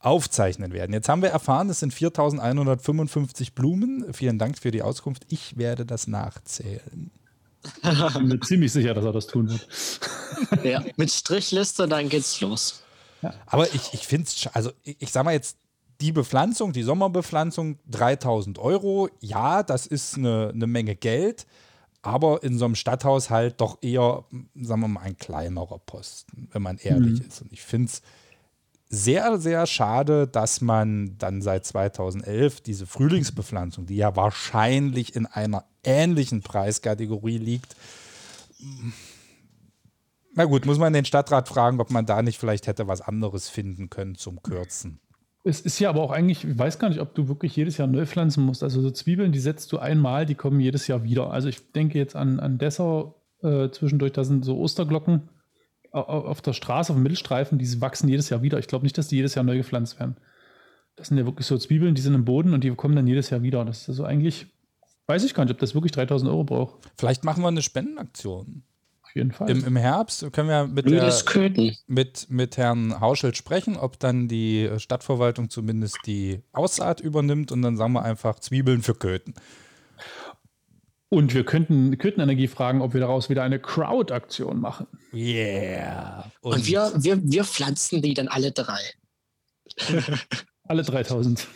aufzeichnen 0.00 0.72
werden. 0.72 0.92
Jetzt 0.92 1.08
haben 1.08 1.22
wir 1.22 1.28
erfahren, 1.28 1.68
es 1.68 1.80
sind 1.80 1.92
4155 1.92 3.54
Blumen. 3.54 4.12
Vielen 4.12 4.38
Dank 4.38 4.58
für 4.58 4.70
die 4.70 4.82
Auskunft. 4.82 5.24
Ich 5.28 5.56
werde 5.58 5.84
das 5.84 6.06
nachzählen. 6.06 7.10
Ich 7.62 8.14
bin 8.14 8.28
mir 8.28 8.40
ziemlich 8.40 8.72
sicher, 8.72 8.94
dass 8.94 9.04
er 9.04 9.12
das 9.12 9.26
tun 9.26 9.50
wird. 9.50 10.64
Ja, 10.64 10.82
mit 10.96 11.10
Strichliste, 11.10 11.86
dann 11.86 12.08
geht's 12.08 12.40
los. 12.40 12.82
Aber 13.44 13.72
ich, 13.74 13.92
ich 13.92 14.06
finde 14.06 14.28
es, 14.28 14.46
also 14.54 14.72
ich, 14.82 14.96
ich 14.98 15.12
sag 15.12 15.24
mal 15.24 15.32
jetzt, 15.32 15.58
die 16.00 16.12
Bepflanzung, 16.12 16.72
die 16.72 16.82
Sommerbepflanzung, 16.82 17.78
3000 17.90 18.58
Euro, 18.58 19.08
ja, 19.20 19.62
das 19.62 19.86
ist 19.86 20.16
eine, 20.16 20.50
eine 20.54 20.66
Menge 20.66 20.96
Geld, 20.96 21.46
aber 22.02 22.42
in 22.42 22.56
so 22.58 22.64
einem 22.64 22.74
Stadthaushalt 22.74 23.60
doch 23.60 23.78
eher, 23.82 24.24
sagen 24.54 24.80
wir 24.80 24.88
mal, 24.88 25.00
ein 25.02 25.18
kleinerer 25.18 25.78
Posten, 25.78 26.48
wenn 26.52 26.62
man 26.62 26.78
ehrlich 26.78 27.20
Mhm. 27.20 27.26
ist. 27.26 27.42
Und 27.42 27.52
ich 27.52 27.62
finde 27.62 27.88
es 27.88 28.02
sehr, 28.88 29.38
sehr 29.38 29.66
schade, 29.66 30.26
dass 30.26 30.60
man 30.60 31.16
dann 31.18 31.42
seit 31.42 31.64
2011 31.66 32.60
diese 32.62 32.86
Frühlingsbepflanzung, 32.86 33.86
die 33.86 33.96
ja 33.96 34.16
wahrscheinlich 34.16 35.14
in 35.14 35.26
einer 35.26 35.64
ähnlichen 35.84 36.42
Preiskategorie 36.42 37.38
liegt, 37.38 37.76
na 40.34 40.44
gut, 40.44 40.64
muss 40.64 40.78
man 40.78 40.92
den 40.92 41.04
Stadtrat 41.04 41.48
fragen, 41.48 41.80
ob 41.80 41.90
man 41.90 42.06
da 42.06 42.22
nicht 42.22 42.38
vielleicht 42.38 42.66
hätte 42.66 42.88
was 42.88 43.00
anderes 43.00 43.48
finden 43.48 43.90
können 43.90 44.14
zum 44.14 44.42
Kürzen. 44.42 45.00
Es 45.42 45.60
ist 45.62 45.78
ja 45.78 45.88
aber 45.88 46.02
auch 46.02 46.10
eigentlich, 46.10 46.44
ich 46.44 46.58
weiß 46.58 46.78
gar 46.78 46.90
nicht, 46.90 47.00
ob 47.00 47.14
du 47.14 47.28
wirklich 47.28 47.56
jedes 47.56 47.78
Jahr 47.78 47.88
neu 47.88 48.04
pflanzen 48.04 48.44
musst. 48.44 48.62
Also 48.62 48.82
so 48.82 48.90
Zwiebeln, 48.90 49.32
die 49.32 49.38
setzt 49.38 49.72
du 49.72 49.78
einmal, 49.78 50.26
die 50.26 50.34
kommen 50.34 50.60
jedes 50.60 50.86
Jahr 50.86 51.02
wieder. 51.02 51.30
Also 51.30 51.48
ich 51.48 51.72
denke 51.72 51.98
jetzt 51.98 52.14
an, 52.14 52.40
an 52.40 52.58
Dessau 52.58 53.22
äh, 53.42 53.70
zwischendurch, 53.70 54.12
da 54.12 54.22
sind 54.24 54.44
so 54.44 54.58
Osterglocken 54.58 55.30
au- 55.92 56.00
au- 56.00 56.24
auf 56.26 56.42
der 56.42 56.52
Straße, 56.52 56.92
auf 56.92 56.96
dem 56.98 57.02
Mittelstreifen, 57.02 57.58
die 57.58 57.80
wachsen 57.80 58.08
jedes 58.08 58.28
Jahr 58.28 58.42
wieder. 58.42 58.58
Ich 58.58 58.66
glaube 58.68 58.84
nicht, 58.84 58.98
dass 58.98 59.08
die 59.08 59.16
jedes 59.16 59.34
Jahr 59.34 59.44
neu 59.44 59.56
gepflanzt 59.56 59.98
werden. 59.98 60.16
Das 60.96 61.08
sind 61.08 61.16
ja 61.16 61.24
wirklich 61.24 61.46
so 61.46 61.56
Zwiebeln, 61.56 61.94
die 61.94 62.02
sind 62.02 62.14
im 62.14 62.26
Boden 62.26 62.52
und 62.52 62.62
die 62.62 62.70
kommen 62.74 62.94
dann 62.94 63.06
jedes 63.06 63.30
Jahr 63.30 63.40
wieder. 63.42 63.64
Das 63.64 63.82
ist 63.82 63.88
also 63.88 64.04
eigentlich, 64.04 64.46
weiß 65.06 65.24
ich 65.24 65.32
gar 65.32 65.44
nicht, 65.46 65.52
ob 65.54 65.58
das 65.58 65.74
wirklich 65.74 65.92
3000 65.92 66.30
Euro 66.30 66.44
braucht. 66.44 66.90
Vielleicht 66.98 67.24
machen 67.24 67.42
wir 67.42 67.48
eine 67.48 67.62
Spendenaktion. 67.62 68.62
Auf 69.10 69.16
jeden 69.16 69.32
Fall. 69.32 69.50
Im, 69.50 69.64
Im 69.64 69.76
Herbst 69.76 70.32
können 70.32 70.48
wir 70.48 70.68
mit, 70.68 70.88
der, 70.88 71.12
mit, 71.88 72.26
mit 72.30 72.56
Herrn 72.56 73.00
Hauschild 73.00 73.36
sprechen, 73.36 73.76
ob 73.76 73.98
dann 73.98 74.28
die 74.28 74.70
Stadtverwaltung 74.76 75.50
zumindest 75.50 75.98
die 76.06 76.42
Aussaat 76.52 77.00
übernimmt 77.00 77.50
und 77.50 77.62
dann 77.62 77.76
sagen 77.76 77.92
wir 77.92 78.04
einfach 78.04 78.38
Zwiebeln 78.38 78.82
für 78.82 78.94
Köthen. 78.94 79.34
Und 81.08 81.34
wir 81.34 81.44
könnten 81.44 81.98
Köthenenergie 81.98 82.46
fragen, 82.46 82.82
ob 82.82 82.94
wir 82.94 83.00
daraus 83.00 83.28
wieder 83.28 83.42
eine 83.42 83.58
Crowd-Aktion 83.58 84.60
machen. 84.60 84.86
Yeah. 85.12 86.30
Und, 86.40 86.68
wir, 86.68 86.92
wir, 86.94 87.20
wir 87.20 87.42
pflanzen 87.42 88.02
die 88.02 88.14
dann 88.14 88.28
alle 88.28 88.52
drei. 88.52 88.78
Alle 90.70 90.84
3000. 90.84 91.48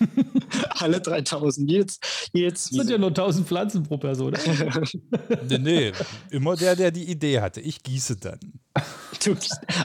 alle 0.71 1.01
3000. 1.01 1.71
Jetzt, 1.71 2.05
jetzt. 2.33 2.71
Das 2.71 2.79
sind 2.79 2.91
ja 2.91 2.99
nur 2.99 3.09
1000 3.09 3.47
Pflanzen 3.47 3.83
pro 3.83 3.99
Person. 3.99 4.35
Nee, 5.49 5.59
nee, 5.59 5.93
immer 6.31 6.57
der, 6.57 6.75
der 6.77 6.91
die 6.91 7.05
Idee 7.05 7.41
hatte. 7.41 7.61
Ich 7.61 7.83
gieße 7.83 8.17
dann. 8.17 8.39
Du, 9.25 9.37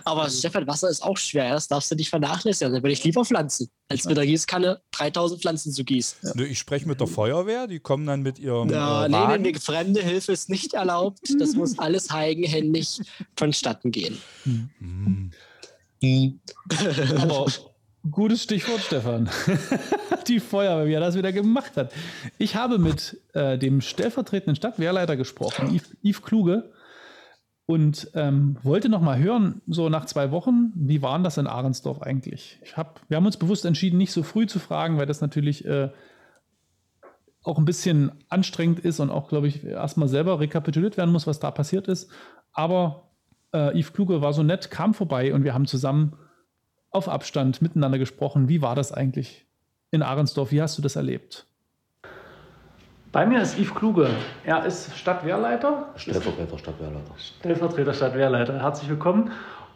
aber 0.04 0.30
Stefan, 0.30 0.66
Wasser 0.68 0.90
ist 0.90 1.04
auch 1.04 1.18
schwer. 1.18 1.52
Das 1.54 1.68
darfst 1.68 1.92
du 1.92 1.96
nicht 1.96 2.10
vernachlässigen. 2.10 2.74
Da 2.74 2.82
würde 2.82 2.92
ich 2.94 3.04
lieber 3.04 3.24
pflanzen, 3.24 3.70
als 3.88 4.06
mit 4.06 4.18
der 4.18 4.26
Gießkanne 4.26 4.82
3000 4.92 5.42
Pflanzen 5.42 5.72
zu 5.72 5.84
gießen. 5.84 6.32
Nö, 6.36 6.46
Ich 6.46 6.60
spreche 6.60 6.88
mit 6.88 7.00
der 7.00 7.08
Feuerwehr, 7.08 7.68
die 7.68 7.80
kommen 7.80 8.06
dann 8.08 8.22
mit 8.22 8.40
ihrem 8.40 8.70
Ja, 8.70 9.06
äh, 9.06 9.10
nee, 9.10 9.14
Wagen. 9.16 9.44
nee, 9.44 9.52
nee, 9.52 9.60
fremde 9.60 10.02
Hilfe 10.02 10.32
ist 10.32 10.50
nicht 10.50 10.74
erlaubt. 10.74 11.20
Das 11.40 11.54
muss 11.54 11.78
alles 11.78 12.10
eigenhändig 12.10 13.00
vonstatten 13.38 13.92
gehen. 13.92 14.18
Aber 17.18 17.46
gutes 18.12 18.44
Stichwort, 18.44 18.82
Stefan. 18.82 19.30
Die 20.28 20.40
Feuerwehr, 20.40 20.88
wie 20.88 20.94
er 20.94 21.00
das 21.00 21.16
wieder 21.16 21.32
gemacht 21.32 21.78
hat. 21.78 21.92
Ich 22.38 22.56
habe 22.56 22.78
mit 22.78 23.20
äh, 23.34 23.58
dem 23.58 23.82
stellvertretenden 23.82 24.56
Stadtwehrleiter 24.56 25.16
gesprochen, 25.16 25.74
Yves, 25.76 25.96
Yves 26.04 26.22
Kluge, 26.22 26.72
und 27.70 28.10
ähm, 28.16 28.58
wollte 28.64 28.90
noch 28.90 29.02
mal 29.02 29.20
hören, 29.20 29.62
so 29.68 29.90
nach 29.90 30.06
zwei 30.06 30.32
Wochen, 30.32 30.72
wie 30.74 31.04
war 31.04 31.16
denn 31.16 31.24
das 31.24 31.38
in 31.38 31.46
Ahrensdorf 31.46 32.02
eigentlich? 32.02 32.60
Ich 32.64 32.78
hab, 32.78 33.02
wir 33.10 33.18
haben 33.18 33.28
uns 33.28 33.38
bewusst 33.38 33.64
entschieden, 33.64 33.98
nicht 33.98 34.12
so 34.12 34.24
früh 34.24 34.48
zu 34.48 34.58
fragen, 34.58 34.98
weil 34.98 35.06
das 35.06 35.22
natürlich 35.22 35.66
äh, 35.66 35.90
auch 37.44 37.60
ein 37.60 37.66
bisschen 37.66 38.12
anstrengend 38.28 38.80
ist 38.80 39.00
und 39.00 39.12
auch, 39.12 39.28
glaube 39.28 39.48
ich, 39.48 39.64
erstmal 39.64 40.08
selber 40.08 40.40
rekapituliert 40.40 40.98
werden 40.98 41.12
muss, 41.12 41.28
was 41.28 41.40
da 41.40 41.52
passiert 41.52 41.88
ist. 41.88 42.10
Aber 42.54 43.12
äh, 43.54 43.80
Yves 43.80 43.94
Kluge 43.94 44.20
war 44.22 44.34
so 44.34 44.42
nett, 44.42 44.72
kam 44.72 44.96
vorbei 44.96 45.32
und 45.32 45.44
wir 45.44 45.54
haben 45.54 45.68
zusammen 45.68 46.18
auf 46.92 47.10
Abstand 47.10 47.62
miteinander 47.62 47.98
gesprochen. 47.98 48.50
Wie 48.50 48.62
war 48.62 48.76
das 48.76 48.92
eigentlich 48.92 49.46
in 49.92 50.02
Ahrensdorf? 50.02 50.52
Wie 50.52 50.62
hast 50.62 50.78
du 50.78 50.82
das 50.82 50.96
erlebt? 50.96 51.46
Bei 53.12 53.26
mir 53.26 53.42
ist 53.42 53.58
Yves 53.58 53.74
Kluge. 53.74 54.10
Er 54.46 54.66
ist 54.66 54.96
Stadtwehrleiter. 54.96 55.90
Stellvertreter 55.96 56.58
Stadtwehrleiter. 56.58 57.12
Stellvertreter 57.18 57.94
Stadtwehrleiter. 57.94 58.62
Herzlich 58.62 58.90
willkommen. 58.90 59.32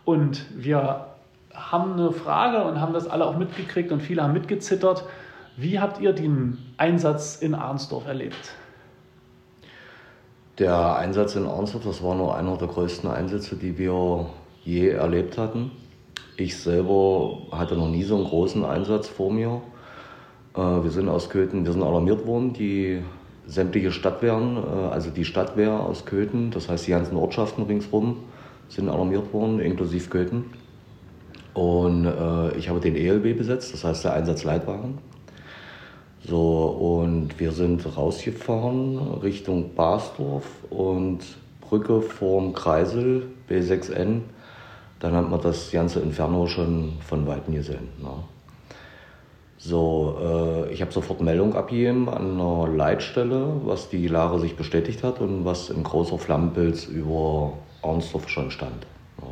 Und 0.06 0.46
wir 0.56 1.08
haben 1.54 1.94
eine 1.94 2.12
Frage 2.12 2.64
und 2.64 2.80
haben 2.80 2.94
das 2.94 3.08
alle 3.08 3.26
auch 3.26 3.38
mitgekriegt 3.38 3.92
und 3.92 4.02
viele 4.02 4.22
haben 4.22 4.34
mitgezittert. 4.34 5.06
Wie 5.58 5.80
habt 5.80 6.00
ihr 6.00 6.14
den 6.14 6.58
Einsatz 6.78 7.36
in 7.36 7.56
Ahrensdorf 7.56 8.08
erlebt? 8.08 8.54
Der 10.60 10.98
Einsatz 10.98 11.36
in 11.36 11.48
Arnsdorf, 11.48 11.84
das 11.84 12.04
war 12.04 12.14
nur 12.14 12.36
einer 12.36 12.56
der 12.58 12.68
größten 12.68 13.10
Einsätze, 13.10 13.56
die 13.56 13.80
wir 13.80 14.28
je 14.64 14.90
erlebt 14.90 15.40
hatten. 15.40 15.72
Ich 16.36 16.58
selber 16.58 17.38
hatte 17.52 17.76
noch 17.76 17.90
nie 17.90 18.04
so 18.04 18.16
einen 18.16 18.26
großen 18.26 18.66
Einsatz 18.66 19.08
vor 19.08 19.32
mir. 19.32 19.62
Äh, 20.56 20.60
Wir 20.60 20.90
sind 20.90 21.10
aus 21.10 21.30
Köthen, 21.30 21.66
wir 21.66 21.74
sind 21.74 21.84
alarmiert 21.84 22.26
worden, 22.26 22.54
die 22.54 23.02
sämtliche 23.46 23.92
Stadtwehren, 23.92 24.58
äh, 24.58 24.92
also 24.92 25.12
die 25.12 25.26
Stadtwehr 25.26 25.80
aus 25.80 26.06
Köthen, 26.06 26.50
das 26.52 26.70
heißt 26.70 26.88
die 26.88 26.92
ganzen 26.92 27.18
Ortschaften 27.18 27.64
ringsrum, 27.64 28.18
sind 28.68 28.90
alarmiert 28.90 29.32
worden, 29.34 29.60
inklusive 29.60 30.10
Köthen. 30.10 30.46
Und 31.54 32.06
äh, 32.06 32.58
ich 32.58 32.70
habe 32.70 32.80
den 32.80 32.96
ELB 32.96 33.38
besetzt, 33.38 33.74
das 33.74 33.84
heißt 33.84 34.06
der 34.06 34.14
Einsatzleitwagen. 34.14 34.98
So, 36.26 36.68
und 37.06 37.40
wir 37.40 37.52
sind 37.52 37.86
rausgefahren 37.98 38.98
Richtung 39.22 39.76
Basdorf 39.76 40.46
und 40.70 41.20
Brücke 41.62 42.02
vorm 42.02 42.54
Kreisel, 42.54 43.28
B6N. 43.50 44.22
Dann 45.04 45.16
hat 45.16 45.30
man 45.30 45.42
das 45.42 45.70
ganze 45.70 46.00
Inferno 46.00 46.48
schon 46.48 46.94
von 47.02 47.28
Weitem 47.28 47.54
gesehen. 47.54 47.90
Ne? 48.02 48.10
So, 49.58 50.18
äh, 50.22 50.72
ich 50.72 50.82
habe 50.82 50.94
sofort 50.94 51.20
Meldung 51.20 51.58
abgegeben 51.58 52.08
an 52.08 52.40
einer 52.40 52.70
Leitstelle, 52.70 53.60
was 53.66 53.90
die 53.90 54.08
Lage 54.08 54.40
sich 54.40 54.56
bestätigt 54.56 55.04
hat 55.04 55.20
und 55.20 55.44
was 55.44 55.70
in 55.70 55.84
großer 55.84 56.18
Flammenpilz 56.18 56.86
über 56.86 57.52
Arnsdorf 57.82 58.30
schon 58.30 58.50
stand. 58.50 58.88
Ne? 59.18 59.28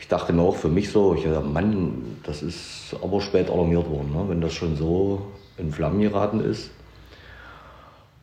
Ich 0.00 0.08
dachte 0.08 0.32
mir 0.32 0.40
auch 0.40 0.56
für 0.56 0.68
mich 0.68 0.90
so, 0.90 1.14
ich 1.14 1.24
dachte, 1.24 1.46
Mann, 1.46 2.16
das 2.22 2.42
ist 2.42 2.96
aber 3.02 3.20
spät 3.20 3.50
alarmiert 3.50 3.90
worden. 3.90 4.10
Ne? 4.14 4.24
Wenn 4.28 4.40
das 4.40 4.54
schon 4.54 4.74
so 4.74 5.20
in 5.58 5.70
Flammen 5.70 6.00
geraten 6.00 6.40
ist. 6.40 6.70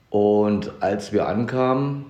Und 0.10 0.72
als 0.80 1.14
wir 1.14 1.28
ankamen, 1.28 2.08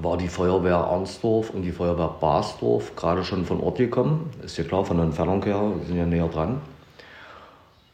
war 0.00 0.16
die 0.16 0.28
Feuerwehr 0.28 0.78
Arnsdorf 0.78 1.50
und 1.50 1.62
die 1.62 1.72
Feuerwehr 1.72 2.14
Basdorf 2.20 2.96
gerade 2.96 3.24
schon 3.24 3.44
von 3.44 3.60
Ort 3.60 3.78
gekommen. 3.78 4.30
Ist 4.42 4.56
ja 4.56 4.64
klar, 4.64 4.84
von 4.84 4.96
der 4.96 5.06
Entfernung 5.06 5.42
her, 5.44 5.60
wir 5.76 5.86
sind 5.86 5.96
ja 5.96 6.06
näher 6.06 6.28
dran. 6.28 6.60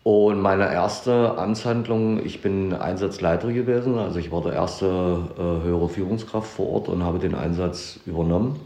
Und 0.05 0.41
meine 0.41 0.73
erste 0.73 1.37
Amtshandlung, 1.37 2.25
ich 2.25 2.41
bin 2.41 2.73
Einsatzleiter 2.73 3.53
gewesen, 3.53 3.99
also 3.99 4.19
ich 4.19 4.33
war 4.33 4.41
der 4.43 4.55
erste 4.55 4.87
äh, 4.87 5.67
höhere 5.67 5.89
Führungskraft 5.89 6.49
vor 6.49 6.71
Ort 6.71 6.89
und 6.89 7.03
habe 7.03 7.19
den 7.19 7.35
Einsatz 7.35 7.99
übernommen 8.07 8.59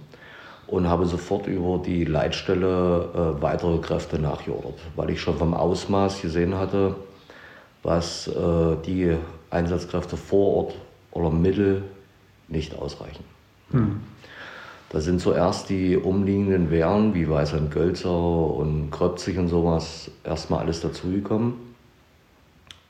und 0.69 0.89
habe 0.89 1.07
sofort 1.07 1.49
über 1.49 1.79
die 1.85 2.05
Leitstelle 2.05 3.09
äh, 3.13 3.43
weitere 3.43 3.79
Kräfte 3.79 4.21
nachgeordert, 4.21 4.79
weil 4.95 5.11
ich 5.11 5.21
schon 5.21 5.37
vom 5.37 5.53
Ausmaß 5.53 6.23
gesehen 6.23 6.57
hatte, 6.57 6.95
was 7.83 8.29
äh, 8.29 8.77
die 8.87 9.17
Einsatzkräfte 9.51 10.17
vor 10.17 10.57
Ort 10.57 10.75
oder 11.11 11.31
Mittel 11.31 11.83
nicht 12.53 12.79
ausreichen. 12.79 13.25
Hm. 13.73 14.01
Da 14.91 15.01
sind 15.01 15.21
zuerst 15.21 15.71
die 15.71 15.97
umliegenden 15.97 16.71
Wehren 16.71 17.15
wie 17.15 17.29
Weißland-Gölzer 17.29 18.15
und 18.15 18.91
Kröpzig 18.91 19.39
und 19.39 19.49
sowas 19.49 20.11
erstmal 20.23 20.61
alles 20.61 20.83
dazugekommen. 20.83 21.55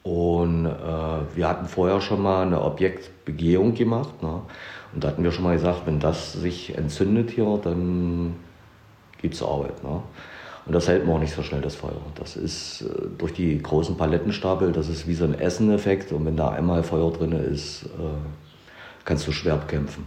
Und 0.02 0.66
äh, 0.66 1.36
wir 1.36 1.48
hatten 1.48 1.66
vorher 1.66 2.00
schon 2.00 2.20
mal 2.20 2.44
eine 2.44 2.60
Objektbegehung 2.60 3.74
gemacht. 3.74 4.20
Ne? 4.20 4.40
Und 4.92 5.04
da 5.04 5.08
hatten 5.08 5.22
wir 5.22 5.30
schon 5.30 5.44
mal 5.44 5.54
gesagt, 5.54 5.82
wenn 5.86 6.00
das 6.00 6.32
sich 6.32 6.76
entzündet 6.76 7.30
hier, 7.30 7.60
dann 7.62 8.34
gibt 9.20 9.34
es 9.34 9.42
Arbeit. 9.44 9.84
Ne? 9.84 10.02
Und 10.66 10.74
das 10.74 10.88
hält 10.88 11.06
man 11.06 11.16
auch 11.16 11.20
nicht 11.20 11.34
so 11.34 11.42
schnell, 11.42 11.60
das 11.60 11.76
Feuer. 11.76 11.92
Das 12.16 12.36
ist 12.36 12.82
äh, 12.82 13.08
durch 13.16 13.32
die 13.32 13.62
großen 13.62 13.96
Palettenstapel, 13.96 14.72
das 14.72 14.88
ist 14.88 15.06
wie 15.06 15.14
so 15.14 15.24
ein 15.24 15.34
Essen-Effekt. 15.34 16.10
Und 16.10 16.26
wenn 16.26 16.36
da 16.36 16.50
einmal 16.50 16.82
Feuer 16.82 17.12
drin 17.12 17.30
ist, 17.30 17.84
äh, 17.84 18.51
kannst 19.04 19.26
du 19.26 19.32
schwer 19.32 19.56
bekämpfen. 19.56 20.06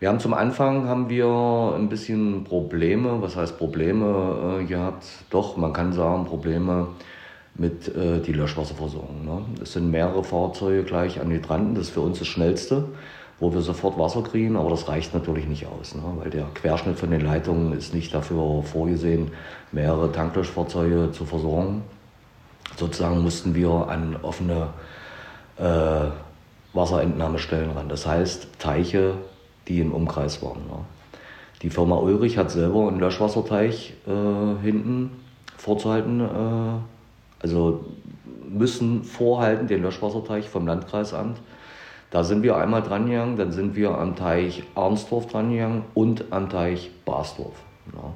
Wir 0.00 0.08
haben 0.08 0.18
zum 0.18 0.32
Anfang 0.32 0.88
haben 0.88 1.10
wir 1.10 1.74
ein 1.76 1.90
bisschen 1.90 2.44
Probleme, 2.44 3.20
was 3.20 3.36
heißt 3.36 3.58
Probleme 3.58 4.60
äh, 4.62 4.64
gehabt? 4.64 5.04
Doch, 5.28 5.58
man 5.58 5.74
kann 5.74 5.92
sagen 5.92 6.24
Probleme 6.24 6.88
mit 7.54 7.94
äh, 7.94 8.20
die 8.20 8.32
Löschwasserversorgung. 8.32 9.26
Ne? 9.26 9.44
Es 9.62 9.74
sind 9.74 9.90
mehrere 9.90 10.24
Fahrzeuge 10.24 10.84
gleich 10.84 11.20
an 11.20 11.30
Hydranten, 11.30 11.74
das 11.74 11.88
ist 11.88 11.90
für 11.90 12.00
uns 12.00 12.18
das 12.18 12.28
Schnellste, 12.28 12.86
wo 13.40 13.52
wir 13.52 13.60
sofort 13.60 13.98
Wasser 13.98 14.22
kriegen, 14.22 14.56
aber 14.56 14.70
das 14.70 14.88
reicht 14.88 15.12
natürlich 15.12 15.46
nicht 15.46 15.66
aus, 15.66 15.94
ne? 15.94 16.02
weil 16.16 16.30
der 16.30 16.46
Querschnitt 16.54 16.98
von 16.98 17.10
den 17.10 17.20
Leitungen 17.20 17.74
ist 17.74 17.92
nicht 17.92 18.14
dafür 18.14 18.62
vorgesehen, 18.62 19.32
mehrere 19.70 20.10
Tanklöschfahrzeuge 20.10 21.12
zu 21.12 21.26
versorgen. 21.26 21.82
Sozusagen 22.78 23.20
mussten 23.20 23.54
wir 23.54 23.68
an 23.88 24.16
offene 24.22 24.68
äh, 25.58 26.06
Wasserentnahmestellen 26.72 27.70
ran. 27.72 27.88
Das 27.88 28.06
heißt, 28.06 28.58
Teiche, 28.58 29.14
die 29.68 29.80
im 29.80 29.92
Umkreis 29.92 30.42
waren. 30.42 30.62
Ja. 30.68 30.84
Die 31.62 31.70
Firma 31.70 31.96
Ulrich 31.96 32.38
hat 32.38 32.50
selber 32.50 32.88
einen 32.88 33.00
Löschwasserteich 33.00 33.94
äh, 34.06 34.62
hinten 34.62 35.10
vorzuhalten, 35.58 36.20
äh, 36.20 37.42
also 37.42 37.84
müssen 38.48 39.04
vorhalten 39.04 39.66
den 39.66 39.82
Löschwasserteich 39.82 40.48
vom 40.48 40.66
Landkreisamt. 40.66 41.38
Da 42.10 42.24
sind 42.24 42.42
wir 42.42 42.56
einmal 42.56 42.82
dran 42.82 43.06
gegangen, 43.06 43.36
dann 43.36 43.52
sind 43.52 43.76
wir 43.76 43.96
am 43.96 44.16
Teich 44.16 44.64
Arnsdorf 44.74 45.26
dran 45.26 45.50
gegangen 45.50 45.84
und 45.94 46.24
am 46.30 46.48
Teich 46.48 46.90
Basdorf. 47.04 47.54
Ja. 47.92 48.12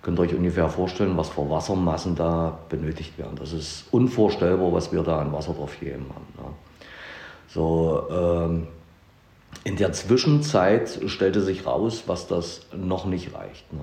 Könnt 0.00 0.18
ihr 0.18 0.22
euch 0.22 0.34
ungefähr 0.34 0.68
vorstellen, 0.68 1.16
was 1.16 1.28
für 1.28 1.48
Wassermassen 1.48 2.16
da 2.16 2.58
benötigt 2.68 3.16
werden. 3.18 3.36
Das 3.36 3.52
ist 3.52 3.84
unvorstellbar, 3.92 4.72
was 4.72 4.92
wir 4.92 5.02
da 5.02 5.20
an 5.20 5.32
Wasser 5.32 5.52
drauf 5.52 5.78
gegeben 5.78 6.06
haben. 6.12 6.26
Ja. 6.38 6.50
So, 7.52 8.06
ähm, 8.10 8.66
in 9.64 9.76
der 9.76 9.92
Zwischenzeit 9.92 11.00
stellte 11.06 11.40
sich 11.40 11.66
raus, 11.66 12.04
was 12.06 12.26
das 12.26 12.62
noch 12.74 13.04
nicht 13.04 13.34
reicht. 13.34 13.72
Ne? 13.72 13.80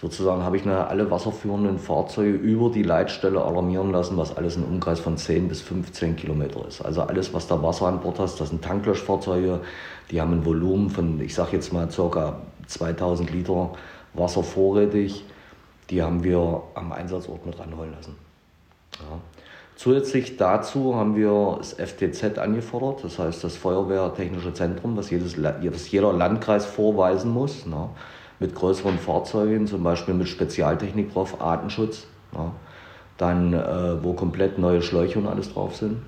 Sozusagen 0.00 0.42
habe 0.42 0.56
ich 0.56 0.66
alle 0.66 1.10
wasserführenden 1.10 1.78
Fahrzeuge 1.78 2.32
über 2.32 2.70
die 2.70 2.82
Leitstelle 2.82 3.42
alarmieren 3.42 3.90
lassen, 3.90 4.16
was 4.16 4.36
alles 4.36 4.56
ein 4.56 4.64
Umkreis 4.64 5.00
von 5.00 5.16
10 5.16 5.48
bis 5.48 5.60
15 5.62 6.16
Kilometer 6.16 6.66
ist. 6.66 6.82
Also 6.82 7.02
alles, 7.02 7.32
was 7.32 7.46
da 7.46 7.62
Wasser 7.62 7.86
an 7.86 8.00
Bord 8.00 8.18
hast, 8.18 8.40
das 8.40 8.50
sind 8.50 8.62
Tanklöschfahrzeuge, 8.62 9.60
die 10.10 10.20
haben 10.20 10.32
ein 10.32 10.44
Volumen 10.44 10.90
von, 10.90 11.20
ich 11.20 11.34
sage 11.34 11.52
jetzt 11.52 11.72
mal, 11.72 11.88
ca. 11.88 12.36
2000 12.66 13.30
Liter 13.30 13.70
Wasser 14.14 14.42
vorrätig. 14.42 15.24
Die 15.90 16.02
haben 16.02 16.24
wir 16.24 16.62
am 16.74 16.92
Einsatzort 16.92 17.44
mit 17.44 17.58
ranholen 17.58 17.92
lassen. 17.92 18.16
Ja. 18.98 19.18
Zusätzlich 19.76 20.36
dazu 20.36 20.94
haben 20.94 21.16
wir 21.16 21.56
das 21.58 21.72
FTZ 21.72 22.38
angefordert, 22.38 23.02
das 23.02 23.18
heißt 23.18 23.42
das 23.42 23.56
Feuerwehrtechnische 23.56 24.54
Zentrum, 24.54 24.96
was, 24.96 25.10
jedes, 25.10 25.42
was 25.42 25.90
jeder 25.90 26.12
Landkreis 26.12 26.64
vorweisen 26.64 27.32
muss, 27.32 27.66
ne, 27.66 27.88
mit 28.38 28.54
größeren 28.54 28.98
Fahrzeugen, 28.98 29.66
zum 29.66 29.82
Beispiel 29.82 30.14
mit 30.14 30.28
Spezialtechnik 30.28 31.12
drauf, 31.12 31.40
Artenschutz, 31.40 32.06
ne, 32.32 32.52
dann 33.18 33.52
äh, 33.52 34.02
wo 34.02 34.12
komplett 34.12 34.58
neue 34.58 34.80
Schläuche 34.80 35.18
und 35.18 35.26
alles 35.26 35.52
drauf 35.52 35.74
sind, 35.74 36.02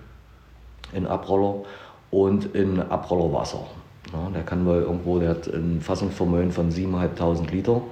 in 0.93 1.07
Abroller 1.07 1.65
und 2.13 2.55
in 2.55 2.81
Abrollerwasser. 2.81 3.67
Ne, 4.13 4.31
der 4.33 4.43
kann 4.45 4.65
mal 4.65 4.81
irgendwo, 4.81 5.19
der 5.19 5.31
hat 5.31 5.49
ein 5.49 5.81
Fassungsvermögen 5.81 6.53
von 6.53 6.71
7.500 6.71 7.51
Liter 7.51 7.83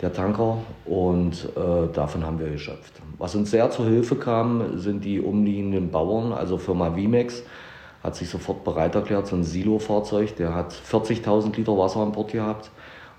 der 0.00 0.12
Tanker 0.12 0.58
und 0.84 1.48
äh, 1.56 1.92
davon 1.92 2.24
haben 2.24 2.38
wir 2.38 2.50
geschöpft. 2.50 2.92
Was 3.18 3.34
uns 3.34 3.50
sehr 3.50 3.70
zur 3.70 3.86
Hilfe 3.86 4.16
kam, 4.16 4.78
sind 4.78 5.04
die 5.04 5.20
umliegenden 5.20 5.90
Bauern, 5.90 6.32
also 6.32 6.58
Firma 6.58 6.94
Vimex 6.94 7.42
hat 8.02 8.14
sich 8.14 8.28
sofort 8.28 8.62
bereit 8.62 8.94
erklärt, 8.94 9.26
so 9.26 9.36
ein 9.36 9.42
Silo-Fahrzeug, 9.42 10.36
der 10.36 10.54
hat 10.54 10.72
40.000 10.72 11.56
Liter 11.56 11.76
Wasser 11.76 12.00
an 12.00 12.12
Bord 12.12 12.30
gehabt 12.30 12.70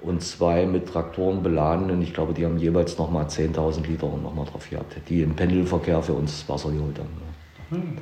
und 0.01 0.21
zwei 0.21 0.65
mit 0.65 0.87
Traktoren 0.87 1.43
beladenen, 1.43 2.01
ich 2.01 2.13
glaube, 2.13 2.33
die 2.33 2.45
haben 2.45 2.57
jeweils 2.57 2.97
nochmal 2.97 3.25
10.000 3.25 3.85
Liter 3.87 4.07
nochmal 4.07 4.45
drauf 4.45 4.69
gehabt, 4.69 4.95
die 5.09 5.23
im 5.23 5.35
Pendelverkehr 5.35 6.01
für 6.01 6.13
uns 6.13 6.47
Wasser 6.47 6.71
geholt 6.71 6.99
haben. 6.99 7.21
Hm. 7.69 7.97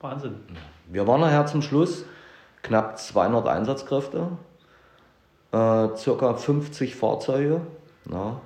Wahnsinn. 0.00 0.34
Wir 0.90 1.06
waren 1.06 1.20
nachher 1.20 1.46
zum 1.46 1.62
Schluss 1.62 2.04
knapp 2.62 2.98
200 2.98 3.46
Einsatzkräfte 3.46 4.28
äh, 5.54 5.96
circa 5.96 6.34
50 6.34 6.96
Fahrzeuge. 6.96 7.60
Na? 8.06 8.40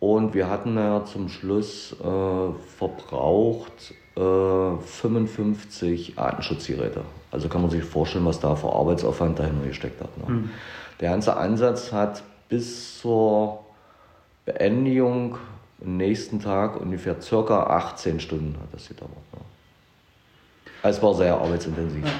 Und 0.00 0.34
wir 0.34 0.48
hatten 0.48 0.76
ja 0.76 1.04
zum 1.04 1.28
Schluss 1.28 1.94
äh, 2.00 2.76
verbraucht 2.76 3.94
äh, 4.16 4.78
55 4.80 6.18
Artenschutzgeräte. 6.18 7.02
Also 7.30 7.48
kann 7.48 7.62
man 7.62 7.70
sich 7.70 7.84
vorstellen, 7.84 8.24
was 8.24 8.40
da 8.40 8.54
für 8.54 8.72
Arbeitsaufwand 8.72 9.38
dahinter 9.38 9.66
gesteckt 9.66 10.00
hat. 10.00 10.16
Ne? 10.18 10.34
Mhm. 10.34 10.50
Der 11.00 11.10
ganze 11.10 11.36
Einsatz 11.36 11.92
hat 11.92 12.22
bis 12.48 13.00
zur 13.00 13.64
Beendigung 14.46 15.36
am 15.84 15.96
nächsten 15.96 16.40
Tag 16.40 16.80
ungefähr 16.80 17.20
circa 17.20 17.64
18 17.64 18.20
Stunden 18.20 18.56
hat 18.60 18.72
das 18.72 18.88
gedauert. 18.88 19.12
Ne? 19.32 19.40
Es 20.82 21.02
war 21.02 21.14
sehr 21.14 21.34
arbeitsintensiv. 21.36 22.04
Ja. 22.04 22.10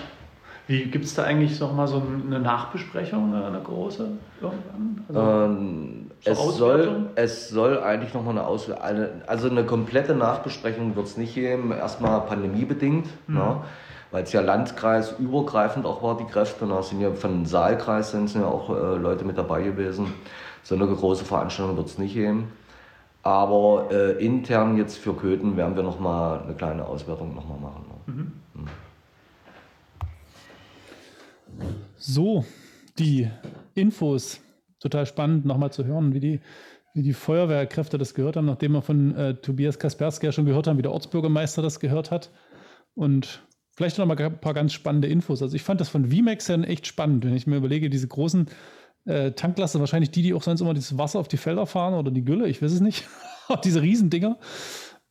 Wie 0.68 0.84
gibt 0.84 1.06
es 1.06 1.14
da 1.14 1.24
eigentlich 1.24 1.58
noch 1.60 1.72
mal 1.72 1.88
so 1.88 2.02
eine 2.26 2.40
Nachbesprechung, 2.40 3.34
eine 3.34 3.58
große 3.58 4.06
irgendwann? 4.38 5.02
Also, 5.08 5.20
ähm, 5.20 6.10
es, 6.22 6.56
soll, 6.58 7.06
es 7.14 7.48
soll 7.48 7.78
eigentlich 7.80 8.12
noch 8.12 8.22
mal 8.22 8.32
eine, 8.32 8.46
Aus 8.46 8.70
eine 8.70 9.22
also 9.26 9.48
eine 9.48 9.64
komplette 9.64 10.14
Nachbesprechung 10.14 10.94
wird 10.94 11.06
es 11.06 11.16
nicht 11.16 11.34
geben. 11.34 11.72
Erstmal 11.72 12.20
pandemiebedingt, 12.20 13.06
mhm. 13.28 13.34
ne? 13.34 13.56
weil 14.10 14.24
es 14.24 14.32
ja 14.34 14.42
landkreisübergreifend 14.42 15.86
auch 15.86 16.02
war, 16.02 16.18
die 16.18 16.26
Kräfte. 16.26 16.66
Da 16.66 16.76
ne? 16.76 16.82
sind 16.82 17.00
ja 17.00 17.12
von 17.12 17.46
Saalkreis 17.46 18.10
sind 18.10 18.34
ja 18.34 18.44
auch 18.44 18.68
äh, 18.68 18.96
Leute 18.96 19.24
mit 19.24 19.38
dabei 19.38 19.62
gewesen. 19.62 20.12
So 20.64 20.74
eine 20.74 20.86
große 20.86 21.24
Veranstaltung 21.24 21.78
wird 21.78 21.86
es 21.86 21.96
nicht 21.96 22.12
geben. 22.12 22.52
Aber 23.22 23.88
äh, 23.90 24.22
intern 24.22 24.76
jetzt 24.76 24.98
für 24.98 25.14
Köthen 25.14 25.56
werden 25.56 25.76
wir 25.76 25.82
noch 25.82 25.98
mal 25.98 26.42
eine 26.42 26.52
kleine 26.52 26.84
Auswertung 26.84 27.34
noch 27.34 27.48
mal 27.48 27.58
machen. 27.58 27.84
Ne? 27.88 28.12
Mhm. 28.12 28.32
Mhm. 28.52 28.68
So, 31.96 32.44
die 32.98 33.28
Infos. 33.74 34.40
Total 34.80 35.06
spannend, 35.06 35.44
nochmal 35.44 35.72
zu 35.72 35.84
hören, 35.84 36.14
wie 36.14 36.20
die, 36.20 36.40
wie 36.94 37.02
die 37.02 37.12
Feuerwehrkräfte 37.12 37.98
das 37.98 38.14
gehört 38.14 38.36
haben, 38.36 38.46
nachdem 38.46 38.72
wir 38.72 38.82
von 38.82 39.14
äh, 39.16 39.34
Tobias 39.34 39.78
Kaspersky 39.78 40.26
ja 40.26 40.32
schon 40.32 40.46
gehört 40.46 40.66
haben, 40.66 40.78
wie 40.78 40.82
der 40.82 40.92
Ortsbürgermeister 40.92 41.62
das 41.62 41.80
gehört 41.80 42.10
hat. 42.10 42.30
Und 42.94 43.42
vielleicht 43.76 43.98
noch 43.98 44.06
mal 44.06 44.20
ein 44.20 44.40
paar 44.40 44.54
ganz 44.54 44.72
spannende 44.72 45.08
Infos. 45.08 45.42
Also 45.42 45.56
ich 45.56 45.62
fand 45.62 45.80
das 45.80 45.88
von 45.88 46.10
VMAX 46.10 46.48
ja 46.48 46.60
echt 46.62 46.86
spannend, 46.86 47.24
wenn 47.24 47.34
ich 47.34 47.46
mir 47.46 47.56
überlege, 47.56 47.90
diese 47.90 48.08
großen 48.08 48.48
äh, 49.04 49.32
Tanklaster, 49.32 49.80
wahrscheinlich 49.80 50.10
die, 50.10 50.22
die 50.22 50.34
auch 50.34 50.42
sonst 50.42 50.60
immer 50.60 50.74
dieses 50.74 50.98
Wasser 50.98 51.18
auf 51.18 51.28
die 51.28 51.36
Felder 51.36 51.66
fahren 51.66 51.94
oder 51.94 52.10
die 52.10 52.24
Gülle, 52.24 52.48
ich 52.48 52.62
weiß 52.62 52.72
es 52.72 52.80
nicht. 52.80 53.06
diese 53.64 53.82
Riesendinger, 53.82 54.38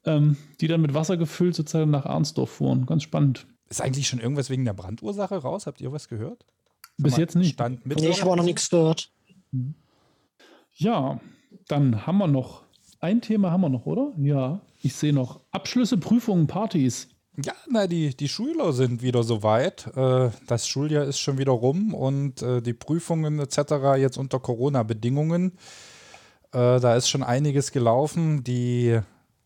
ähm, 0.06 0.38
die 0.62 0.68
dann 0.68 0.82
mit 0.82 0.94
Wasser 0.94 1.18
gefüllt 1.18 1.56
sozusagen 1.56 1.92
nach 1.92 2.06
Arnsdorf 2.06 2.52
fuhren. 2.52 2.86
Ganz 2.86 3.04
spannend. 3.04 3.48
Ist 3.70 3.82
eigentlich 3.82 4.08
schon 4.08 4.20
irgendwas 4.20 4.50
wegen 4.50 4.66
der 4.66 4.74
Brandursache 4.74 5.36
raus? 5.36 5.68
Habt 5.68 5.82
ihr 5.82 5.92
was 5.92 6.08
gehört? 6.08 6.46
Bis 6.98 7.18
jetzt 7.18 7.36
nicht. 7.36 7.54
Stand 7.54 7.86
mit 7.86 8.00
nee, 8.00 8.10
ich 8.10 8.22
habe 8.22 8.32
auch 8.32 8.36
noch 8.36 8.44
nichts 8.44 8.70
gehört. 8.70 9.12
Ja, 10.76 11.20
dann 11.68 12.08
haben 12.08 12.18
wir 12.18 12.28
noch 12.28 12.64
ein 13.00 13.22
Thema 13.22 13.52
haben 13.52 13.62
wir 13.62 13.70
noch, 13.70 13.86
oder? 13.86 14.12
Ja. 14.18 14.62
Ich 14.82 14.96
sehe 14.96 15.14
noch 15.14 15.42
Abschlüsse, 15.52 15.98
Prüfungen, 15.98 16.48
Partys. 16.48 17.10
Ja, 17.44 17.54
na, 17.70 17.86
die, 17.86 18.16
die 18.16 18.28
Schüler 18.28 18.74
sind 18.74 19.04
wieder 19.04 19.22
soweit. 19.22 19.88
Äh, 19.96 20.32
das 20.48 20.68
Schuljahr 20.68 21.06
ist 21.06 21.20
schon 21.20 21.38
wieder 21.38 21.52
rum 21.52 21.94
und 21.94 22.42
äh, 22.42 22.62
die 22.62 22.74
Prüfungen 22.74 23.40
etc. 23.40 23.98
jetzt 23.98 24.18
unter 24.18 24.40
Corona-Bedingungen. 24.40 25.52
Äh, 26.52 26.80
da 26.80 26.96
ist 26.96 27.10
schon 27.10 27.22
einiges 27.22 27.72
gelaufen. 27.72 28.44
Die 28.44 29.00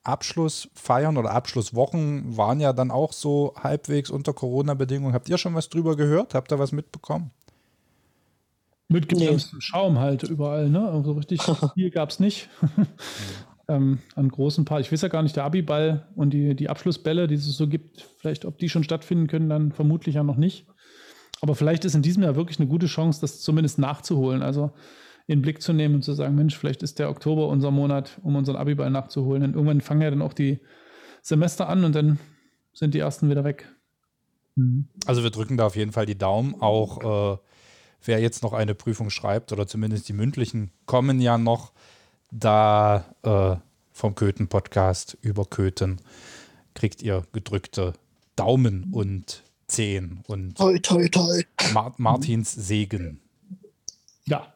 Abschlussfeiern 0.04 1.18
oder 1.18 1.32
Abschlusswochen 1.32 2.36
waren 2.36 2.60
ja 2.60 2.74
dann 2.74 2.92
auch 2.92 3.14
so 3.14 3.54
halbwegs 3.58 4.10
unter 4.10 4.34
Corona-Bedingungen. 4.34 5.14
Habt 5.14 5.30
ihr 5.30 5.38
schon 5.38 5.56
was 5.56 5.70
drüber 5.70 5.96
gehört? 5.96 6.34
Habt 6.34 6.52
ihr 6.52 6.60
was 6.60 6.72
mitbekommen? 6.72 7.32
Mit 8.88 9.08
gebremstem 9.08 9.60
nee. 9.60 9.62
Schaum 9.62 10.00
halt 10.00 10.24
überall, 10.24 10.70
ne? 10.70 10.90
Also 10.90 11.14
richtig 11.14 11.42
viel 11.76 11.92
gab 11.92 12.10
es 12.10 12.20
nicht. 12.20 12.50
ähm, 13.68 14.00
an 14.16 14.30
großen 14.30 14.66
Paar. 14.66 14.80
Ich 14.80 14.92
weiß 14.92 15.02
ja 15.02 15.08
gar 15.08 15.24
nicht, 15.24 15.36
der 15.36 15.46
Abiball 15.46 16.08
und 16.16 16.32
die, 16.32 16.56
die 16.56 16.70
Abschlussbälle, 16.70 17.28
die 17.28 17.36
es 17.36 17.46
so 17.46 17.68
gibt, 17.68 18.08
vielleicht, 18.18 18.44
ob 18.46 18.58
die 18.58 18.70
schon 18.70 18.84
stattfinden 18.84 19.28
können, 19.28 19.50
dann 19.50 19.72
vermutlich 19.72 20.16
ja 20.16 20.24
noch 20.24 20.36
nicht. 20.36 20.66
Aber 21.42 21.56
vielleicht 21.56 21.86
ist 21.86 21.96
in 21.96 22.02
diesem 22.02 22.24
Jahr 22.24 22.36
wirklich 22.36 22.60
eine 22.60 22.68
gute 22.68 22.88
Chance, 22.88 23.22
das 23.22 23.42
zumindest 23.42 23.80
nachzuholen. 23.80 24.42
Also 24.42 24.72
in 25.28 25.40
den 25.40 25.42
Blick 25.42 25.62
zu 25.62 25.74
nehmen 25.74 25.96
und 25.96 26.04
zu 26.04 26.14
sagen, 26.14 26.36
Mensch, 26.36 26.58
vielleicht 26.58 26.84
ist 26.84 27.00
der 27.00 27.10
Oktober 27.10 27.48
unser 27.48 27.72
Monat, 27.72 28.20
um 28.24 28.36
unseren 28.36 28.56
Abiball 28.56 28.90
nachzuholen. 28.90 29.42
Denn 29.42 29.54
irgendwann 29.54 29.82
fangen 29.82 30.02
ja 30.02 30.10
dann 30.10 30.22
auch 30.22 30.34
die 30.34 30.60
Semester 31.22 31.70
an 31.70 31.84
und 31.84 31.96
dann 31.96 32.20
sind 32.74 32.94
die 32.94 33.00
ersten 33.00 33.30
wieder 33.30 33.44
weg. 33.44 33.68
Mhm. 34.56 34.88
Also 35.06 35.24
wir 35.24 35.30
drücken 35.30 35.58
da 35.58 35.66
auf 35.66 35.76
jeden 35.76 35.92
Fall 35.92 36.06
die 36.06 36.18
Daumen. 36.18 36.60
Auch 36.60 37.36
äh, 37.36 37.38
wer 38.04 38.20
jetzt 38.20 38.44
noch 38.44 38.54
eine 38.54 38.76
Prüfung 38.76 39.10
schreibt 39.10 39.52
oder 39.52 39.68
zumindest 39.68 40.10
die 40.10 40.14
mündlichen 40.14 40.72
kommen 40.86 41.22
ja 41.22 41.38
noch 41.38 41.74
da 42.32 43.06
äh, 43.24 43.56
vom 43.92 44.16
Köthen-Podcast 44.16 45.18
über 45.22 45.46
Köthen 45.46 46.02
kriegt 46.74 47.02
ihr 47.02 47.24
gedrückte 47.34 47.94
Daumen 48.36 48.92
und 48.92 49.44
Zehen 49.68 50.22
und 50.28 50.58
toi, 50.58 50.78
toi, 50.80 51.08
toi. 51.08 51.44
Mar 51.74 51.94
Martins 51.98 52.52
Segen. 52.52 53.22
Ja. 54.26 54.54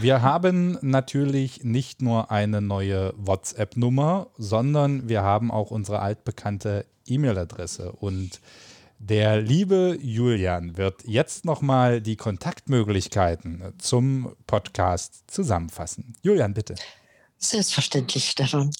Wir 0.00 0.22
haben 0.22 0.78
natürlich 0.82 1.64
nicht 1.64 2.02
nur 2.02 2.30
eine 2.30 2.60
neue 2.60 3.12
WhatsApp-Nummer, 3.16 4.28
sondern 4.38 5.08
wir 5.08 5.22
haben 5.22 5.50
auch 5.50 5.70
unsere 5.70 6.00
altbekannte 6.00 6.86
E-Mail-Adresse. 7.06 7.92
Und 7.92 8.40
der 8.98 9.40
liebe 9.40 9.98
Julian 10.00 10.76
wird 10.76 11.02
jetzt 11.04 11.44
nochmal 11.44 12.00
die 12.00 12.16
Kontaktmöglichkeiten 12.16 13.74
zum 13.78 14.34
Podcast 14.46 15.24
zusammenfassen. 15.26 16.14
Julian, 16.22 16.54
bitte. 16.54 16.74
Selbstverständlich, 17.38 18.30
Stefan. 18.30 18.70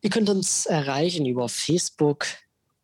Ihr 0.00 0.10
könnt 0.10 0.28
uns 0.28 0.66
erreichen 0.66 1.26
über 1.26 1.48
Facebook 1.48 2.26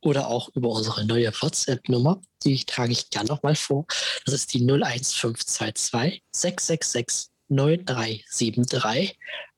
oder 0.02 0.28
auch 0.28 0.50
über 0.54 0.68
unsere 0.68 1.06
neue 1.06 1.32
WhatsApp-Nummer. 1.32 2.20
Die 2.44 2.62
trage 2.64 2.92
ich 2.92 3.10
gerne 3.10 3.28
nochmal 3.28 3.54
vor. 3.54 3.86
Das 4.24 4.34
ist 4.34 4.52
die 4.52 4.58
01522 4.60 6.22
666 6.32 7.30
9373. 7.48 9.16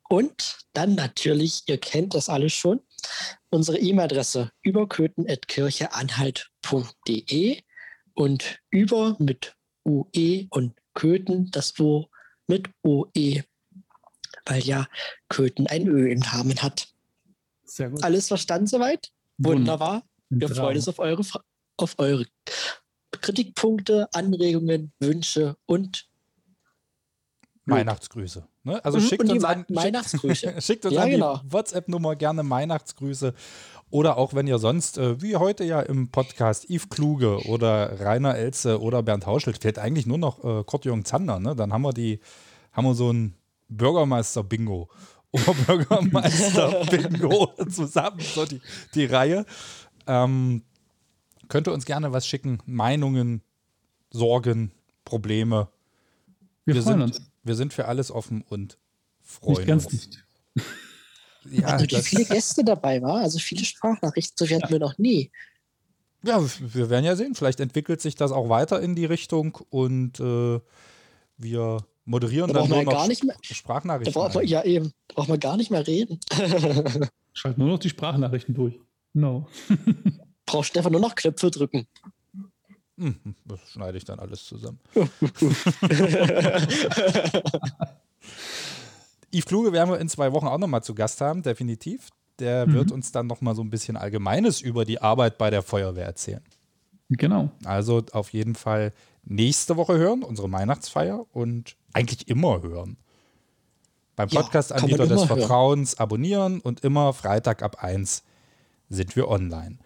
Und 0.09 0.59
dann 0.75 0.95
natürlich, 0.95 1.63
ihr 1.67 1.79
kennt 1.79 2.15
das 2.15 2.29
alles 2.29 2.53
schon, 2.53 2.81
unsere 3.51 3.79
E-Mail-Adresse 3.79 4.53
überköthen.kircheanhalt.de 4.63 7.63
und 8.15 8.61
über 8.71 9.17
mit 9.19 9.57
UE 9.85 10.47
und 10.51 10.75
Köthen, 10.93 11.51
das 11.51 11.81
O 11.81 12.09
mit 12.47 12.69
OE, 12.83 13.43
weil 14.47 14.63
ja 14.63 14.87
Köthen 15.29 15.67
ein 15.67 15.89
Ö 15.89 16.13
im 16.13 16.21
Namen 16.21 16.63
hat. 16.63 16.89
Sehr 17.65 17.91
gut. 17.91 18.05
Alles 18.05 18.29
verstanden 18.29 18.67
soweit? 18.67 19.11
Wunderbar. 19.39 20.03
Wir 20.31 20.49
freuen 20.49 20.77
uns 20.77 20.89
auf 20.89 20.99
eure, 20.99 21.23
auf 21.77 21.95
eure 21.99 22.27
Kritikpunkte, 23.13 24.09
Anregungen, 24.13 24.93
Wünsche 25.01 25.57
und 25.67 26.09
Weihnachtsgrüße. 27.67 28.47
Ne? 28.65 28.85
Also 28.85 28.99
mhm, 28.99 29.03
schickt 29.03 29.31
uns, 29.31 29.45
an, 29.45 29.65
schickt, 29.69 30.55
schickt 30.63 30.85
uns 30.85 30.95
ja, 30.95 31.03
an 31.03 31.09
die 31.09 31.15
genau. 31.15 31.41
WhatsApp-Nummer 31.45 32.17
gerne 32.17 32.49
Weihnachtsgrüße. 32.49 33.33
Oder 33.91 34.17
auch 34.19 34.35
wenn 34.35 34.47
ihr 34.47 34.59
sonst, 34.59 34.99
äh, 34.99 35.23
wie 35.23 35.37
heute 35.37 35.65
ja 35.65 35.81
im 35.81 36.11
Podcast, 36.11 36.69
Yves 36.69 36.89
Kluge 36.89 37.47
oder 37.47 38.01
Rainer 38.01 38.37
Elze 38.37 38.81
oder 38.81 39.03
Bernd 39.03 39.27
Hauschelt, 39.27 39.59
fehlt 39.59 39.79
eigentlich 39.79 40.07
nur 40.07 40.19
noch 40.19 40.45
äh, 40.45 40.65
Kurt-Jürgen 40.65 41.05
Zander. 41.05 41.39
Ne? 41.39 41.55
Dann 41.55 41.73
haben 41.73 41.83
wir 41.83 41.93
die, 41.93 42.19
haben 42.73 42.87
wir 42.87 42.95
so 42.95 43.13
ein 43.13 43.35
Bürgermeister-Bingo. 43.69 44.89
Oberbürgermeister-Bingo 45.35 47.53
zusammen, 47.69 48.21
so 48.21 48.47
die, 48.47 48.61
die 48.95 49.05
Reihe. 49.05 49.45
Ähm, 50.07 50.63
könnt 51.49 51.69
ihr 51.69 51.73
uns 51.73 51.85
gerne 51.85 52.13
was 52.13 52.27
schicken. 52.27 52.59
Meinungen, 52.67 53.43
Sorgen, 54.11 54.73
Probleme. 55.05 55.69
Wir, 56.65 56.75
wir 56.75 56.83
freuen 56.83 57.01
sind, 57.01 57.03
uns. 57.03 57.31
Wir 57.43 57.55
sind 57.55 57.73
für 57.73 57.87
alles 57.87 58.11
offen 58.11 58.43
und 58.43 58.79
freuen 59.23 59.57
nicht 59.59 59.67
ganz 59.67 59.85
uns. 59.87 59.93
Nicht. 59.93 60.25
Ja, 61.51 61.67
also 61.67 61.85
wie 61.85 62.01
viele 62.01 62.25
Gäste 62.25 62.65
dabei 62.65 63.03
war, 63.03 63.17
also 63.19 63.39
viele 63.39 63.67
Sprachnachrichten, 63.67 64.35
so 64.35 64.47
viel 64.47 64.57
hatten 64.57 64.69
ja. 64.69 64.71
wir 64.71 64.79
noch 64.79 64.97
nie. 64.97 65.31
Ja, 66.25 66.43
wir 66.59 66.89
werden 66.89 67.05
ja 67.05 67.17
sehen. 67.17 67.35
Vielleicht 67.35 67.61
entwickelt 67.61 68.01
sich 68.01 68.15
das 68.15 68.33
auch 68.33 68.49
weiter 68.49 68.81
in 68.81 68.95
die 68.95 69.05
Richtung 69.05 69.59
und 69.69 70.21
äh, 70.21 70.61
wir 71.37 71.85
moderieren 72.07 72.51
da 72.51 72.61
dann 72.61 72.71
nur 72.71 72.83
noch 72.83 72.93
gar 72.93 73.09
nicht 73.09 73.25
mehr, 73.25 73.37
Sprachnachrichten. 73.43 74.15
Da 74.15 74.21
braucht 74.21 74.35
man, 74.35 74.47
ja, 74.47 74.65
eben. 74.65 74.93
Da 75.09 75.17
braucht 75.17 75.29
man 75.29 75.39
gar 75.41 75.57
nicht 75.57 75.71
mehr 75.71 75.87
reden. 75.87 76.19
Schalt 77.35 77.59
nur 77.59 77.69
noch 77.69 77.79
die 77.79 77.91
Sprachnachrichten 77.91 78.55
durch. 78.55 78.81
No. 79.15 79.47
Braucht 80.47 80.67
Stefan 80.67 80.93
nur 80.93 81.01
noch 81.01 81.15
Knöpfe 81.15 81.51
drücken. 81.51 81.87
Hm, 82.99 83.17
das 83.45 83.61
schneide 83.71 83.97
ich 83.97 84.05
dann 84.05 84.21
alles 84.21 84.45
zusammen. 84.45 84.79
Yves 89.33 89.47
Kluge 89.47 89.73
werden 89.73 89.91
wir 89.91 89.99
in 89.99 90.09
zwei 90.09 90.33
Wochen 90.33 90.47
auch 90.47 90.59
nochmal 90.59 90.85
zu 90.85 90.95
Gast 90.95 91.21
haben, 91.21 91.43
definitiv. 91.43 92.11
Der 92.39 92.67
mhm. 92.67 92.75
wird 92.75 92.93
uns 92.93 93.11
dann 93.11 93.27
nochmal 93.27 93.57
so 93.57 93.63
ein 93.63 93.71
bisschen 93.71 93.97
Allgemeines 93.97 94.61
über 94.61 94.85
die 94.85 95.01
Arbeit 95.01 95.39
bei 95.39 95.51
der 95.51 95.63
Feuerwehr 95.63 96.05
erzählen. 96.05 96.43
Genau. 97.09 97.51
Also 97.65 98.03
auf 98.13 98.33
jeden 98.33 98.55
Fall 98.55 98.93
nächste 99.25 99.77
Woche 99.77 99.97
hören, 99.97 100.23
unsere 100.23 100.51
Weihnachtsfeier 100.51 101.27
und 101.33 101.77
eigentlich 101.93 102.29
immer 102.29 102.63
hören. 102.63 102.97
Beim 104.17 104.29
Podcast-Anbieter 104.29 105.07
des 105.07 105.25
Vertrauens 105.25 105.93
hören. 105.93 106.01
abonnieren 106.01 106.61
und 106.61 106.85
immer 106.85 107.13
Freitag 107.13 107.63
ab 107.63 107.83
1 107.83 108.23
sind 108.95 109.17
wir 109.17 109.29
online. 109.29 109.79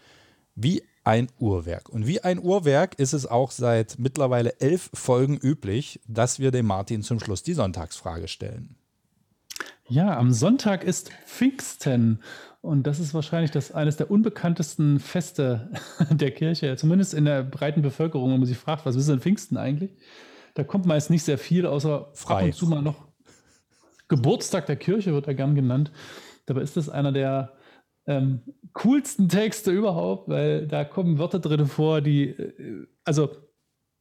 Wie 0.54 0.82
ein 1.04 1.28
Uhrwerk. 1.38 1.88
Und 1.88 2.06
wie 2.06 2.20
ein 2.20 2.38
Uhrwerk 2.38 2.98
ist 2.98 3.14
es 3.14 3.26
auch 3.26 3.50
seit 3.50 3.98
mittlerweile 3.98 4.60
elf 4.60 4.90
Folgen 4.92 5.38
üblich, 5.38 6.00
dass 6.06 6.38
wir 6.38 6.50
dem 6.50 6.66
Martin 6.66 7.02
zum 7.02 7.18
Schluss 7.18 7.42
die 7.42 7.54
Sonntagsfrage 7.54 8.28
stellen. 8.28 8.76
Ja, 9.88 10.18
am 10.18 10.32
Sonntag 10.32 10.84
ist 10.84 11.10
Pfingsten. 11.24 12.20
Und 12.60 12.86
das 12.86 13.00
ist 13.00 13.14
wahrscheinlich 13.14 13.50
das, 13.50 13.72
eines 13.72 13.96
der 13.96 14.10
unbekanntesten 14.10 15.00
Feste 15.00 15.70
der 16.10 16.30
Kirche, 16.32 16.76
zumindest 16.76 17.14
in 17.14 17.24
der 17.24 17.42
breiten 17.42 17.80
Bevölkerung, 17.80 18.32
wenn 18.32 18.40
man 18.40 18.46
sich 18.46 18.58
fragt, 18.58 18.84
was 18.84 18.96
ist 18.96 19.08
denn 19.08 19.20
Pfingsten 19.20 19.56
eigentlich? 19.56 19.92
Da 20.54 20.64
kommt 20.64 20.84
meist 20.84 21.08
nicht 21.08 21.22
sehr 21.22 21.38
viel, 21.38 21.64
außer 21.66 22.10
Frei. 22.12 22.34
ab 22.34 22.42
und 22.42 22.54
zu 22.54 22.66
mal 22.66 22.82
noch 22.82 23.08
Geburtstag 24.08 24.66
der 24.66 24.76
Kirche 24.76 25.12
wird 25.12 25.26
er 25.26 25.34
gern 25.34 25.54
genannt. 25.54 25.90
Dabei 26.46 26.62
ist 26.62 26.76
es 26.76 26.88
einer 26.88 27.12
der 27.12 27.52
ähm, 28.08 28.40
coolsten 28.72 29.28
Texte 29.28 29.70
überhaupt, 29.70 30.28
weil 30.28 30.66
da 30.66 30.84
kommen 30.84 31.18
Wörter 31.18 31.38
drin 31.38 31.66
vor, 31.66 32.00
die, 32.00 32.30
äh, 32.30 32.86
also 33.04 33.30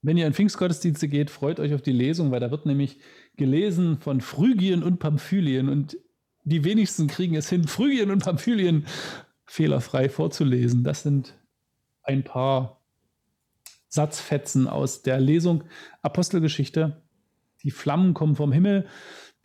wenn 0.01 0.15
ihr 0.15 0.25
in 0.25 0.33
Pfingstgottesdienste 0.33 1.09
geht, 1.09 1.29
freut 1.29 1.59
euch 1.59 1.73
auf 1.73 1.81
die 1.81 1.91
Lesung, 1.91 2.31
weil 2.31 2.39
da 2.39 2.49
wird 2.49 2.65
nämlich 2.65 2.99
gelesen 3.35 3.99
von 3.99 4.21
Phrygien 4.21 4.81
und 4.81 4.99
Pamphylien 4.99 5.67
und 5.67 5.97
die 6.45 6.63
wenigsten 6.63 7.07
kriegen 7.07 7.35
es 7.35 7.49
hin, 7.49 7.67
Phrygien 7.67 8.09
und 8.09 8.23
Pamphylien 8.23 8.85
fehlerfrei 9.45 10.07
vorzulesen. 10.07 10.85
Das 10.85 11.03
sind 11.03 11.33
ein 12.03 12.23
paar 12.23 12.81
Satzfetzen 13.89 14.67
aus 14.67 15.01
der 15.01 15.19
Lesung 15.19 15.65
Apostelgeschichte. 16.01 17.01
Die 17.63 17.71
Flammen 17.71 18.13
kommen 18.13 18.37
vom 18.37 18.53
Himmel. 18.53 18.87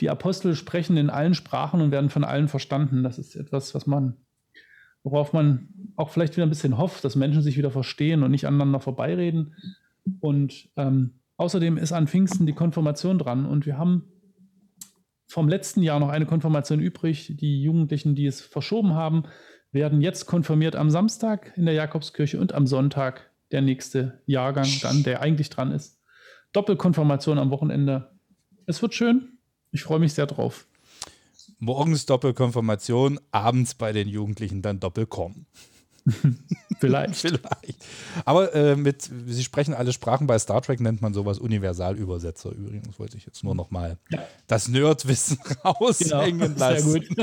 Die 0.00 0.10
Apostel 0.10 0.54
sprechen 0.54 0.96
in 0.96 1.10
allen 1.10 1.34
Sprachen 1.34 1.80
und 1.80 1.90
werden 1.90 2.10
von 2.10 2.22
allen 2.22 2.46
verstanden. 2.46 3.02
Das 3.02 3.18
ist 3.18 3.34
etwas, 3.34 3.74
was 3.74 3.86
man 3.86 4.16
worauf 5.04 5.32
man 5.32 5.68
auch 5.96 6.10
vielleicht 6.10 6.36
wieder 6.36 6.46
ein 6.46 6.50
bisschen 6.50 6.78
hofft, 6.78 7.04
dass 7.04 7.16
Menschen 7.16 7.42
sich 7.42 7.56
wieder 7.56 7.70
verstehen 7.70 8.22
und 8.22 8.30
nicht 8.30 8.46
aneinander 8.46 8.80
vorbeireden. 8.80 9.54
Und 10.20 10.68
ähm, 10.76 11.14
außerdem 11.36 11.76
ist 11.76 11.92
an 11.92 12.06
Pfingsten 12.06 12.46
die 12.46 12.52
Konfirmation 12.52 13.18
dran 13.18 13.46
und 13.46 13.66
wir 13.66 13.78
haben 13.78 14.08
vom 15.28 15.48
letzten 15.48 15.82
Jahr 15.82 15.98
noch 15.98 16.10
eine 16.10 16.26
Konfirmation 16.26 16.80
übrig. 16.80 17.34
Die 17.40 17.62
Jugendlichen, 17.62 18.14
die 18.14 18.26
es 18.26 18.42
verschoben 18.42 18.94
haben, 18.94 19.24
werden 19.72 20.02
jetzt 20.02 20.26
konfirmiert 20.26 20.76
am 20.76 20.90
Samstag 20.90 21.52
in 21.56 21.64
der 21.64 21.74
Jakobskirche 21.74 22.38
und 22.38 22.52
am 22.52 22.66
Sonntag 22.66 23.30
der 23.50 23.62
nächste 23.62 24.20
Jahrgang 24.26 24.68
dann, 24.82 25.02
der 25.02 25.22
eigentlich 25.22 25.48
dran 25.48 25.72
ist. 25.72 26.00
Doppelkonfirmation 26.52 27.38
am 27.38 27.50
Wochenende. 27.50 28.10
Es 28.66 28.82
wird 28.82 28.94
schön. 28.94 29.38
Ich 29.70 29.82
freue 29.82 30.00
mich 30.00 30.12
sehr 30.12 30.26
drauf. 30.26 30.66
Morgens 31.62 32.06
Doppelkonfirmation, 32.06 33.20
abends 33.30 33.74
bei 33.74 33.92
den 33.92 34.08
Jugendlichen 34.08 34.62
dann 34.62 34.80
Doppelkorn. 34.80 35.46
Vielleicht. 36.80 37.14
Vielleicht. 37.20 37.76
Aber 38.24 38.52
äh, 38.54 38.74
mit, 38.74 39.02
Sie 39.02 39.44
sprechen 39.44 39.72
alle 39.72 39.92
Sprachen, 39.92 40.26
bei 40.26 40.36
Star 40.40 40.60
Trek 40.60 40.80
nennt 40.80 41.00
man 41.00 41.14
sowas 41.14 41.38
Universalübersetzer 41.38 42.50
übrigens. 42.50 42.98
Wollte 42.98 43.16
ich 43.16 43.24
jetzt 43.24 43.44
nur 43.44 43.54
noch 43.54 43.70
mal 43.70 43.98
Ja. 44.10 44.24
das 44.48 44.66
Nerdwissen 44.68 45.38
raushängen 45.64 46.54
Genau, 46.54 46.58
lassen. 46.58 46.90
sehr 46.90 47.00
gut. 47.00 47.18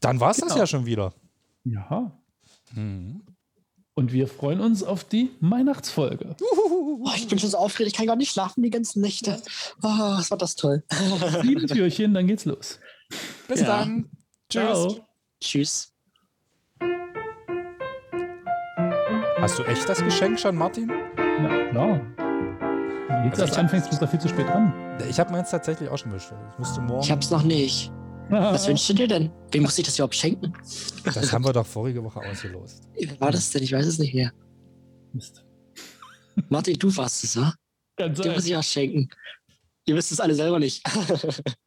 Dann 0.00 0.20
war 0.20 0.30
es 0.30 0.38
das 0.38 0.48
Genau. 0.48 0.58
ja 0.60 0.66
schon 0.66 0.86
wieder. 0.86 1.12
ja. 1.64 2.12
Mhm. 2.72 3.22
Und 3.98 4.12
wir 4.12 4.28
freuen 4.28 4.60
uns 4.60 4.82
auf 4.82 5.04
die 5.04 5.30
Weihnachtsfolge. 5.40 6.36
Oh, 6.68 7.08
ich 7.16 7.28
bin 7.28 7.38
schon 7.38 7.48
so 7.48 7.56
aufgeregt, 7.56 7.92
ich 7.92 7.96
kann 7.96 8.06
gar 8.06 8.16
nicht 8.16 8.30
schlafen 8.30 8.62
die 8.62 8.68
ganzen 8.68 9.00
Nächte. 9.00 9.40
Oh, 9.82 9.88
was 9.88 10.30
war 10.30 10.36
das 10.36 10.54
toll. 10.54 10.82
Sieben 11.42 11.66
Türchen, 11.66 12.12
dann 12.12 12.26
geht's 12.26 12.44
los. 12.44 12.78
Bis 13.48 13.60
Ja. 13.60 13.66
dann. 13.78 14.10
Tschüss. 14.50 14.62
Ciao. 14.62 14.96
Tschüss. 15.40 15.92
Hast 19.40 19.58
du 19.58 19.62
echt 19.64 19.88
das 19.88 20.02
Geschenk 20.04 20.38
schon, 20.40 20.56
Martin? 20.56 20.90
Na 21.16 21.68
klar. 21.70 22.00
Wenn 22.18 23.22
du 23.22 23.24
jetzt 23.28 23.32
Also 23.40 23.42
erst 23.42 23.52
ich- 23.52 23.58
anfängst, 23.58 23.88
bist 23.90 24.02
du 24.02 24.06
viel 24.08 24.20
zu 24.20 24.28
spät 24.28 24.46
dran. 24.46 24.72
Ich 25.08 25.18
habe 25.18 25.32
meins 25.32 25.50
tatsächlich 25.50 25.88
auch 25.88 25.96
schon 25.98 26.12
bestellt. 26.12 26.40
Ich 26.52 26.58
müsste 26.58 26.80
morgen. 26.82 27.02
Ich 27.02 27.10
hab's 27.10 27.30
noch 27.30 27.42
nicht. 27.42 27.90
Was 28.28 28.66
wünschst 28.66 28.88
du 28.88 28.94
dir 28.94 29.08
denn? 29.08 29.30
Wem 29.52 29.62
muss 29.62 29.78
ich 29.78 29.84
das 29.84 29.96
überhaupt 29.96 30.14
schenken? 30.16 30.52
Das 31.04 31.32
haben 31.32 31.44
wir 31.44 31.52
doch 31.52 31.66
vorige 31.66 32.02
Woche 32.02 32.20
ausgelost. 32.20 32.88
Wer 32.98 33.20
war 33.20 33.30
das 33.30 33.50
denn? 33.50 33.62
Ich 33.62 33.72
weiß 33.72 33.86
es 33.86 33.98
nicht 33.98 34.14
mehr. 34.14 34.32
Mist. 35.12 35.44
Martin, 36.48 36.78
du 36.78 36.94
warst 36.96 37.24
es, 37.24 37.36
wa? 37.36 37.54
Kann 37.96 38.14
Dem 38.14 38.24
sein. 38.24 38.32
muss 38.34 38.46
ich 38.46 38.54
was 38.54 38.70
schenken. 38.70 39.08
Ihr 39.86 39.94
wisst 39.94 40.12
es 40.12 40.20
alle 40.20 40.34
selber 40.34 40.58
nicht. 40.58 40.82